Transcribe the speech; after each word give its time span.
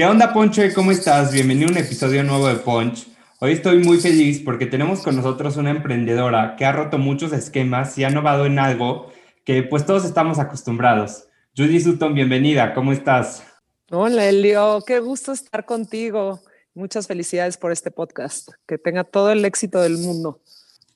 ¿Qué 0.00 0.06
onda 0.06 0.32
Poncho? 0.32 0.62
¿Cómo 0.74 0.92
estás? 0.92 1.30
Bienvenido 1.30 1.68
a 1.68 1.72
un 1.72 1.76
episodio 1.76 2.22
nuevo 2.24 2.48
de 2.48 2.54
Punch. 2.54 3.06
Hoy 3.38 3.52
estoy 3.52 3.84
muy 3.84 3.98
feliz 3.98 4.40
porque 4.42 4.64
tenemos 4.64 5.02
con 5.02 5.14
nosotros 5.14 5.58
una 5.58 5.68
emprendedora 5.68 6.56
que 6.56 6.64
ha 6.64 6.72
roto 6.72 6.96
muchos 6.96 7.34
esquemas 7.34 7.98
y 7.98 8.04
ha 8.04 8.08
innovado 8.08 8.46
en 8.46 8.58
algo 8.58 9.12
que 9.44 9.62
pues 9.62 9.84
todos 9.84 10.06
estamos 10.06 10.38
acostumbrados. 10.38 11.28
Judy 11.54 11.78
Sutton, 11.80 12.14
bienvenida, 12.14 12.72
¿cómo 12.72 12.92
estás? 12.92 13.44
Hola 13.90 14.26
Elio, 14.26 14.82
qué 14.86 15.00
gusto 15.00 15.32
estar 15.32 15.66
contigo. 15.66 16.40
Muchas 16.72 17.06
felicidades 17.06 17.58
por 17.58 17.70
este 17.70 17.90
podcast. 17.90 18.48
Que 18.66 18.78
tenga 18.78 19.04
todo 19.04 19.30
el 19.30 19.44
éxito 19.44 19.82
del 19.82 19.98
mundo. 19.98 20.40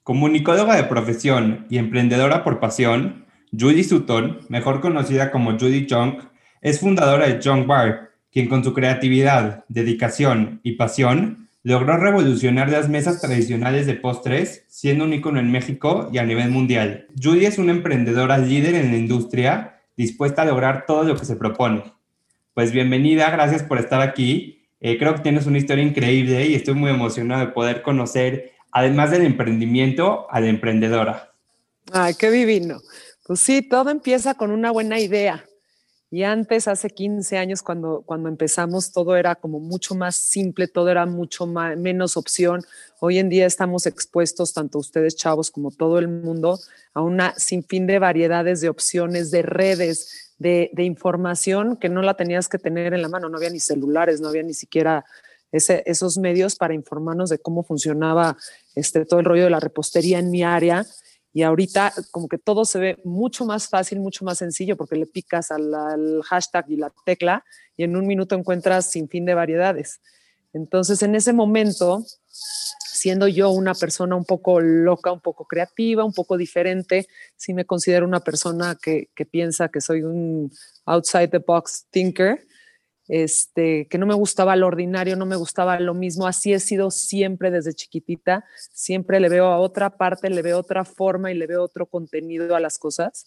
Comunicóloga 0.03 0.77
de 0.77 0.85
profesión 0.85 1.67
y 1.69 1.77
emprendedora 1.77 2.43
por 2.43 2.59
pasión, 2.59 3.27
Judy 3.53 3.85
Sutton, 3.85 4.47
mejor 4.49 4.81
conocida 4.81 5.31
como 5.31 5.59
Judy 5.59 5.87
Junk, 5.91 6.25
es 6.63 6.81
fundadora 6.81 7.29
de 7.29 7.43
Junk 7.45 7.67
Bar, 7.67 8.14
quien 8.35 8.49
con 8.49 8.65
su 8.65 8.75
creatividad, 8.75 9.65
dedicación 9.69 10.59
y 10.65 10.73
pasión 10.73 11.49
logró 11.63 11.97
revolucionar 11.97 12.69
las 12.69 12.89
mesas 12.89 13.21
tradicionales 13.21 13.87
de 13.87 13.95
postres, 13.95 14.65
siendo 14.67 15.05
un 15.05 15.15
ícono 15.15 15.39
en 15.39 15.53
México 15.53 16.11
y 16.13 16.19
a 16.19 16.25
nivel 16.25 16.51
mundial. 16.51 17.07
Judy 17.23 17.47
es 17.47 17.59
una 17.59 17.71
emprendedora 17.71 18.37
líder 18.37 18.75
en 18.75 18.91
la 18.91 18.99
industria, 18.99 19.81
dispuesta 19.97 20.43
a 20.43 20.47
lograr 20.47 20.85
todo 20.85 21.05
lo 21.05 21.17
que 21.17 21.25
se 21.25 21.37
propone. 21.37 21.85
Pues 22.55 22.73
bienvenida, 22.73 23.31
gracias 23.31 23.63
por 23.63 23.79
estar 23.79 24.01
aquí. 24.01 24.67
Eh, 24.81 24.99
creo 24.99 25.15
que 25.15 25.23
tienes 25.23 25.47
una 25.47 25.59
historia 25.59 25.85
increíble 25.85 26.45
y 26.45 26.57
estoy 26.57 26.75
muy 26.75 26.91
emocionado 26.91 27.47
de 27.47 27.53
poder 27.53 27.83
conocer, 27.83 28.51
además 28.73 29.13
del 29.13 29.23
emprendimiento, 29.23 30.27
a 30.29 30.41
la 30.41 30.49
emprendedora. 30.49 31.33
Ay, 31.93 32.15
qué 32.19 32.33
divino. 32.33 32.81
Pues 33.25 33.39
sí, 33.39 33.63
todo 33.63 33.91
empieza 33.91 34.35
con 34.35 34.51
una 34.51 34.73
buena 34.73 34.99
idea. 34.99 35.45
Y 36.15 36.23
antes, 36.23 36.69
hace 36.69 36.91
15 36.91 37.39
años, 37.39 37.61
cuando, 37.61 38.05
cuando 38.07 38.29
empezamos, 38.29 38.93
todo 38.93 39.17
era 39.17 39.35
como 39.35 39.59
mucho 39.59 39.97
más 39.97 40.15
simple, 40.15 40.69
todo 40.69 40.89
era 40.89 41.07
mucho 41.07 41.45
menos 41.45 42.17
opción. 42.17 42.63
Hoy 43.01 43.19
en 43.19 43.29
día 43.29 43.47
estamos 43.47 43.85
expuestos, 43.85 44.53
tanto 44.53 44.79
ustedes 44.79 45.17
chavos 45.17 45.51
como 45.51 45.73
todo 45.73 45.99
el 45.99 46.07
mundo, 46.07 46.61
a 46.93 47.01
una 47.01 47.35
sinfín 47.37 47.89
de 47.89 47.99
variedades 47.99 48.61
de 48.61 48.69
opciones, 48.69 49.33
de 49.33 49.43
redes, 49.43 50.37
de, 50.39 50.71
información 50.77 51.79
que 51.79 51.89
no 51.89 52.01
la 52.01 52.15
tenías 52.15 52.49
que 52.49 52.61
tener 52.61 52.95
en 52.95 53.03
la 53.03 53.09
mano. 53.09 53.29
No 53.29 53.37
había 53.37 53.51
ni 53.51 53.59
celulares, 53.59 54.21
no 54.21 54.29
había 54.29 54.45
ni 54.45 54.55
siquiera 54.55 55.05
esos 55.51 56.17
medios 56.19 56.55
para 56.55 56.75
informarnos 56.75 57.29
de 57.31 57.39
cómo 57.39 57.65
funcionaba 57.65 58.37
este, 58.77 59.05
todo 59.05 59.19
el 59.19 59.27
rollo 59.27 59.45
de 59.45 59.51
la 59.51 59.59
repostería 59.59 60.21
en 60.21 60.31
mi 60.31 60.45
área 60.45 60.87
y 61.35 61.43
ahorita 61.43 61.93
como 62.13 62.29
que 62.29 62.39
todo 62.39 62.65
se 62.65 62.79
ve 62.79 62.99
mucho 63.05 63.45
más 63.45 63.69
fácil, 63.69 63.99
mucho 63.99 64.25
más 64.25 64.39
sencillo, 64.39 64.77
porque 64.77 64.95
le 64.95 65.07
picas 65.07 65.51
al, 65.51 66.23
hashtag 66.23 66.67
y 66.71 66.77
la 66.77 66.93
tecla 67.05 67.45
y 67.77 67.83
en 67.83 67.97
un 67.97 68.07
minuto 68.07 68.37
encuentras 68.37 68.89
sin 68.89 69.09
fin 69.09 69.25
de 69.25 69.35
variedades. 69.35 70.01
Entonces, 70.53 71.03
en 71.03 71.17
ese 71.17 71.33
momento, 71.33 72.07
siendo 72.29 73.27
yo 73.27 73.51
una 73.51 73.75
persona 73.75 74.15
un 74.15 74.25
poco 74.25 74.61
loca, 74.61 75.11
un 75.11 75.21
poco 75.21 75.45
creativa, 75.45 76.05
un 76.05 76.13
poco 76.13 76.37
diferente, 76.37 77.09
sí 77.35 77.53
me 77.53 77.65
considero 77.65 78.07
una 78.07 78.21
persona 78.21 78.79
que, 78.81 79.09
que 79.17 79.27
piensa 79.27 79.69
que 79.71 79.81
soy 79.81 80.05
un 80.05 80.53
outside 80.87 81.29
the 81.31 81.39
box 81.39 81.87
thinker, 81.91 82.47
este, 83.09 83.87
que 83.89 83.99
no 83.99 84.07
me 84.07 84.15
gustaba 84.15 84.57
lo 84.57 84.67
ordinario, 84.67 85.17
no 85.17 85.27
me 85.27 85.37
gustaba 85.37 85.79
lo 85.79 85.95
mismo, 85.95 86.27
así 86.27 86.53
he 86.53 86.61
sido 86.61 86.91
siempre 86.91 87.51
desde 87.51 87.75
chiquitita, 87.75 88.45
siempre 88.73 89.21
le 89.21 89.29
veo 89.29 89.47
a 89.47 89.59
otra 89.59 89.91
parte, 89.91 90.31
le 90.31 90.43
veo 90.43 90.59
otra 90.59 90.85
forma 90.85 91.31
y 91.31 91.35
le 91.35 91.47
veo 91.47 91.63
otro 91.63 91.87
contenido 91.87 92.57
a 92.57 92.61
las 92.61 92.79
cosas. 92.79 93.27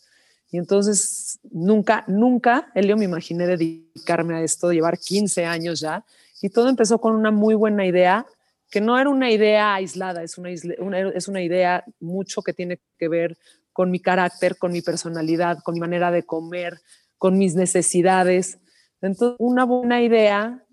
Y 0.49 0.57
entonces 0.57 1.39
nunca, 1.51 2.05
nunca, 2.07 2.71
Elio, 2.73 2.97
me 2.97 3.05
imaginé 3.05 3.45
dedicarme 3.45 4.35
a 4.35 4.41
esto, 4.41 4.71
llevar 4.71 4.97
15 4.97 5.45
años 5.45 5.79
ya, 5.79 6.03
y 6.41 6.49
todo 6.49 6.69
empezó 6.69 6.99
con 6.99 7.13
una 7.13 7.31
muy 7.31 7.53
buena 7.53 7.85
idea, 7.85 8.25
que 8.69 8.81
no 8.81 8.97
era 8.99 9.09
una 9.09 9.31
idea 9.31 9.75
aislada, 9.75 10.23
es 10.23 10.37
una, 10.37 10.49
es 10.51 11.27
una 11.27 11.41
idea 11.41 11.85
mucho 11.99 12.41
que 12.41 12.53
tiene 12.53 12.79
que 12.97 13.07
ver 13.07 13.37
con 13.71 13.91
mi 13.91 13.99
carácter, 13.99 14.57
con 14.57 14.71
mi 14.71 14.81
personalidad, 14.81 15.59
con 15.63 15.75
mi 15.75 15.79
manera 15.79 16.11
de 16.11 16.23
comer, 16.23 16.79
con 17.17 17.37
mis 17.37 17.55
necesidades 17.55 18.59
entonces, 19.01 19.35
una 19.39 19.65
buena 19.65 20.01
idea, 20.01 20.63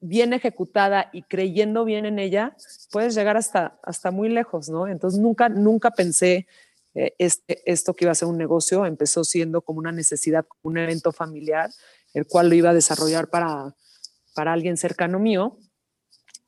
bien 0.00 0.32
ejecutada 0.32 1.08
y 1.12 1.22
creyendo 1.22 1.84
bien 1.84 2.04
en 2.04 2.18
ella, 2.18 2.56
puedes 2.90 3.14
llegar 3.14 3.36
hasta, 3.36 3.78
hasta 3.82 4.10
muy 4.10 4.28
lejos, 4.28 4.68
¿no? 4.68 4.86
Entonces, 4.86 5.18
nunca, 5.20 5.48
nunca 5.48 5.90
pensé 5.90 6.46
eh, 6.94 7.14
este, 7.18 7.62
esto 7.70 7.94
que 7.94 8.04
iba 8.04 8.12
a 8.12 8.14
ser 8.14 8.28
un 8.28 8.38
negocio, 8.38 8.86
empezó 8.86 9.24
siendo 9.24 9.62
como 9.62 9.78
una 9.78 9.92
necesidad, 9.92 10.46
un 10.62 10.78
evento 10.78 11.10
familiar, 11.10 11.70
el 12.12 12.26
cual 12.26 12.48
lo 12.48 12.54
iba 12.54 12.70
a 12.70 12.74
desarrollar 12.74 13.28
para, 13.28 13.74
para 14.34 14.52
alguien 14.52 14.76
cercano 14.76 15.18
mío. 15.18 15.58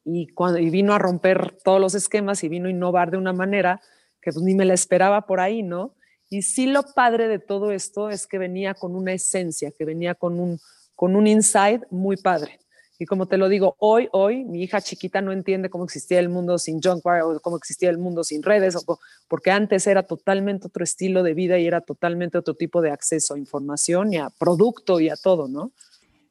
Y, 0.04 0.28
cuando, 0.28 0.60
y 0.60 0.70
vino 0.70 0.92
a 0.92 0.98
romper 0.98 1.56
todos 1.64 1.80
los 1.80 1.94
esquemas 1.94 2.44
y 2.44 2.48
vino 2.48 2.68
a 2.68 2.70
innovar 2.70 3.10
de 3.10 3.16
una 3.16 3.32
manera 3.32 3.80
que 4.20 4.32
pues, 4.32 4.44
ni 4.44 4.54
me 4.54 4.64
la 4.64 4.74
esperaba 4.74 5.26
por 5.26 5.40
ahí, 5.40 5.62
¿no? 5.62 5.96
Y 6.28 6.42
sí 6.42 6.66
lo 6.66 6.82
padre 6.82 7.26
de 7.26 7.38
todo 7.38 7.72
esto 7.72 8.10
es 8.10 8.26
que 8.26 8.38
venía 8.38 8.74
con 8.74 8.94
una 8.94 9.12
esencia, 9.12 9.72
que 9.72 9.84
venía 9.84 10.14
con 10.14 10.38
un, 10.38 10.60
con 10.96 11.14
un 11.14 11.26
insight 11.26 11.82
muy 11.90 12.16
padre. 12.16 12.58
Y 12.98 13.04
como 13.04 13.26
te 13.26 13.36
lo 13.36 13.48
digo, 13.48 13.76
hoy, 13.78 14.08
hoy, 14.12 14.44
mi 14.44 14.62
hija 14.62 14.80
chiquita 14.80 15.20
no 15.20 15.30
entiende 15.30 15.68
cómo 15.68 15.84
existía 15.84 16.18
el 16.18 16.30
mundo 16.30 16.56
sin 16.58 16.80
Junkware 16.80 17.22
o 17.22 17.38
cómo 17.40 17.58
existía 17.58 17.90
el 17.90 17.98
mundo 17.98 18.24
sin 18.24 18.42
redes, 18.42 18.74
o, 18.74 18.98
porque 19.28 19.50
antes 19.50 19.86
era 19.86 20.02
totalmente 20.02 20.66
otro 20.68 20.82
estilo 20.82 21.22
de 21.22 21.34
vida 21.34 21.58
y 21.58 21.66
era 21.66 21.82
totalmente 21.82 22.38
otro 22.38 22.54
tipo 22.54 22.80
de 22.80 22.90
acceso 22.90 23.34
a 23.34 23.38
información 23.38 24.14
y 24.14 24.16
a 24.16 24.30
producto 24.30 24.98
y 24.98 25.10
a 25.10 25.16
todo, 25.16 25.46
¿no? 25.46 25.72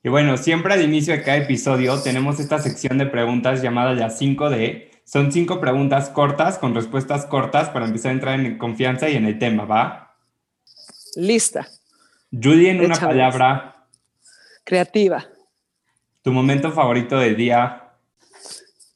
Y 0.04 0.10
bueno, 0.10 0.38
siempre 0.38 0.74
al 0.74 0.84
inicio 0.84 1.16
de 1.16 1.24
cada 1.24 1.38
episodio 1.38 2.00
tenemos 2.02 2.40
esta 2.40 2.60
sección 2.60 2.98
de 2.98 3.08
preguntas 3.08 3.62
llamada 3.62 3.96
ya 3.96 4.08
5D. 4.08 4.90
Son 5.04 5.32
cinco 5.32 5.60
preguntas 5.60 6.10
cortas 6.10 6.58
con 6.58 6.74
respuestas 6.74 7.26
cortas 7.26 7.70
para 7.70 7.86
empezar 7.86 8.10
a 8.10 8.14
entrar 8.14 8.40
en 8.40 8.58
confianza 8.58 9.10
y 9.10 9.16
en 9.16 9.26
el 9.26 9.40
tema, 9.40 9.66
¿va? 9.66 10.16
Lista. 11.16 11.68
Judy, 12.32 12.68
en 12.68 12.86
una 12.86 13.00
palabra, 13.00 13.75
creativa. 14.66 15.26
¿Tu 16.22 16.32
momento 16.34 16.72
favorito 16.72 17.18
del 17.18 17.38
día? 17.38 17.94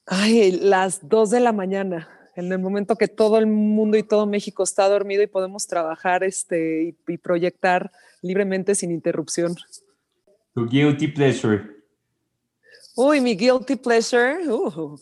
Ay, 0.06 0.52
las 0.52 1.08
dos 1.08 1.30
de 1.30 1.40
la 1.40 1.54
mañana, 1.54 2.10
en 2.36 2.52
el 2.52 2.60
momento 2.60 2.96
que 2.96 3.08
todo 3.08 3.38
el 3.38 3.46
mundo 3.46 3.96
y 3.96 4.04
todo 4.04 4.26
México 4.26 4.64
está 4.64 4.90
dormido 4.90 5.22
y 5.22 5.28
podemos 5.28 5.68
trabajar 5.68 6.24
este, 6.24 6.96
y, 7.08 7.18
proyectar 7.18 7.92
libremente 8.22 8.74
sin 8.74 8.92
interrupción. 8.92 9.56
Tu 10.56 10.68
guilty 10.68 11.08
pleasure. 11.10 11.64
Uy, 12.96 13.22
mi 13.22 13.36
guilty 13.36 13.76
pleasure. 13.76 14.40
Uh, 14.50 14.98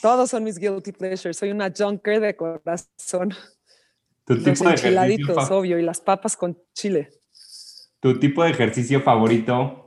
todos 0.00 0.30
son 0.30 0.44
mis 0.44 0.58
guilty 0.58 0.92
pleasures. 0.92 1.36
Soy 1.36 1.50
una 1.50 1.72
junker 1.76 2.20
de 2.20 2.36
corazón. 2.36 3.34
Tu 4.24 4.38
tipo 4.38 4.64
Los 4.64 4.72
enchiladitos, 4.72 5.50
obvio, 5.50 5.78
y 5.78 5.82
las 5.82 6.00
papas 6.00 6.36
con 6.36 6.56
chile. 6.72 7.10
¿Tu 8.00 8.18
tipo 8.20 8.44
de 8.44 8.50
ejercicio 8.50 9.00
favorito? 9.02 9.83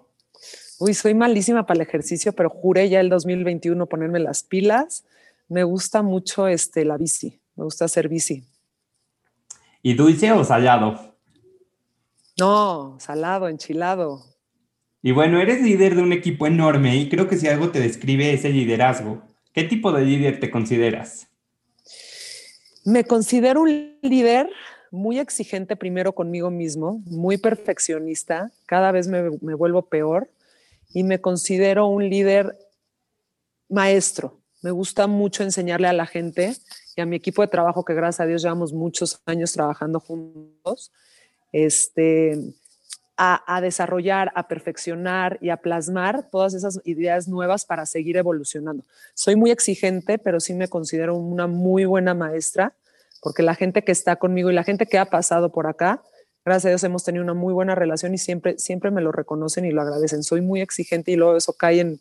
Uy, 0.79 0.93
soy 0.93 1.15
malísima 1.15 1.65
para 1.65 1.79
el 1.81 1.87
ejercicio, 1.87 2.33
pero 2.33 2.49
juré 2.49 2.87
ya 2.87 2.99
el 2.99 3.09
2021 3.09 3.87
ponerme 3.87 4.19
las 4.19 4.43
pilas. 4.43 5.05
Me 5.49 5.63
gusta 5.63 6.03
mucho 6.03 6.47
este, 6.47 6.85
la 6.85 6.97
bici, 6.97 7.39
me 7.55 7.63
gusta 7.63 7.85
hacer 7.85 8.07
bici. 8.07 8.43
¿Y 9.81 9.95
dulce 9.95 10.31
o 10.31 10.43
salado? 10.43 11.15
No, 12.39 12.97
salado, 12.99 13.47
enchilado. 13.47 14.23
Y 15.01 15.13
bueno, 15.13 15.41
eres 15.41 15.63
líder 15.63 15.95
de 15.95 16.03
un 16.03 16.13
equipo 16.13 16.45
enorme 16.45 16.95
y 16.95 17.09
creo 17.09 17.27
que 17.27 17.37
si 17.37 17.47
algo 17.47 17.71
te 17.71 17.79
describe 17.79 18.33
es 18.33 18.45
el 18.45 18.53
liderazgo. 18.53 19.23
¿Qué 19.53 19.63
tipo 19.63 19.91
de 19.91 20.05
líder 20.05 20.39
te 20.39 20.51
consideras? 20.51 21.27
Me 22.85 23.03
considero 23.03 23.61
un 23.61 23.97
líder 24.03 24.47
muy 24.91 25.17
exigente 25.17 25.75
primero 25.75 26.13
conmigo 26.13 26.51
mismo, 26.51 27.01
muy 27.05 27.37
perfeccionista, 27.37 28.51
cada 28.67 28.91
vez 28.91 29.07
me, 29.07 29.31
me 29.41 29.55
vuelvo 29.55 29.81
peor 29.81 30.29
y 30.89 31.03
me 31.03 31.21
considero 31.21 31.87
un 31.87 32.09
líder 32.09 32.57
maestro. 33.69 34.41
Me 34.61 34.71
gusta 34.71 35.07
mucho 35.07 35.43
enseñarle 35.43 35.87
a 35.87 35.93
la 35.93 36.05
gente 36.05 36.55
y 36.95 37.01
a 37.01 37.05
mi 37.05 37.15
equipo 37.15 37.41
de 37.41 37.47
trabajo, 37.47 37.85
que 37.85 37.93
gracias 37.93 38.21
a 38.21 38.25
Dios 38.25 38.41
llevamos 38.41 38.73
muchos 38.73 39.21
años 39.25 39.53
trabajando 39.53 39.99
juntos. 39.99 40.91
Este, 41.51 42.37
a, 43.17 43.61
desarrollar, 43.61 44.31
a 44.35 44.47
perfeccionar 44.47 45.39
y 45.41 45.49
a 45.49 45.57
plasmar 45.57 46.29
todas 46.29 46.53
esas 46.53 46.79
ideas 46.85 47.27
nuevas 47.27 47.65
para 47.65 47.85
seguir 47.85 48.15
evolucionando. 48.15 48.83
Soy 49.15 49.35
muy 49.35 49.49
exigente, 49.49 50.19
pero 50.19 50.39
sí 50.39 50.53
me 50.53 50.67
considero 50.67 51.15
una 51.15 51.47
muy 51.47 51.85
buena 51.85 52.13
maestra, 52.13 52.75
porque 53.21 53.41
la 53.41 53.55
gente 53.55 53.83
que 53.83 53.91
está 53.91 54.17
conmigo 54.17 54.51
y 54.51 54.53
la 54.53 54.63
gente 54.63 54.85
que 54.85 54.99
ha 54.99 55.05
pasado 55.05 55.51
por 55.51 55.65
acá, 55.65 56.03
gracias 56.47 56.65
a 56.65 56.69
Dios 56.69 56.83
hemos 56.85 57.03
tenido 57.03 57.23
una 57.23 57.33
muy 57.33 57.53
buena 57.53 57.75
relación 57.75 58.13
y 58.13 58.17
siempre, 58.17 58.57
siempre 58.57 58.89
me 58.89 59.01
lo 59.01 59.11
reconocen 59.11 59.65
y 59.65 59.71
lo 59.71 59.81
agradecen. 59.81 60.23
Soy 60.23 60.39
muy 60.39 60.61
exigente 60.61 61.11
y 61.11 61.17
luego 61.17 61.35
eso 61.35 61.53
cae 61.53 61.81
en, 61.81 61.99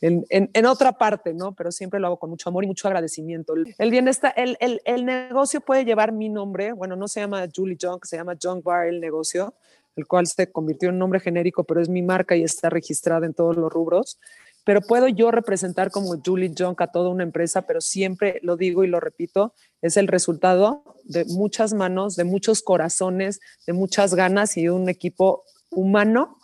en, 0.00 0.66
otra 0.66 0.92
parte, 0.92 1.34
¿no? 1.34 1.52
Pero 1.56 1.72
siempre 1.72 1.98
lo 1.98 2.06
hago 2.06 2.18
con 2.18 2.30
mucho 2.30 2.48
amor 2.48 2.62
y 2.62 2.68
mucho 2.68 2.86
agradecimiento. 2.86 3.54
El 3.76 3.90
bienestar, 3.90 4.32
el, 4.36 4.56
el, 4.60 4.80
el 4.84 5.04
negocio 5.04 5.60
puede 5.60 5.84
llevar 5.84 6.12
mi 6.12 6.28
nombre, 6.28 6.72
bueno, 6.72 6.94
no 6.94 7.08
se 7.08 7.20
llama 7.20 7.48
Julie 7.52 7.76
Junk, 7.80 8.04
se 8.04 8.16
llama 8.16 8.36
Junk 8.40 8.62
Bar 8.62 8.86
el 8.86 9.00
negocio, 9.00 9.54
el 9.96 10.06
cual 10.06 10.28
se 10.28 10.52
convirtió 10.52 10.90
en 10.90 10.94
un 10.94 11.00
nombre 11.00 11.18
genérico, 11.18 11.64
pero 11.64 11.82
es 11.82 11.88
mi 11.88 12.02
marca 12.02 12.36
y 12.36 12.44
está 12.44 12.70
registrada 12.70 13.26
en 13.26 13.34
todos 13.34 13.56
los 13.56 13.72
rubros. 13.72 14.20
Pero 14.68 14.82
puedo 14.82 15.08
yo 15.08 15.30
representar 15.30 15.90
como 15.90 16.20
Julie 16.22 16.52
Junk 16.54 16.82
a 16.82 16.88
toda 16.88 17.08
una 17.08 17.22
empresa, 17.22 17.62
pero 17.62 17.80
siempre 17.80 18.38
lo 18.42 18.58
digo 18.58 18.84
y 18.84 18.86
lo 18.86 19.00
repito, 19.00 19.54
es 19.80 19.96
el 19.96 20.08
resultado 20.08 20.84
de 21.04 21.24
muchas 21.24 21.72
manos, 21.72 22.16
de 22.16 22.24
muchos 22.24 22.60
corazones, 22.60 23.40
de 23.66 23.72
muchas 23.72 24.14
ganas 24.14 24.58
y 24.58 24.68
un 24.68 24.90
equipo 24.90 25.44
humano 25.70 26.36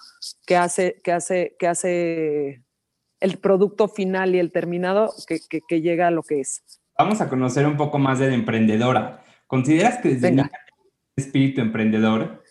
que 0.47 0.56
hace, 0.56 1.03
que 1.05 1.12
hace, 1.12 1.55
que 1.59 1.67
hace 1.67 2.62
el 3.21 3.38
producto 3.41 3.88
final 3.88 4.35
y 4.35 4.38
el 4.38 4.53
terminado 4.53 5.12
que, 5.29 5.41
que, 5.69 5.82
llega 5.82 6.06
a 6.06 6.11
lo 6.11 6.23
que 6.23 6.41
es. 6.41 6.62
Vamos 6.97 7.20
a 7.20 7.29
conocer 7.29 7.67
un 7.67 7.77
poco 7.77 7.99
más 7.99 8.20
de 8.20 8.29
la 8.29 8.35
emprendedora. 8.37 9.23
¿Consideras 9.47 9.99
que 9.99 10.15
desde 10.15 10.50
espíritu 11.15 11.61
emprendedor? 11.61 12.43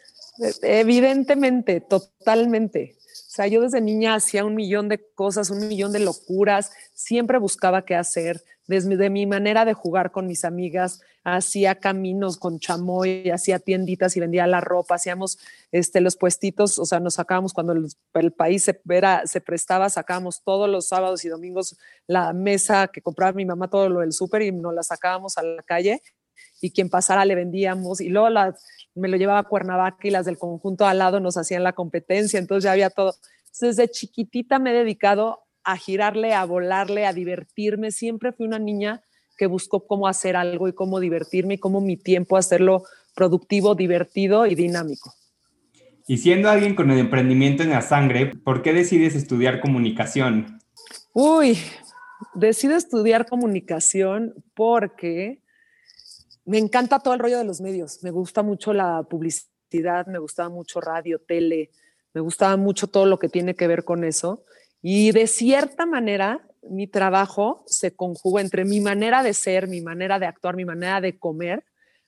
Evidentemente, 0.62 1.82
totalmente. 1.82 2.96
O 3.34 3.36
sea, 3.36 3.48
yo 3.48 3.62
desde 3.62 3.82
niña 3.82 4.14
hacía 4.14 4.46
un 4.46 4.54
millón 4.54 4.90
de 4.90 5.04
cosas, 5.16 5.50
un 5.50 5.68
millón 5.68 5.92
de 5.92 5.98
locuras, 5.98 6.72
siempre 6.94 7.40
buscaba 7.40 7.84
qué 7.84 7.96
hacer. 7.96 8.44
Desde 8.68 9.10
mi 9.10 9.26
manera 9.26 9.66
de 9.66 9.74
jugar 9.74 10.12
con 10.12 10.28
mis 10.28 10.46
amigas, 10.46 11.02
hacía 11.24 11.74
caminos 11.80 12.38
con 12.38 12.60
chamoy, 12.60 13.32
hacía 13.32 13.58
tienditas 13.58 14.16
y 14.16 14.20
vendía 14.20 14.46
la 14.46 14.62
ropa, 14.62 14.94
hacíamos 14.94 15.40
este, 15.72 16.00
los 16.00 16.16
puestitos, 16.16 16.78
o 16.78 16.86
sea, 16.86 17.00
nos 17.00 17.16
sacábamos 17.16 17.54
cuando 17.54 17.74
el, 17.74 18.32
país 18.34 18.66
se, 18.66 18.80
era, 18.88 19.26
se 19.26 19.42
prestaba, 19.42 19.90
sacábamos 19.90 20.44
todos 20.44 20.70
los 20.70 20.88
sábados 20.88 21.26
y 21.26 21.30
domingos 21.30 21.76
la 22.06 22.34
mesa 22.34 22.88
que 22.90 23.02
compraba 23.02 23.32
mi 23.34 23.46
mamá, 23.46 23.68
todo 23.68 23.90
lo 23.90 24.02
del 24.02 24.14
súper 24.14 24.44
y 24.44 24.52
nos 24.52 24.76
la 24.76 24.84
sacábamos 24.84 25.40
a 25.40 25.42
la 25.42 25.64
calle 25.64 26.04
y 26.62 26.72
quien 26.72 26.90
pasara 26.90 27.26
le 27.26 27.34
vendíamos 27.36 28.00
y 28.00 28.10
luego 28.10 28.30
me 28.96 29.08
lo 29.08 29.18
llevaba 29.18 29.40
a 29.40 29.44
Cuernavaca 29.44 30.08
y 30.08 30.12
las 30.12 30.26
del 30.26 30.38
conjunto 30.38 30.86
al 30.86 31.00
lado 31.00 31.20
nos 31.20 31.38
hacían 31.38 31.64
la 31.64 31.74
competencia, 31.74 32.40
entonces 32.40 32.66
ya 32.66 32.72
había 32.72 32.90
todo. 32.90 33.16
desde 33.60 33.90
chiquitita 33.90 34.60
me 34.60 34.72
he 34.72 34.74
dedicado 34.74 35.40
a 35.64 35.78
girarle, 35.78 36.34
a 36.34 36.46
volarle, 36.46 37.06
a 37.06 37.14
divertirme. 37.14 37.92
Siempre 37.92 38.34
fui 38.34 38.46
una 38.46 38.60
niña 38.60 39.02
que 39.38 39.48
buscó 39.48 39.88
cómo 39.88 40.08
hacer 40.08 40.36
algo 40.36 40.68
y 40.68 40.74
cómo 40.74 41.00
divertirme 41.00 41.56
y 41.56 41.58
cómo 41.58 41.82
mi 41.82 41.98
tiempo 41.98 42.38
hacerlo 42.38 42.84
productivo, 43.16 43.76
divertido 43.76 44.46
y 44.46 44.56
dinámico. 44.56 45.14
Y 46.08 46.18
siendo 46.18 46.50
alguien 46.50 46.76
con 46.76 46.92
el 46.92 47.00
emprendimiento 47.00 47.64
en 47.64 47.70
la 47.70 47.82
sangre, 47.82 48.28
¿por 48.28 48.62
qué 48.62 48.74
decides 48.74 49.16
estudiar 49.16 49.62
comunicación? 49.62 50.60
Uy, 51.14 51.58
decido 52.34 52.76
estudiar 52.76 53.26
comunicación 53.26 54.34
porque 54.54 55.43
me 56.46 56.58
encanta 56.58 57.00
todo 57.00 57.14
el 57.14 57.20
rollo 57.20 57.38
de 57.38 57.46
los 57.46 57.62
medios. 57.62 58.04
Me 58.04 58.12
gusta 58.12 58.44
mucho 58.44 58.74
la 58.74 59.04
publicidad, 59.04 60.08
me 60.08 60.20
gustaba 60.20 60.50
mucho 60.50 60.82
radio, 60.82 61.20
tele, 61.20 61.72
me 62.14 62.22
gustaba 62.22 62.58
mucho 62.58 62.88
todo 62.88 63.06
lo 63.06 63.20
que 63.20 63.30
tiene 63.30 63.56
que 63.56 63.68
ver 63.68 63.84
con 63.84 64.04
eso. 64.04 64.44
Y 64.82 65.12
de 65.12 65.28
cierta 65.28 65.86
manera, 65.86 66.46
mi 66.62 66.88
trabajo 66.88 67.64
se 67.68 67.96
conjuga 67.96 68.42
entre 68.42 68.66
mi 68.66 68.82
manera 68.82 69.24
de 69.24 69.34
ser, 69.34 69.68
mi 69.68 69.82
manera 69.82 70.20
de 70.20 70.26
actuar, 70.26 70.56
mi 70.56 70.66
manera 70.66 71.02
de 71.02 71.18
comer, 71.18 71.64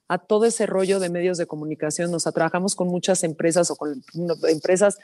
a 0.07 0.19
todo 0.19 0.45
ese 0.45 0.67
rollo 0.67 0.99
de 0.99 1.09
medios 1.09 1.37
de 1.37 1.47
comunicación. 1.47 2.11
Nos 2.11 2.25
trabajamos 2.25 2.75
con 2.75 2.87
muchas 2.89 3.23
empresas 3.23 3.71
o 3.71 3.75
con 3.75 4.03
empresas, 4.47 4.99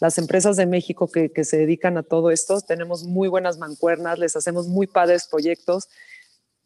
las 0.00 0.16
empresas 0.18 0.56
de 0.56 0.66
México 0.66 1.08
que, 1.08 1.32
que 1.32 1.42
se 1.42 1.56
dedican 1.56 1.98
a 1.98 2.04
todo 2.04 2.30
esto. 2.30 2.60
Tenemos 2.60 3.02
muy 3.02 3.28
buenas 3.28 3.58
mancuernas, 3.58 4.18
les 4.18 4.36
hacemos 4.36 4.68
muy 4.68 4.86
padres 4.86 5.26
proyectos 5.26 5.88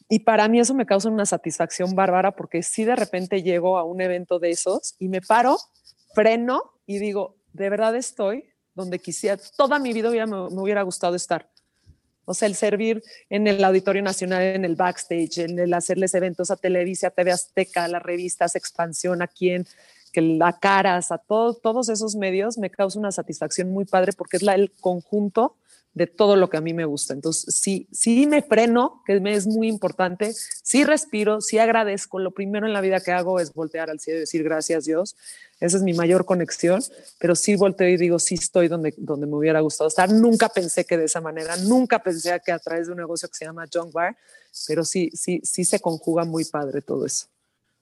y 0.08 0.20
para 0.20 0.48
mí 0.48 0.58
eso 0.58 0.74
me 0.74 0.86
causa 0.86 1.10
una 1.10 1.26
satisfacción 1.26 1.94
bárbara 1.94 2.32
porque 2.32 2.62
si 2.62 2.84
de 2.84 2.96
repente 2.96 3.42
llego 3.42 3.78
a 3.78 3.84
un 3.84 4.00
evento 4.00 4.38
de 4.38 4.50
esos 4.50 4.94
y 4.98 5.08
me 5.08 5.20
paro, 5.20 5.58
freno 6.14 6.62
y 6.86 6.98
digo, 6.98 7.36
de 7.52 7.68
verdad 7.68 7.94
estoy 7.94 8.44
donde 8.74 8.98
quisiera, 9.00 9.38
toda 9.56 9.78
mi 9.78 9.92
vida 9.92 10.10
me, 10.26 10.60
hubiera 10.60 10.82
gustado 10.82 11.14
estar. 11.14 11.50
O 12.24 12.34
sea, 12.34 12.46
el 12.46 12.54
servir 12.54 13.02
en 13.28 13.46
el 13.46 13.62
Auditorio 13.64 14.02
Nacional, 14.02 14.42
en 14.42 14.64
el 14.64 14.76
backstage, 14.76 15.38
en 15.38 15.58
el 15.58 15.74
hacerles 15.74 16.14
eventos 16.14 16.50
a 16.50 16.56
Televisa, 16.56 17.10
TV 17.10 17.32
Azteca, 17.32 17.84
a 17.84 17.88
las 17.88 18.02
revistas, 18.02 18.54
Expansión, 18.54 19.22
a 19.22 19.26
quien, 19.26 19.66
que 20.12 20.20
la 20.20 20.58
Caras, 20.58 21.10
a 21.10 21.18
todos 21.18 21.88
esos 21.88 22.16
medios, 22.16 22.58
me 22.58 22.70
causa 22.70 22.98
una 22.98 23.12
satisfacción 23.12 23.70
muy 23.70 23.84
padre 23.84 24.12
porque 24.12 24.36
es 24.36 24.42
la, 24.42 24.54
el 24.54 24.70
conjunto 24.72 25.56
de 25.98 26.06
todo 26.06 26.36
lo 26.36 26.48
que 26.48 26.56
a 26.56 26.60
mí 26.60 26.72
me 26.72 26.84
gusta. 26.84 27.12
Entonces, 27.12 27.52
sí, 27.56 27.88
sí 27.92 28.26
me 28.26 28.40
freno, 28.40 29.02
que 29.04 29.18
me 29.18 29.34
es 29.34 29.48
muy 29.48 29.66
importante, 29.66 30.32
sí 30.32 30.84
respiro, 30.84 31.40
sí 31.40 31.58
agradezco. 31.58 32.20
Lo 32.20 32.30
primero 32.30 32.66
en 32.66 32.72
la 32.72 32.80
vida 32.80 33.00
que 33.00 33.10
hago 33.10 33.40
es 33.40 33.52
voltear 33.52 33.90
al 33.90 33.98
cielo 33.98 34.18
y 34.18 34.20
decir 34.20 34.44
gracias 34.44 34.84
Dios. 34.84 35.16
Esa 35.58 35.76
es 35.76 35.82
mi 35.82 35.92
mayor 35.92 36.24
conexión, 36.24 36.80
pero 37.18 37.34
sí 37.34 37.56
volteo 37.56 37.88
y 37.88 37.96
digo, 37.96 38.20
sí 38.20 38.36
estoy 38.36 38.68
donde, 38.68 38.94
donde 38.96 39.26
me 39.26 39.34
hubiera 39.34 39.58
gustado 39.58 39.88
estar. 39.88 40.08
Nunca 40.10 40.48
pensé 40.48 40.84
que 40.84 40.96
de 40.96 41.06
esa 41.06 41.20
manera, 41.20 41.56
nunca 41.56 41.98
pensé 42.00 42.40
que 42.46 42.52
a 42.52 42.60
través 42.60 42.86
de 42.86 42.92
un 42.92 42.98
negocio 42.98 43.28
que 43.28 43.34
se 43.34 43.44
llama 43.44 43.66
John 43.72 43.90
Bar, 43.92 44.16
pero 44.68 44.84
sí, 44.84 45.10
sí, 45.14 45.40
sí 45.42 45.64
se 45.64 45.80
conjuga 45.80 46.24
muy 46.24 46.44
padre 46.44 46.80
todo 46.80 47.04
eso. 47.04 47.26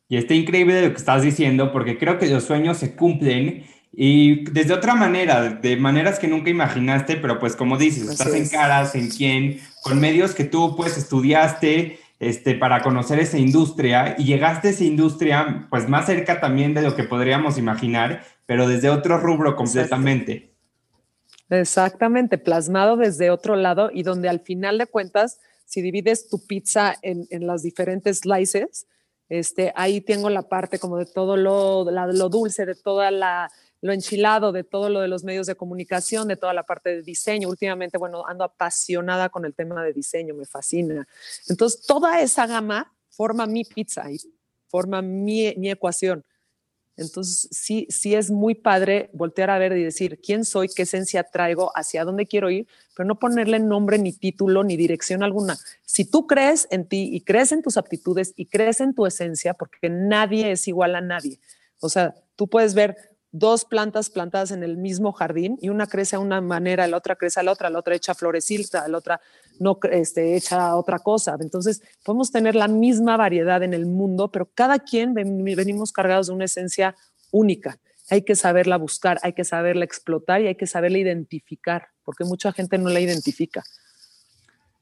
Y 0.08 0.16
está 0.16 0.32
increíble 0.32 0.80
lo 0.80 0.90
que 0.90 0.98
estás 0.98 1.22
diciendo, 1.22 1.70
porque 1.70 1.98
creo 1.98 2.18
que 2.18 2.28
los 2.28 2.44
sueños 2.44 2.78
se 2.78 2.96
cumplen 2.96 3.66
y 3.92 4.44
desde 4.50 4.74
otra 4.74 4.94
manera, 4.94 5.48
de 5.48 5.76
maneras 5.76 6.18
que 6.18 6.28
nunca 6.28 6.50
imaginaste, 6.50 7.16
pero 7.16 7.38
pues 7.38 7.56
como 7.56 7.78
dices, 7.78 8.08
estás 8.08 8.34
en 8.34 8.48
caras, 8.48 8.94
en 8.94 9.08
quién, 9.08 9.60
con 9.82 10.00
medios 10.00 10.34
que 10.34 10.44
tú 10.44 10.76
pues 10.76 10.98
estudiaste 10.98 11.98
este, 12.18 12.54
para 12.54 12.82
conocer 12.82 13.20
esa 13.20 13.38
industria 13.38 14.14
y 14.18 14.24
llegaste 14.24 14.68
a 14.68 14.70
esa 14.72 14.84
industria 14.84 15.66
pues 15.70 15.88
más 15.88 16.06
cerca 16.06 16.40
también 16.40 16.74
de 16.74 16.82
lo 16.82 16.94
que 16.94 17.04
podríamos 17.04 17.58
imaginar, 17.58 18.22
pero 18.44 18.68
desde 18.68 18.90
otro 18.90 19.18
rubro 19.18 19.56
completamente. 19.56 20.52
Exactamente, 21.48 22.38
plasmado 22.38 22.96
desde 22.96 23.30
otro 23.30 23.56
lado 23.56 23.90
y 23.92 24.02
donde 24.02 24.28
al 24.28 24.40
final 24.40 24.78
de 24.78 24.86
cuentas, 24.86 25.38
si 25.64 25.80
divides 25.80 26.28
tu 26.28 26.44
pizza 26.44 26.94
en, 27.02 27.26
en 27.30 27.46
las 27.46 27.62
diferentes 27.62 28.18
slices, 28.18 28.86
este, 29.28 29.72
ahí 29.74 30.00
tengo 30.00 30.30
la 30.30 30.42
parte 30.42 30.78
como 30.78 30.98
de 30.98 31.06
todo 31.06 31.36
lo, 31.36 31.84
lo 31.90 32.28
dulce, 32.28 32.64
de 32.64 32.74
toda 32.74 33.10
la 33.10 33.50
lo 33.80 33.92
enchilado 33.92 34.52
de 34.52 34.64
todo 34.64 34.88
lo 34.88 35.00
de 35.00 35.08
los 35.08 35.24
medios 35.24 35.46
de 35.46 35.54
comunicación, 35.54 36.28
de 36.28 36.36
toda 36.36 36.54
la 36.54 36.64
parte 36.64 36.90
de 36.90 37.02
diseño. 37.02 37.48
Últimamente, 37.48 37.98
bueno, 37.98 38.26
ando 38.26 38.44
apasionada 38.44 39.28
con 39.28 39.44
el 39.44 39.54
tema 39.54 39.84
de 39.84 39.92
diseño, 39.92 40.34
me 40.34 40.46
fascina. 40.46 41.06
Entonces, 41.48 41.86
toda 41.86 42.20
esa 42.20 42.46
gama 42.46 42.92
forma 43.10 43.46
mi 43.46 43.64
pizza 43.64 44.10
y 44.10 44.18
forma 44.68 45.02
mi, 45.02 45.54
mi 45.56 45.70
ecuación. 45.70 46.24
Entonces, 46.96 47.48
sí, 47.50 47.86
sí 47.90 48.14
es 48.14 48.30
muy 48.30 48.54
padre 48.54 49.10
voltear 49.12 49.50
a 49.50 49.58
ver 49.58 49.76
y 49.76 49.84
decir 49.84 50.18
quién 50.20 50.46
soy, 50.46 50.68
qué 50.68 50.82
esencia 50.82 51.24
traigo, 51.24 51.70
hacia 51.74 52.04
dónde 52.04 52.26
quiero 52.26 52.50
ir, 52.50 52.66
pero 52.94 53.06
no 53.06 53.18
ponerle 53.18 53.58
nombre, 53.58 53.98
ni 53.98 54.12
título, 54.12 54.64
ni 54.64 54.76
dirección 54.78 55.22
alguna. 55.22 55.58
Si 55.84 56.06
tú 56.06 56.26
crees 56.26 56.66
en 56.70 56.86
ti 56.86 57.10
y 57.12 57.20
crees 57.20 57.52
en 57.52 57.62
tus 57.62 57.76
aptitudes 57.76 58.32
y 58.34 58.46
crees 58.46 58.80
en 58.80 58.94
tu 58.94 59.04
esencia, 59.04 59.52
porque 59.52 59.90
nadie 59.90 60.50
es 60.52 60.66
igual 60.68 60.94
a 60.94 61.02
nadie. 61.02 61.38
O 61.80 61.90
sea, 61.90 62.14
tú 62.34 62.48
puedes 62.48 62.72
ver 62.72 62.96
dos 63.38 63.64
plantas 63.64 64.10
plantadas 64.10 64.50
en 64.50 64.62
el 64.62 64.76
mismo 64.76 65.12
jardín 65.12 65.58
y 65.60 65.68
una 65.68 65.86
crece 65.86 66.16
a 66.16 66.18
una 66.18 66.40
manera, 66.40 66.86
la 66.86 66.96
otra 66.96 67.16
crece 67.16 67.40
a 67.40 67.42
la 67.42 67.52
otra, 67.52 67.70
la 67.70 67.78
otra 67.78 67.94
echa 67.94 68.14
florecita, 68.14 68.88
la 68.88 68.98
otra 68.98 69.20
no 69.58 69.78
este, 69.90 70.36
echa 70.36 70.74
otra 70.74 70.98
cosa. 70.98 71.36
Entonces, 71.40 71.82
podemos 72.04 72.30
tener 72.32 72.54
la 72.54 72.68
misma 72.68 73.16
variedad 73.16 73.62
en 73.62 73.74
el 73.74 73.86
mundo, 73.86 74.30
pero 74.30 74.46
cada 74.54 74.78
quien 74.78 75.14
venimos 75.14 75.92
cargados 75.92 76.28
de 76.28 76.32
una 76.32 76.44
esencia 76.46 76.94
única. 77.30 77.78
Hay 78.08 78.22
que 78.22 78.36
saberla 78.36 78.78
buscar, 78.78 79.18
hay 79.22 79.32
que 79.32 79.44
saberla 79.44 79.84
explotar 79.84 80.40
y 80.40 80.46
hay 80.46 80.54
que 80.54 80.66
saberla 80.66 80.98
identificar, 80.98 81.88
porque 82.04 82.24
mucha 82.24 82.52
gente 82.52 82.78
no 82.78 82.88
la 82.88 83.00
identifica. 83.00 83.62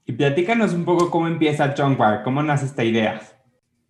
Y 0.05 0.13
platícanos 0.13 0.73
un 0.73 0.85
poco 0.85 1.09
cómo 1.09 1.27
empieza 1.27 1.73
Park, 1.73 2.23
cómo 2.23 2.43
nace 2.43 2.65
esta 2.65 2.83
idea. 2.83 3.19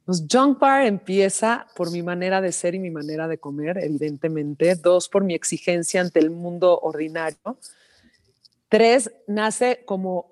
Pues 0.05 0.23
Junk 0.31 0.59
Bar 0.59 0.85
empieza 0.85 1.65
por 1.75 1.91
mi 1.91 2.03
manera 2.03 2.39
de 2.39 2.51
ser 2.51 2.75
y 2.75 2.79
mi 2.79 2.91
manera 2.91 3.27
de 3.27 3.39
comer, 3.39 3.79
evidentemente. 3.79 4.75
Dos, 4.75 5.09
por 5.09 5.23
mi 5.23 5.33
exigencia 5.33 5.99
ante 5.99 6.19
el 6.19 6.29
mundo 6.29 6.79
ordinario. 6.79 7.57
Tres, 8.69 9.11
nace 9.25 9.81
como, 9.83 10.31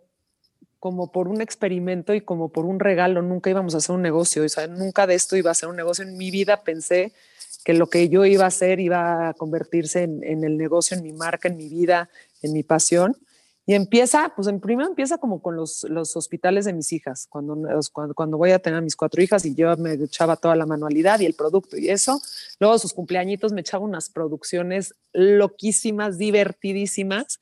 como 0.80 1.12
por 1.12 1.28
un 1.28 1.42
experimento 1.42 2.14
y 2.14 2.22
como 2.22 2.50
por 2.50 2.66
un 2.66 2.80
regalo. 2.80 3.24
Nunca 3.24 3.50
íbamos 3.50 3.74
a 3.74 3.78
hacer 3.78 3.96
un 3.96 4.04
negocio. 4.04 4.44
O 4.44 4.50
sea, 4.50 4.68
nunca 4.68 5.08
de 5.08 5.16
esto 5.16 5.36
iba 5.38 5.50
a 5.50 5.56
ser 5.56 5.70
un 5.70 5.76
negocio. 5.76 6.06
En 6.06 6.18
mi 6.18 6.30
vida 6.30 6.64
pensé 6.64 7.12
que 7.66 7.74
lo 7.74 7.88
que 7.88 8.10
yo 8.10 8.26
iba 8.26 8.44
a 8.44 8.50
hacer 8.50 8.80
iba 8.80 9.30
a 9.30 9.34
convertirse 9.34 10.04
en, 10.04 10.24
en 10.24 10.44
el 10.44 10.56
negocio, 10.56 10.96
en 10.96 11.02
mi 11.02 11.14
marca, 11.14 11.48
en 11.48 11.58
mi 11.58 11.68
vida, 11.68 12.10
en 12.44 12.54
mi 12.54 12.62
pasión. 12.62 13.18
Y 13.66 13.76
empieza, 13.76 14.34
pues 14.36 14.48
en 14.50 14.60
primero 14.60 14.90
empieza 14.90 15.18
como 15.18 15.42
con 15.42 15.56
los, 15.56 15.84
los 15.90 16.18
hospitales 16.18 16.66
de 16.66 16.74
mis 16.74 16.92
hijas, 16.92 17.28
cuando, 17.30 17.58
cuando, 17.94 18.14
cuando, 18.14 18.38
voy 18.38 18.52
a 18.52 18.60
tener 18.60 18.80
a 18.80 18.82
mis 18.82 18.96
cuatro 18.96 19.22
hijas 19.22 19.46
y 19.46 19.56
yo 19.56 19.76
me 19.78 19.94
echaba 19.94 20.36
toda 20.36 20.56
la 20.58 20.66
manualidad 20.66 21.22
y 21.22 21.26
el 21.26 21.34
producto 21.34 21.78
y 21.78 21.90
eso. 21.90 22.22
Luego 22.60 22.78
sus 22.78 22.94
cumpleañitos 22.94 23.54
me 23.54 23.62
echaba 23.62 23.86
unas 23.86 24.10
producciones 24.10 24.96
loquísimas, 25.14 26.18
divertidísimas. 26.18 27.40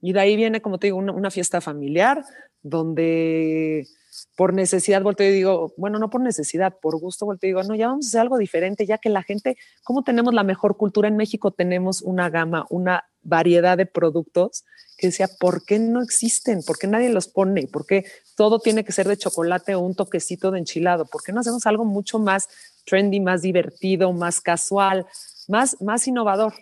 Y 0.00 0.12
de 0.12 0.20
ahí 0.20 0.36
viene, 0.36 0.62
como 0.62 0.78
te 0.78 0.86
digo, 0.86 0.98
una, 0.98 1.12
una 1.12 1.32
fiesta 1.32 1.60
familiar 1.60 2.24
donde 2.62 3.88
por 4.36 4.54
necesidad 4.54 5.02
volteo 5.02 5.30
y 5.30 5.34
digo, 5.34 5.72
bueno, 5.76 5.98
no 5.98 6.10
por 6.10 6.20
necesidad, 6.20 6.74
por 6.80 6.98
gusto 6.98 7.26
volteo 7.26 7.48
y 7.48 7.50
digo, 7.50 7.62
no, 7.62 7.74
ya 7.74 7.88
vamos 7.88 8.06
a 8.06 8.08
hacer 8.08 8.20
algo 8.20 8.38
diferente, 8.38 8.86
ya 8.86 8.98
que 8.98 9.08
la 9.08 9.22
gente, 9.22 9.56
como 9.84 10.02
tenemos 10.02 10.34
la 10.34 10.44
mejor 10.44 10.76
cultura 10.76 11.08
en 11.08 11.16
México, 11.16 11.50
tenemos 11.50 12.02
una 12.02 12.30
gama, 12.30 12.66
una 12.70 13.04
variedad 13.22 13.76
de 13.76 13.86
productos 13.86 14.64
que 14.96 15.08
decía, 15.08 15.28
¿por 15.38 15.64
qué 15.64 15.78
no 15.78 16.02
existen? 16.02 16.62
¿Por 16.62 16.78
qué 16.78 16.86
nadie 16.86 17.10
los 17.10 17.28
pone? 17.28 17.66
¿Por 17.66 17.86
qué 17.86 18.04
todo 18.36 18.60
tiene 18.60 18.84
que 18.84 18.92
ser 18.92 19.06
de 19.08 19.16
chocolate 19.16 19.74
o 19.74 19.80
un 19.80 19.94
toquecito 19.94 20.50
de 20.50 20.58
enchilado? 20.58 21.06
¿Por 21.06 21.22
qué 21.22 21.32
no 21.32 21.40
hacemos 21.40 21.66
algo 21.66 21.84
mucho 21.84 22.18
más 22.18 22.48
trendy, 22.84 23.20
más 23.20 23.42
divertido, 23.42 24.12
más 24.12 24.40
casual, 24.40 25.06
más, 25.48 25.80
más 25.80 26.06
innovador? 26.08 26.54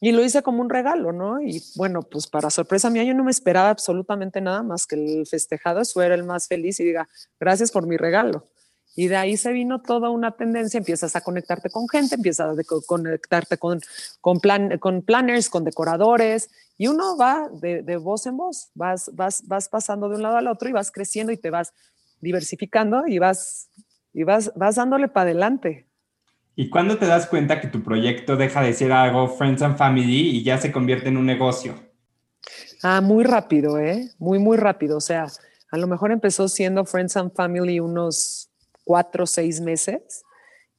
Y 0.00 0.12
lo 0.12 0.22
hice 0.22 0.42
como 0.42 0.60
un 0.60 0.68
regalo, 0.68 1.12
¿no? 1.12 1.40
Y 1.40 1.62
bueno, 1.74 2.02
pues 2.02 2.26
para 2.26 2.50
sorpresa 2.50 2.90
mía, 2.90 3.04
yo 3.04 3.14
no 3.14 3.24
me 3.24 3.30
esperaba 3.30 3.70
absolutamente 3.70 4.40
nada 4.40 4.62
más 4.62 4.86
que 4.86 4.96
el 4.96 5.26
festejado 5.26 5.80
eso 5.80 6.02
era 6.02 6.14
el 6.14 6.24
más 6.24 6.48
feliz 6.48 6.78
y 6.80 6.84
diga, 6.84 7.08
gracias 7.40 7.70
por 7.70 7.86
mi 7.86 7.96
regalo. 7.96 8.46
Y 8.98 9.08
de 9.08 9.16
ahí 9.16 9.36
se 9.36 9.52
vino 9.52 9.82
toda 9.82 10.08
una 10.08 10.36
tendencia, 10.36 10.78
empiezas 10.78 11.16
a 11.16 11.20
conectarte 11.20 11.68
con 11.68 11.86
gente, 11.86 12.14
empiezas 12.14 12.58
a 12.58 12.62
conectarte 12.86 13.58
con, 13.58 13.80
con, 14.22 14.40
plan, 14.40 14.78
con 14.78 15.02
planners, 15.02 15.50
con 15.50 15.64
decoradores, 15.64 16.48
y 16.78 16.88
uno 16.88 17.16
va 17.16 17.50
de, 17.52 17.82
de, 17.82 17.96
voz 17.98 18.26
en 18.26 18.38
voz, 18.38 18.70
vas, 18.74 19.10
vas, 19.14 19.46
vas 19.46 19.68
pasando 19.68 20.08
de 20.08 20.16
un 20.16 20.22
lado 20.22 20.38
al 20.38 20.48
otro 20.48 20.68
y 20.68 20.72
vas 20.72 20.90
creciendo 20.90 21.30
y 21.30 21.36
te 21.36 21.50
vas 21.50 21.74
diversificando 22.22 23.06
y 23.06 23.18
vas, 23.18 23.68
y 24.14 24.24
vas, 24.24 24.52
vas 24.56 24.76
dándole 24.76 25.08
para 25.08 25.30
adelante. 25.30 25.86
¿Y 26.58 26.70
cuándo 26.70 26.96
te 26.96 27.04
das 27.04 27.26
cuenta 27.26 27.60
que 27.60 27.68
tu 27.68 27.82
proyecto 27.82 28.34
deja 28.36 28.62
de 28.62 28.72
ser 28.72 28.90
algo 28.90 29.28
Friends 29.28 29.60
and 29.60 29.76
Family 29.76 30.30
y 30.30 30.42
ya 30.42 30.56
se 30.56 30.72
convierte 30.72 31.08
en 31.08 31.18
un 31.18 31.26
negocio? 31.26 31.74
Ah, 32.82 33.02
muy 33.02 33.24
rápido, 33.24 33.78
¿eh? 33.78 34.10
Muy, 34.18 34.38
muy 34.38 34.56
rápido. 34.56 34.96
O 34.96 35.00
sea, 35.02 35.26
a 35.70 35.76
lo 35.76 35.86
mejor 35.86 36.12
empezó 36.12 36.48
siendo 36.48 36.86
Friends 36.86 37.18
and 37.18 37.34
Family 37.34 37.78
unos 37.78 38.48
cuatro 38.84 39.24
o 39.24 39.26
seis 39.26 39.60
meses 39.60 40.24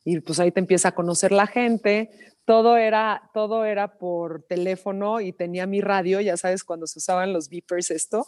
y 0.03 0.19
pues 0.19 0.39
ahí 0.39 0.51
te 0.51 0.59
empieza 0.59 0.87
a 0.87 0.95
conocer 0.95 1.31
la 1.31 1.45
gente. 1.45 2.09
Todo 2.45 2.77
era, 2.77 3.29
todo 3.31 3.63
era 3.63 3.99
por 3.99 4.41
teléfono 4.43 5.21
y 5.21 5.31
tenía 5.31 5.67
mi 5.67 5.81
radio, 5.81 6.21
ya 6.21 6.37
sabes, 6.37 6.63
cuando 6.63 6.87
se 6.87 6.97
usaban 6.97 7.33
los 7.33 7.49
beepers 7.49 7.91
esto, 7.91 8.25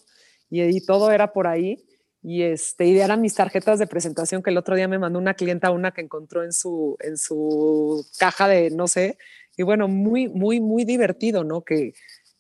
y, 0.51 0.62
y 0.62 0.86
todo 0.86 1.10
era 1.10 1.34
por 1.34 1.48
ahí 1.48 1.84
y 2.22 2.44
este 2.44 2.88
y 2.88 3.18
mis 3.18 3.36
tarjetas 3.36 3.80
de 3.80 3.88
presentación 3.88 4.44
que 4.44 4.50
el 4.50 4.58
otro 4.58 4.76
día 4.76 4.88
me 4.88 5.00
mandó 5.00 5.20
una 5.20 5.36
clienta 5.36 5.72
una 5.72 5.92
que 5.92 6.02
encontró 6.02 6.44
en 6.44 6.52
su 6.52 6.98
en 7.00 7.18
su 7.18 8.06
caja 8.18 8.48
de 8.48 8.72
no 8.72 8.88
sé 8.88 9.18
y 9.56 9.64
bueno 9.64 9.88
muy 9.88 10.28
muy 10.28 10.60
muy 10.60 10.84
divertido 10.84 11.44
no 11.44 11.62
que 11.62 11.94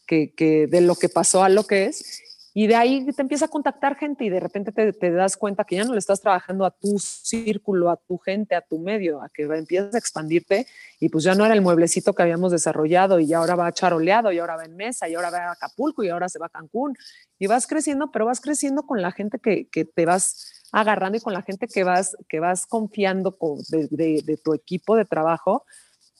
que, 0.05 0.33
que 0.33 0.67
de 0.67 0.81
lo 0.81 0.95
que 0.95 1.07
pasó 1.07 1.43
a 1.43 1.49
lo 1.49 1.65
que 1.65 1.85
es 1.85 2.28
y 2.53 2.67
de 2.67 2.75
ahí 2.75 3.05
te 3.11 3.21
empieza 3.21 3.45
a 3.45 3.47
contactar 3.47 3.95
gente 3.95 4.25
y 4.25 4.29
de 4.29 4.39
repente 4.39 4.71
te, 4.71 4.91
te, 4.91 5.11
das 5.11 5.37
cuenta 5.37 5.63
que 5.63 5.75
ya 5.75 5.83
no 5.83 5.93
le 5.93 5.99
estás 5.99 6.19
trabajando 6.19 6.65
a 6.65 6.71
tu 6.71 6.97
círculo, 6.97 7.89
a 7.89 7.97
tu 7.97 8.17
gente, 8.17 8.55
a 8.55 8.61
tu 8.61 8.79
medio, 8.79 9.21
a 9.21 9.29
que 9.29 9.43
empiezas 9.43 9.93
a 9.93 9.97
expandirte 9.97 10.65
y 10.99 11.09
pues 11.09 11.23
ya 11.23 11.35
no 11.35 11.45
era 11.45 11.53
el 11.53 11.61
mueblecito 11.61 12.13
que 12.13 12.23
habíamos 12.23 12.51
desarrollado 12.51 13.19
y 13.19 13.27
ya 13.27 13.37
ahora 13.37 13.55
va 13.55 13.71
charoleado 13.71 14.31
y 14.31 14.39
ahora 14.39 14.55
va 14.55 14.65
en 14.65 14.75
mesa 14.75 15.07
y 15.07 15.15
ahora 15.15 15.29
va 15.29 15.37
a 15.37 15.51
Acapulco 15.51 16.03
y 16.03 16.09
ahora 16.09 16.27
se 16.27 16.39
va 16.39 16.47
a 16.47 16.49
Cancún 16.49 16.95
y 17.37 17.47
vas 17.47 17.67
creciendo, 17.67 18.11
pero 18.11 18.25
vas 18.25 18.41
creciendo 18.41 18.83
con 18.83 19.01
la 19.01 19.11
gente 19.11 19.39
que, 19.39 19.67
que 19.67 19.85
te 19.85 20.05
vas 20.05 20.67
agarrando 20.71 21.17
y 21.17 21.21
con 21.21 21.33
la 21.33 21.43
gente 21.43 21.67
que 21.67 21.83
vas, 21.83 22.17
que 22.27 22.39
vas 22.39 22.65
confiando 22.65 23.37
con, 23.37 23.59
de, 23.69 23.87
de, 23.91 24.23
de 24.25 24.37
tu 24.37 24.53
equipo 24.53 24.95
de 24.95 25.05
trabajo 25.05 25.65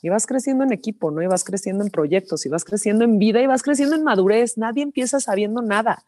y 0.02 0.10
vas 0.10 0.26
creciendo 0.26 0.64
en 0.64 0.72
equipo, 0.72 1.12
¿no? 1.12 1.22
Y 1.22 1.28
vas 1.28 1.44
creciendo 1.44 1.84
en 1.84 1.90
proyectos, 1.90 2.46
y 2.46 2.50
vas 2.50 2.64
creciendo 2.64 3.04
en 3.04 3.20
vida, 3.20 3.42
y 3.42 3.48
vas 3.48 3.64
creciendo 3.64 3.96
en 3.96 4.04
madurez. 4.04 4.58
Nadie 4.58 4.84
empieza 4.84 5.20
sabiendo 5.20 5.62
nada. 5.62 6.04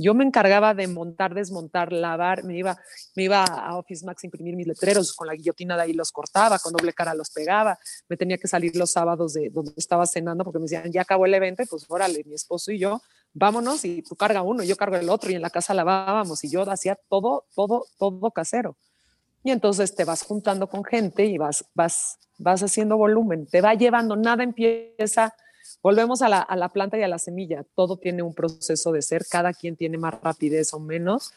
Yo 0.00 0.14
me 0.14 0.24
encargaba 0.24 0.74
de 0.74 0.86
montar, 0.86 1.34
desmontar, 1.34 1.92
lavar, 1.92 2.44
me 2.44 2.56
iba, 2.56 2.78
me 3.16 3.24
iba 3.24 3.42
a 3.42 3.76
Office 3.76 4.06
Max 4.06 4.22
a 4.22 4.28
imprimir 4.28 4.54
mis 4.54 4.68
letreros, 4.68 5.12
con 5.12 5.26
la 5.26 5.34
guillotina 5.34 5.76
de 5.76 5.82
ahí 5.82 5.92
los 5.92 6.12
cortaba, 6.12 6.60
con 6.60 6.72
doble 6.72 6.92
cara 6.92 7.14
los 7.14 7.30
pegaba, 7.30 7.76
me 8.08 8.16
tenía 8.16 8.38
que 8.38 8.46
salir 8.46 8.76
los 8.76 8.92
sábados 8.92 9.34
de 9.34 9.50
donde 9.50 9.72
estaba 9.76 10.06
cenando 10.06 10.44
porque 10.44 10.60
me 10.60 10.62
decían, 10.62 10.92
ya 10.92 11.02
acabó 11.02 11.26
el 11.26 11.34
evento, 11.34 11.64
y 11.64 11.66
pues 11.66 11.84
órale, 11.88 12.22
mi 12.24 12.34
esposo 12.34 12.70
y 12.70 12.78
yo, 12.78 13.02
vámonos, 13.34 13.84
y 13.84 14.02
tú 14.02 14.14
carga 14.14 14.42
uno, 14.42 14.62
yo 14.62 14.76
cargo 14.76 14.96
el 14.96 15.10
otro, 15.10 15.32
y 15.32 15.34
en 15.34 15.42
la 15.42 15.50
casa 15.50 15.74
lavábamos, 15.74 16.44
y 16.44 16.48
yo 16.48 16.62
hacía 16.70 16.96
todo, 17.08 17.46
todo, 17.56 17.86
todo 17.98 18.30
casero. 18.30 18.76
Y 19.42 19.50
entonces 19.50 19.96
te 19.96 20.04
vas 20.04 20.22
juntando 20.22 20.68
con 20.68 20.84
gente 20.84 21.24
y 21.24 21.38
vas, 21.38 21.64
vas, 21.74 22.18
vas 22.38 22.62
haciendo 22.62 22.96
volumen, 22.96 23.46
te 23.46 23.60
va 23.60 23.74
llevando, 23.74 24.14
nada 24.14 24.44
empieza 24.44 25.34
Volvemos 25.82 26.22
a 26.22 26.28
la, 26.28 26.40
a 26.40 26.56
la, 26.56 26.70
planta 26.70 26.98
y 26.98 27.02
a 27.02 27.08
la 27.08 27.18
semilla. 27.18 27.64
Todo 27.74 27.96
tiene 27.96 28.22
un 28.22 28.34
proceso 28.34 28.92
de 28.92 29.02
ser, 29.02 29.26
cada 29.28 29.52
quien 29.52 29.76
tiene 29.76 29.98
más 29.98 30.20
rapidez 30.20 30.74
o 30.74 30.80
menos, 30.80 31.32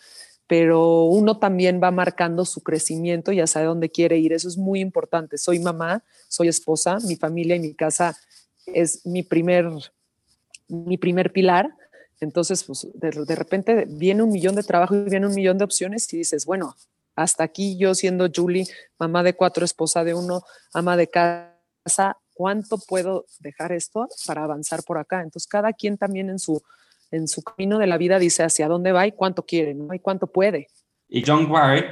pero 0.47 1.05
uno 1.05 1.37
también 1.37 1.79
va 1.81 1.91
marcando 1.91 2.45
su 2.45 2.61
crecimiento, 2.61 3.31
ya 3.31 3.47
sabe 3.47 3.67
dónde 3.67 3.89
quiere 3.89 4.17
ir. 4.17 4.33
Eso 4.33 4.47
es 4.47 4.57
muy 4.57 4.81
importante. 4.81 5.37
Soy 5.37 5.59
mamá, 5.59 6.03
soy 6.27 6.47
esposa, 6.47 6.97
mi 7.07 7.15
familia 7.15 7.55
y 7.55 7.59
mi 7.59 7.73
casa 7.73 8.17
es 8.65 9.05
mi 9.05 9.23
primer, 9.23 9.69
mi 10.67 10.97
primer 10.97 11.31
pilar. 11.31 11.69
Entonces, 12.19 12.63
pues, 12.63 12.87
de, 12.93 13.11
de 13.11 13.35
repente 13.35 13.85
viene 13.87 14.23
un 14.23 14.31
millón 14.31 14.55
de 14.55 14.63
trabajo 14.63 14.95
y 14.95 15.09
viene 15.09 15.27
un 15.27 15.35
millón 15.35 15.57
de 15.57 15.63
opciones 15.63 16.11
y 16.13 16.17
dices, 16.17 16.45
bueno, 16.45 16.75
hasta 17.15 17.43
aquí 17.43 17.77
yo 17.77 17.93
siendo 17.95 18.27
Julie, 18.33 18.67
mamá 18.97 19.23
de 19.23 19.35
cuatro, 19.35 19.65
esposa 19.65 20.03
de 20.03 20.13
uno, 20.13 20.43
ama 20.73 20.97
de 20.97 21.07
casa, 21.07 22.17
¿cuánto 22.33 22.77
puedo 22.77 23.25
dejar 23.39 23.71
esto 23.71 24.07
para 24.25 24.43
avanzar 24.43 24.83
por 24.83 24.97
acá? 24.97 25.21
Entonces, 25.21 25.47
cada 25.47 25.73
quien 25.73 25.97
también 25.97 26.29
en 26.29 26.39
su, 26.39 26.61
en 27.11 27.27
su 27.27 27.41
camino 27.43 27.77
de 27.77 27.87
la 27.87 27.97
vida 27.97 28.19
dice 28.19 28.43
hacia 28.43 28.67
dónde 28.67 28.91
va 28.91 29.07
y 29.07 29.11
cuánto 29.11 29.45
quiere, 29.45 29.73
¿no? 29.73 29.93
Y 29.93 29.99
cuánto 29.99 30.27
puede. 30.27 30.67
Y 31.07 31.23
John 31.25 31.49
Ward 31.49 31.83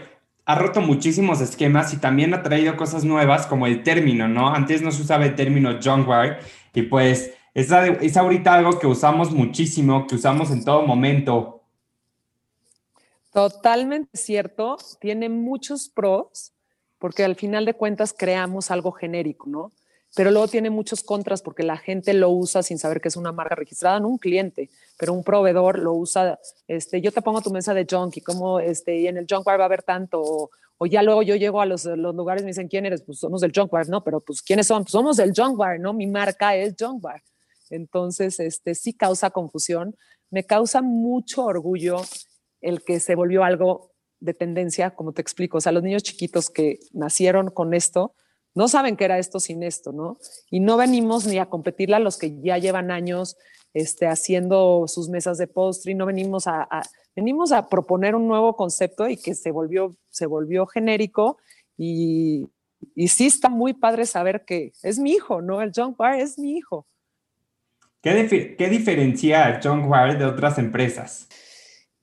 ha 0.45 0.55
roto 0.55 0.81
muchísimos 0.81 1.41
esquemas 1.41 1.93
y 1.93 1.97
también 1.97 2.33
ha 2.33 2.41
traído 2.41 2.75
cosas 2.75 3.03
nuevas 3.03 3.45
como 3.45 3.67
el 3.67 3.83
término, 3.83 4.27
¿no? 4.27 4.49
Antes 4.49 4.81
no 4.81 4.91
se 4.91 5.03
usaba 5.03 5.25
el 5.25 5.35
término 5.35 5.77
John 5.83 6.07
Ward 6.07 6.37
y 6.73 6.83
pues 6.83 7.33
es, 7.53 7.71
es 7.71 8.17
ahorita 8.17 8.55
algo 8.55 8.79
que 8.79 8.87
usamos 8.87 9.31
muchísimo, 9.31 10.07
que 10.07 10.15
usamos 10.15 10.49
en 10.51 10.63
todo 10.63 10.81
momento. 10.81 11.61
Totalmente 13.31 14.17
cierto, 14.17 14.77
tiene 14.99 15.29
muchos 15.29 15.87
pros 15.87 16.53
porque 16.97 17.23
al 17.23 17.35
final 17.35 17.65
de 17.65 17.73
cuentas 17.73 18.13
creamos 18.17 18.71
algo 18.71 18.91
genérico, 18.91 19.47
¿no? 19.47 19.71
Pero 20.15 20.31
luego 20.31 20.47
tiene 20.47 20.69
muchos 20.69 21.03
contras 21.03 21.41
porque 21.41 21.63
la 21.63 21.77
gente 21.77 22.13
lo 22.13 22.29
usa 22.29 22.63
sin 22.63 22.79
saber 22.79 22.99
que 23.01 23.09
es 23.09 23.15
una 23.15 23.31
marca 23.31 23.55
registrada, 23.55 23.99
no 23.99 24.07
un 24.07 24.17
cliente, 24.17 24.69
pero 24.97 25.13
un 25.13 25.23
proveedor 25.23 25.79
lo 25.79 25.93
usa, 25.93 26.39
este, 26.67 27.01
yo 27.01 27.11
te 27.11 27.21
pongo 27.21 27.41
tu 27.41 27.51
mesa 27.51 27.73
de 27.73 27.85
junk 27.89 28.17
y 28.17 28.21
como, 28.21 28.59
este, 28.59 28.97
y 28.97 29.07
en 29.07 29.17
el 29.17 29.27
junk 29.29 29.45
bar 29.45 29.59
va 29.59 29.63
a 29.63 29.67
haber 29.67 29.83
tanto, 29.83 30.49
o, 30.77 30.85
ya 30.85 31.03
luego 31.03 31.21
yo 31.21 31.35
llego 31.35 31.61
a 31.61 31.65
los, 31.65 31.85
los, 31.85 32.15
lugares 32.15 32.41
y 32.41 32.45
me 32.45 32.51
dicen, 32.51 32.67
¿quién 32.67 32.85
eres? 32.85 33.01
Pues 33.01 33.19
somos 33.19 33.41
del 33.41 33.51
junk 33.53 33.71
bar, 33.71 33.87
no, 33.89 34.03
pero 34.03 34.19
pues 34.21 34.41
¿quiénes 34.41 34.67
son? 34.67 34.83
Pues 34.83 34.91
somos 34.91 35.17
del 35.17 35.33
junk 35.35 35.57
bar, 35.57 35.79
¿no? 35.79 35.93
Mi 35.93 36.07
marca 36.07 36.55
es 36.55 36.75
junk 36.79 37.01
bar. 37.01 37.21
Entonces, 37.69 38.39
este, 38.39 38.73
sí 38.75 38.93
causa 38.93 39.29
confusión, 39.29 39.95
me 40.31 40.43
causa 40.43 40.81
mucho 40.81 41.45
orgullo 41.45 42.01
el 42.61 42.83
que 42.83 42.99
se 42.99 43.15
volvió 43.15 43.43
algo 43.43 43.91
de 44.19 44.33
tendencia, 44.33 44.91
como 44.91 45.13
te 45.13 45.21
explico, 45.21 45.57
o 45.57 45.61
sea, 45.61 45.71
los 45.71 45.83
niños 45.83 46.03
chiquitos 46.03 46.49
que 46.49 46.79
nacieron 46.93 47.49
con 47.51 47.73
esto, 47.73 48.15
no 48.59 48.67
saben 48.67 48.97
qué 48.97 49.05
era 49.05 49.17
esto 49.17 49.39
sin 49.39 49.63
esto, 49.63 49.93
¿no? 49.93 50.17
Y 50.51 50.59
no 50.59 50.75
venimos 50.75 51.25
ni 51.25 51.37
a 51.37 51.45
competirle 51.45 51.95
a 51.95 51.99
los 51.99 52.17
que 52.17 52.41
ya 52.41 52.57
llevan 52.57 52.91
años 52.91 53.37
este, 53.73 54.05
haciendo 54.05 54.83
sus 54.89 55.07
mesas 55.07 55.37
de 55.37 55.47
postre, 55.47 55.93
y 55.93 55.95
no 55.95 56.05
venimos 56.05 56.45
a, 56.45 56.67
venimos 57.15 57.53
a 57.53 57.69
proponer 57.69 58.15
un 58.15 58.27
nuevo 58.27 58.57
concepto 58.57 59.07
y 59.07 59.15
que 59.15 59.33
se 59.33 59.51
volvió, 59.51 59.95
se 60.09 60.25
volvió 60.25 60.65
genérico 60.65 61.37
y, 61.77 62.49
y 62.95 63.07
sí 63.07 63.27
está 63.27 63.47
muy 63.47 63.73
padre 63.73 64.05
saber 64.05 64.43
que 64.43 64.73
es 64.83 64.99
mi 64.99 65.13
hijo, 65.13 65.41
¿no? 65.41 65.61
El 65.61 65.71
John 65.73 65.95
Bar 65.97 66.19
es 66.19 66.37
mi 66.37 66.57
hijo. 66.57 66.85
¿Qué, 68.01 68.55
¿Qué, 68.57 68.67
diferencia 68.67 69.47
a 69.47 69.61
John 69.63 69.89
Bar 69.89 70.19
de 70.19 70.25
otras 70.25 70.57
empresas? 70.57 71.29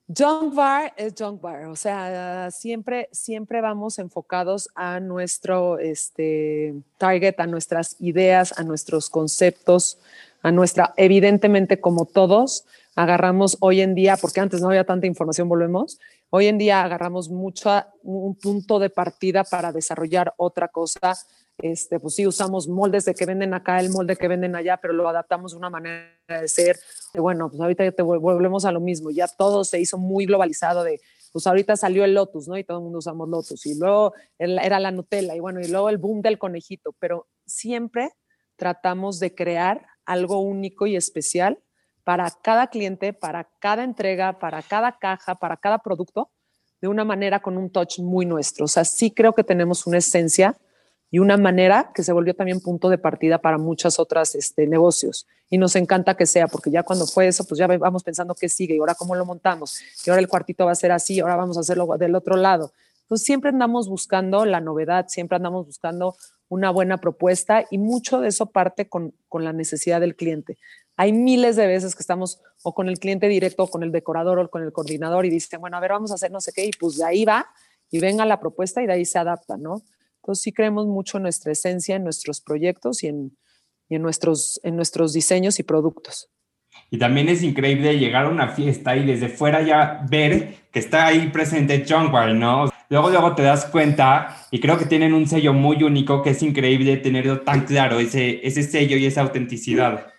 Junk 0.08 0.54
Bar 0.54 0.94
es 0.96 1.14
Junk 1.18 1.40
Bar, 1.40 1.64
o 1.64 1.74
sea, 1.74 2.48
siempre, 2.52 3.08
siempre 3.10 3.60
vamos 3.60 3.98
enfocados 3.98 4.68
a 4.76 5.00
nuestro 5.00 5.80
este, 5.80 6.74
target, 6.96 7.34
a 7.38 7.48
nuestras 7.48 7.96
ideas, 7.98 8.56
a 8.56 8.62
nuestros 8.62 9.10
conceptos, 9.10 9.98
a 10.42 10.52
nuestra, 10.52 10.94
evidentemente 10.96 11.80
como 11.80 12.04
todos, 12.04 12.66
agarramos 12.94 13.56
hoy 13.58 13.80
en 13.80 13.96
día, 13.96 14.16
porque 14.16 14.38
antes 14.38 14.60
no 14.60 14.68
había 14.68 14.84
tanta 14.84 15.08
información, 15.08 15.48
volvemos, 15.48 15.98
hoy 16.30 16.46
en 16.46 16.58
día 16.58 16.84
agarramos 16.84 17.28
mucho 17.28 17.70
un 18.04 18.36
punto 18.36 18.78
de 18.78 18.90
partida 18.90 19.42
para 19.42 19.72
desarrollar 19.72 20.34
otra 20.36 20.68
cosa 20.68 21.16
este, 21.58 21.98
pues 21.98 22.14
sí, 22.14 22.26
usamos 22.26 22.68
moldes 22.68 23.04
de 23.06 23.14
que 23.14 23.24
venden 23.24 23.54
acá, 23.54 23.80
el 23.80 23.90
molde 23.90 24.16
que 24.16 24.28
venden 24.28 24.56
allá, 24.56 24.76
pero 24.76 24.92
lo 24.92 25.08
adaptamos 25.08 25.52
de 25.52 25.58
una 25.58 25.70
manera 25.70 26.10
de 26.28 26.48
ser. 26.48 26.78
Y 27.14 27.18
bueno, 27.18 27.48
pues 27.48 27.60
ahorita 27.60 27.84
ya 27.84 27.92
te 27.92 28.02
volvemos 28.02 28.64
a 28.64 28.72
lo 28.72 28.80
mismo, 28.80 29.10
ya 29.10 29.26
todo 29.26 29.64
se 29.64 29.80
hizo 29.80 29.96
muy 29.98 30.26
globalizado 30.26 30.84
de, 30.84 31.00
pues 31.32 31.46
ahorita 31.46 31.76
salió 31.76 32.04
el 32.04 32.14
Lotus, 32.14 32.48
¿no? 32.48 32.58
Y 32.58 32.64
todo 32.64 32.78
el 32.78 32.84
mundo 32.84 32.98
usamos 32.98 33.28
Lotus. 33.28 33.64
Y 33.66 33.78
luego 33.78 34.12
era 34.38 34.78
la 34.78 34.90
Nutella, 34.90 35.34
y 35.34 35.40
bueno, 35.40 35.60
y 35.60 35.68
luego 35.68 35.88
el 35.88 35.98
boom 35.98 36.20
del 36.20 36.38
conejito, 36.38 36.94
pero 36.98 37.26
siempre 37.46 38.12
tratamos 38.56 39.18
de 39.18 39.34
crear 39.34 39.86
algo 40.04 40.40
único 40.40 40.86
y 40.86 40.96
especial 40.96 41.58
para 42.04 42.30
cada 42.30 42.68
cliente, 42.68 43.12
para 43.12 43.48
cada 43.60 43.82
entrega, 43.82 44.38
para 44.38 44.62
cada 44.62 44.98
caja, 44.98 45.34
para 45.34 45.56
cada 45.56 45.78
producto, 45.78 46.30
de 46.80 46.88
una 46.88 47.04
manera 47.04 47.40
con 47.40 47.56
un 47.56 47.70
touch 47.70 47.98
muy 47.98 48.26
nuestro. 48.26 48.66
O 48.66 48.68
sea, 48.68 48.84
sí 48.84 49.10
creo 49.10 49.32
que 49.32 49.42
tenemos 49.42 49.86
una 49.86 49.98
esencia 49.98 50.56
y 51.10 51.18
una 51.18 51.36
manera 51.36 51.92
que 51.94 52.02
se 52.02 52.12
volvió 52.12 52.34
también 52.34 52.60
punto 52.60 52.88
de 52.88 52.98
partida 52.98 53.38
para 53.38 53.58
muchas 53.58 53.98
otras 53.98 54.34
este, 54.34 54.66
negocios. 54.66 55.26
Y 55.48 55.58
nos 55.58 55.76
encanta 55.76 56.16
que 56.16 56.26
sea, 56.26 56.48
porque 56.48 56.70
ya 56.70 56.82
cuando 56.82 57.06
fue 57.06 57.28
eso, 57.28 57.44
pues 57.44 57.58
ya 57.58 57.66
vamos 57.66 58.02
pensando 58.02 58.34
qué 58.34 58.48
sigue 58.48 58.74
y 58.74 58.78
ahora 58.78 58.94
cómo 58.94 59.14
lo 59.14 59.24
montamos, 59.24 59.80
y 60.04 60.10
ahora 60.10 60.20
el 60.20 60.28
cuartito 60.28 60.66
va 60.66 60.72
a 60.72 60.76
ser 60.76 60.92
así, 60.92 61.20
ahora 61.20 61.36
vamos 61.36 61.56
a 61.56 61.60
hacerlo 61.60 61.86
del 61.98 62.14
otro 62.14 62.36
lado. 62.36 62.72
Entonces 63.02 63.24
siempre 63.24 63.50
andamos 63.50 63.88
buscando 63.88 64.44
la 64.44 64.60
novedad, 64.60 65.06
siempre 65.08 65.36
andamos 65.36 65.66
buscando 65.66 66.16
una 66.48 66.70
buena 66.70 66.98
propuesta 66.98 67.64
y 67.70 67.78
mucho 67.78 68.20
de 68.20 68.28
eso 68.28 68.46
parte 68.46 68.88
con, 68.88 69.14
con 69.28 69.44
la 69.44 69.52
necesidad 69.52 70.00
del 70.00 70.16
cliente. 70.16 70.58
Hay 70.96 71.12
miles 71.12 71.56
de 71.56 71.66
veces 71.66 71.94
que 71.94 72.02
estamos 72.02 72.40
o 72.62 72.74
con 72.74 72.88
el 72.88 72.98
cliente 72.98 73.28
directo 73.28 73.64
o 73.64 73.68
con 73.68 73.82
el 73.82 73.92
decorador 73.92 74.38
o 74.40 74.50
con 74.50 74.62
el 74.62 74.72
coordinador 74.72 75.26
y 75.26 75.30
dicen, 75.30 75.60
bueno, 75.60 75.76
a 75.76 75.80
ver, 75.80 75.92
vamos 75.92 76.10
a 76.10 76.14
hacer 76.14 76.32
no 76.32 76.40
sé 76.40 76.52
qué, 76.52 76.66
y 76.66 76.70
pues 76.72 76.96
de 76.98 77.04
ahí 77.04 77.24
va 77.24 77.46
y 77.90 78.00
venga 78.00 78.24
la 78.24 78.40
propuesta 78.40 78.82
y 78.82 78.86
de 78.86 78.94
ahí 78.94 79.04
se 79.04 79.18
adapta, 79.18 79.56
¿no? 79.56 79.82
Entonces 80.26 80.42
sí 80.42 80.52
creemos 80.52 80.88
mucho 80.88 81.18
en 81.18 81.22
nuestra 81.22 81.52
esencia, 81.52 81.94
en 81.94 82.02
nuestros 82.02 82.40
proyectos 82.40 83.04
y 83.04 83.06
en, 83.06 83.36
en, 83.88 84.02
nuestros, 84.02 84.58
en 84.64 84.74
nuestros 84.74 85.12
diseños 85.12 85.60
y 85.60 85.62
productos. 85.62 86.28
Y 86.90 86.98
también 86.98 87.28
es 87.28 87.44
increíble 87.44 87.96
llegar 87.96 88.24
a 88.24 88.28
una 88.28 88.48
fiesta 88.48 88.96
y 88.96 89.06
desde 89.06 89.28
fuera 89.28 89.62
ya 89.62 90.04
ver 90.10 90.56
que 90.72 90.80
está 90.80 91.06
ahí 91.06 91.28
presente 91.28 91.86
John 91.88 92.12
Wall, 92.12 92.40
¿no? 92.40 92.72
Luego, 92.88 93.10
luego 93.10 93.36
te 93.36 93.44
das 93.44 93.66
cuenta 93.66 94.48
y 94.50 94.58
creo 94.58 94.76
que 94.76 94.86
tienen 94.86 95.14
un 95.14 95.28
sello 95.28 95.52
muy 95.52 95.84
único 95.84 96.24
que 96.24 96.30
es 96.30 96.42
increíble 96.42 96.96
tenerlo 96.96 97.42
tan 97.42 97.64
claro, 97.64 98.00
ese, 98.00 98.44
ese 98.44 98.64
sello 98.64 98.96
y 98.96 99.06
esa 99.06 99.20
autenticidad. 99.20 100.12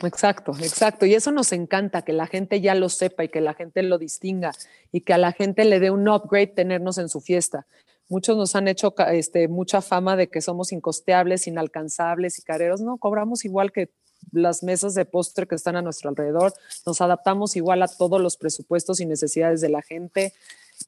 Exacto, 0.00 0.52
exacto. 0.58 1.04
Y 1.04 1.12
eso 1.12 1.32
nos 1.32 1.52
encanta, 1.52 2.00
que 2.00 2.14
la 2.14 2.26
gente 2.26 2.62
ya 2.62 2.74
lo 2.74 2.88
sepa 2.88 3.24
y 3.24 3.28
que 3.28 3.42
la 3.42 3.52
gente 3.52 3.82
lo 3.82 3.98
distinga 3.98 4.52
y 4.90 5.02
que 5.02 5.12
a 5.12 5.18
la 5.18 5.32
gente 5.32 5.66
le 5.66 5.80
dé 5.80 5.90
un 5.90 6.08
upgrade 6.08 6.46
tenernos 6.46 6.96
en 6.96 7.10
su 7.10 7.20
fiesta. 7.20 7.66
Muchos 8.12 8.36
nos 8.36 8.54
han 8.56 8.68
hecho 8.68 8.94
este, 9.10 9.48
mucha 9.48 9.80
fama 9.80 10.16
de 10.16 10.28
que 10.28 10.42
somos 10.42 10.70
incosteables, 10.70 11.46
inalcanzables 11.46 12.38
y 12.38 12.42
careros. 12.42 12.82
No, 12.82 12.98
cobramos 12.98 13.46
igual 13.46 13.72
que 13.72 13.88
las 14.32 14.62
mesas 14.62 14.94
de 14.94 15.06
postre 15.06 15.46
que 15.46 15.54
están 15.54 15.76
a 15.76 15.82
nuestro 15.82 16.10
alrededor. 16.10 16.52
Nos 16.84 17.00
adaptamos 17.00 17.56
igual 17.56 17.82
a 17.82 17.88
todos 17.88 18.20
los 18.20 18.36
presupuestos 18.36 19.00
y 19.00 19.06
necesidades 19.06 19.62
de 19.62 19.70
la 19.70 19.80
gente. 19.80 20.34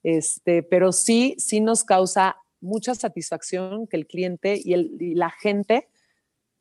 Este, 0.03 0.63
pero 0.63 0.93
sí, 0.93 1.35
sí 1.39 1.63
nos 1.63 1.83
causa 1.83 2.37
mucha 2.61 2.95
satisfacción 2.95 3.87
que 3.87 3.97
el 3.97 4.07
cliente 4.07 4.61
y, 4.63 5.15
la 5.15 5.31
gente 5.31 5.89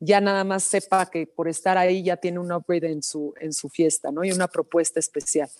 ya 0.00 0.22
nada 0.22 0.44
más 0.44 0.64
sepa 0.64 1.10
que 1.10 1.26
por 1.26 1.46
estar 1.46 1.76
ahí 1.76 2.02
ya 2.02 2.16
tiene 2.16 2.38
un 2.38 2.50
upgrade 2.50 2.90
en 2.90 3.02
su, 3.02 3.34
en 3.38 3.52
su 3.52 3.68
fiesta, 3.68 4.10
¿no? 4.10 4.24
Y 4.24 4.32
una 4.32 4.48
propuesta 4.48 4.98
especial. 4.98 5.50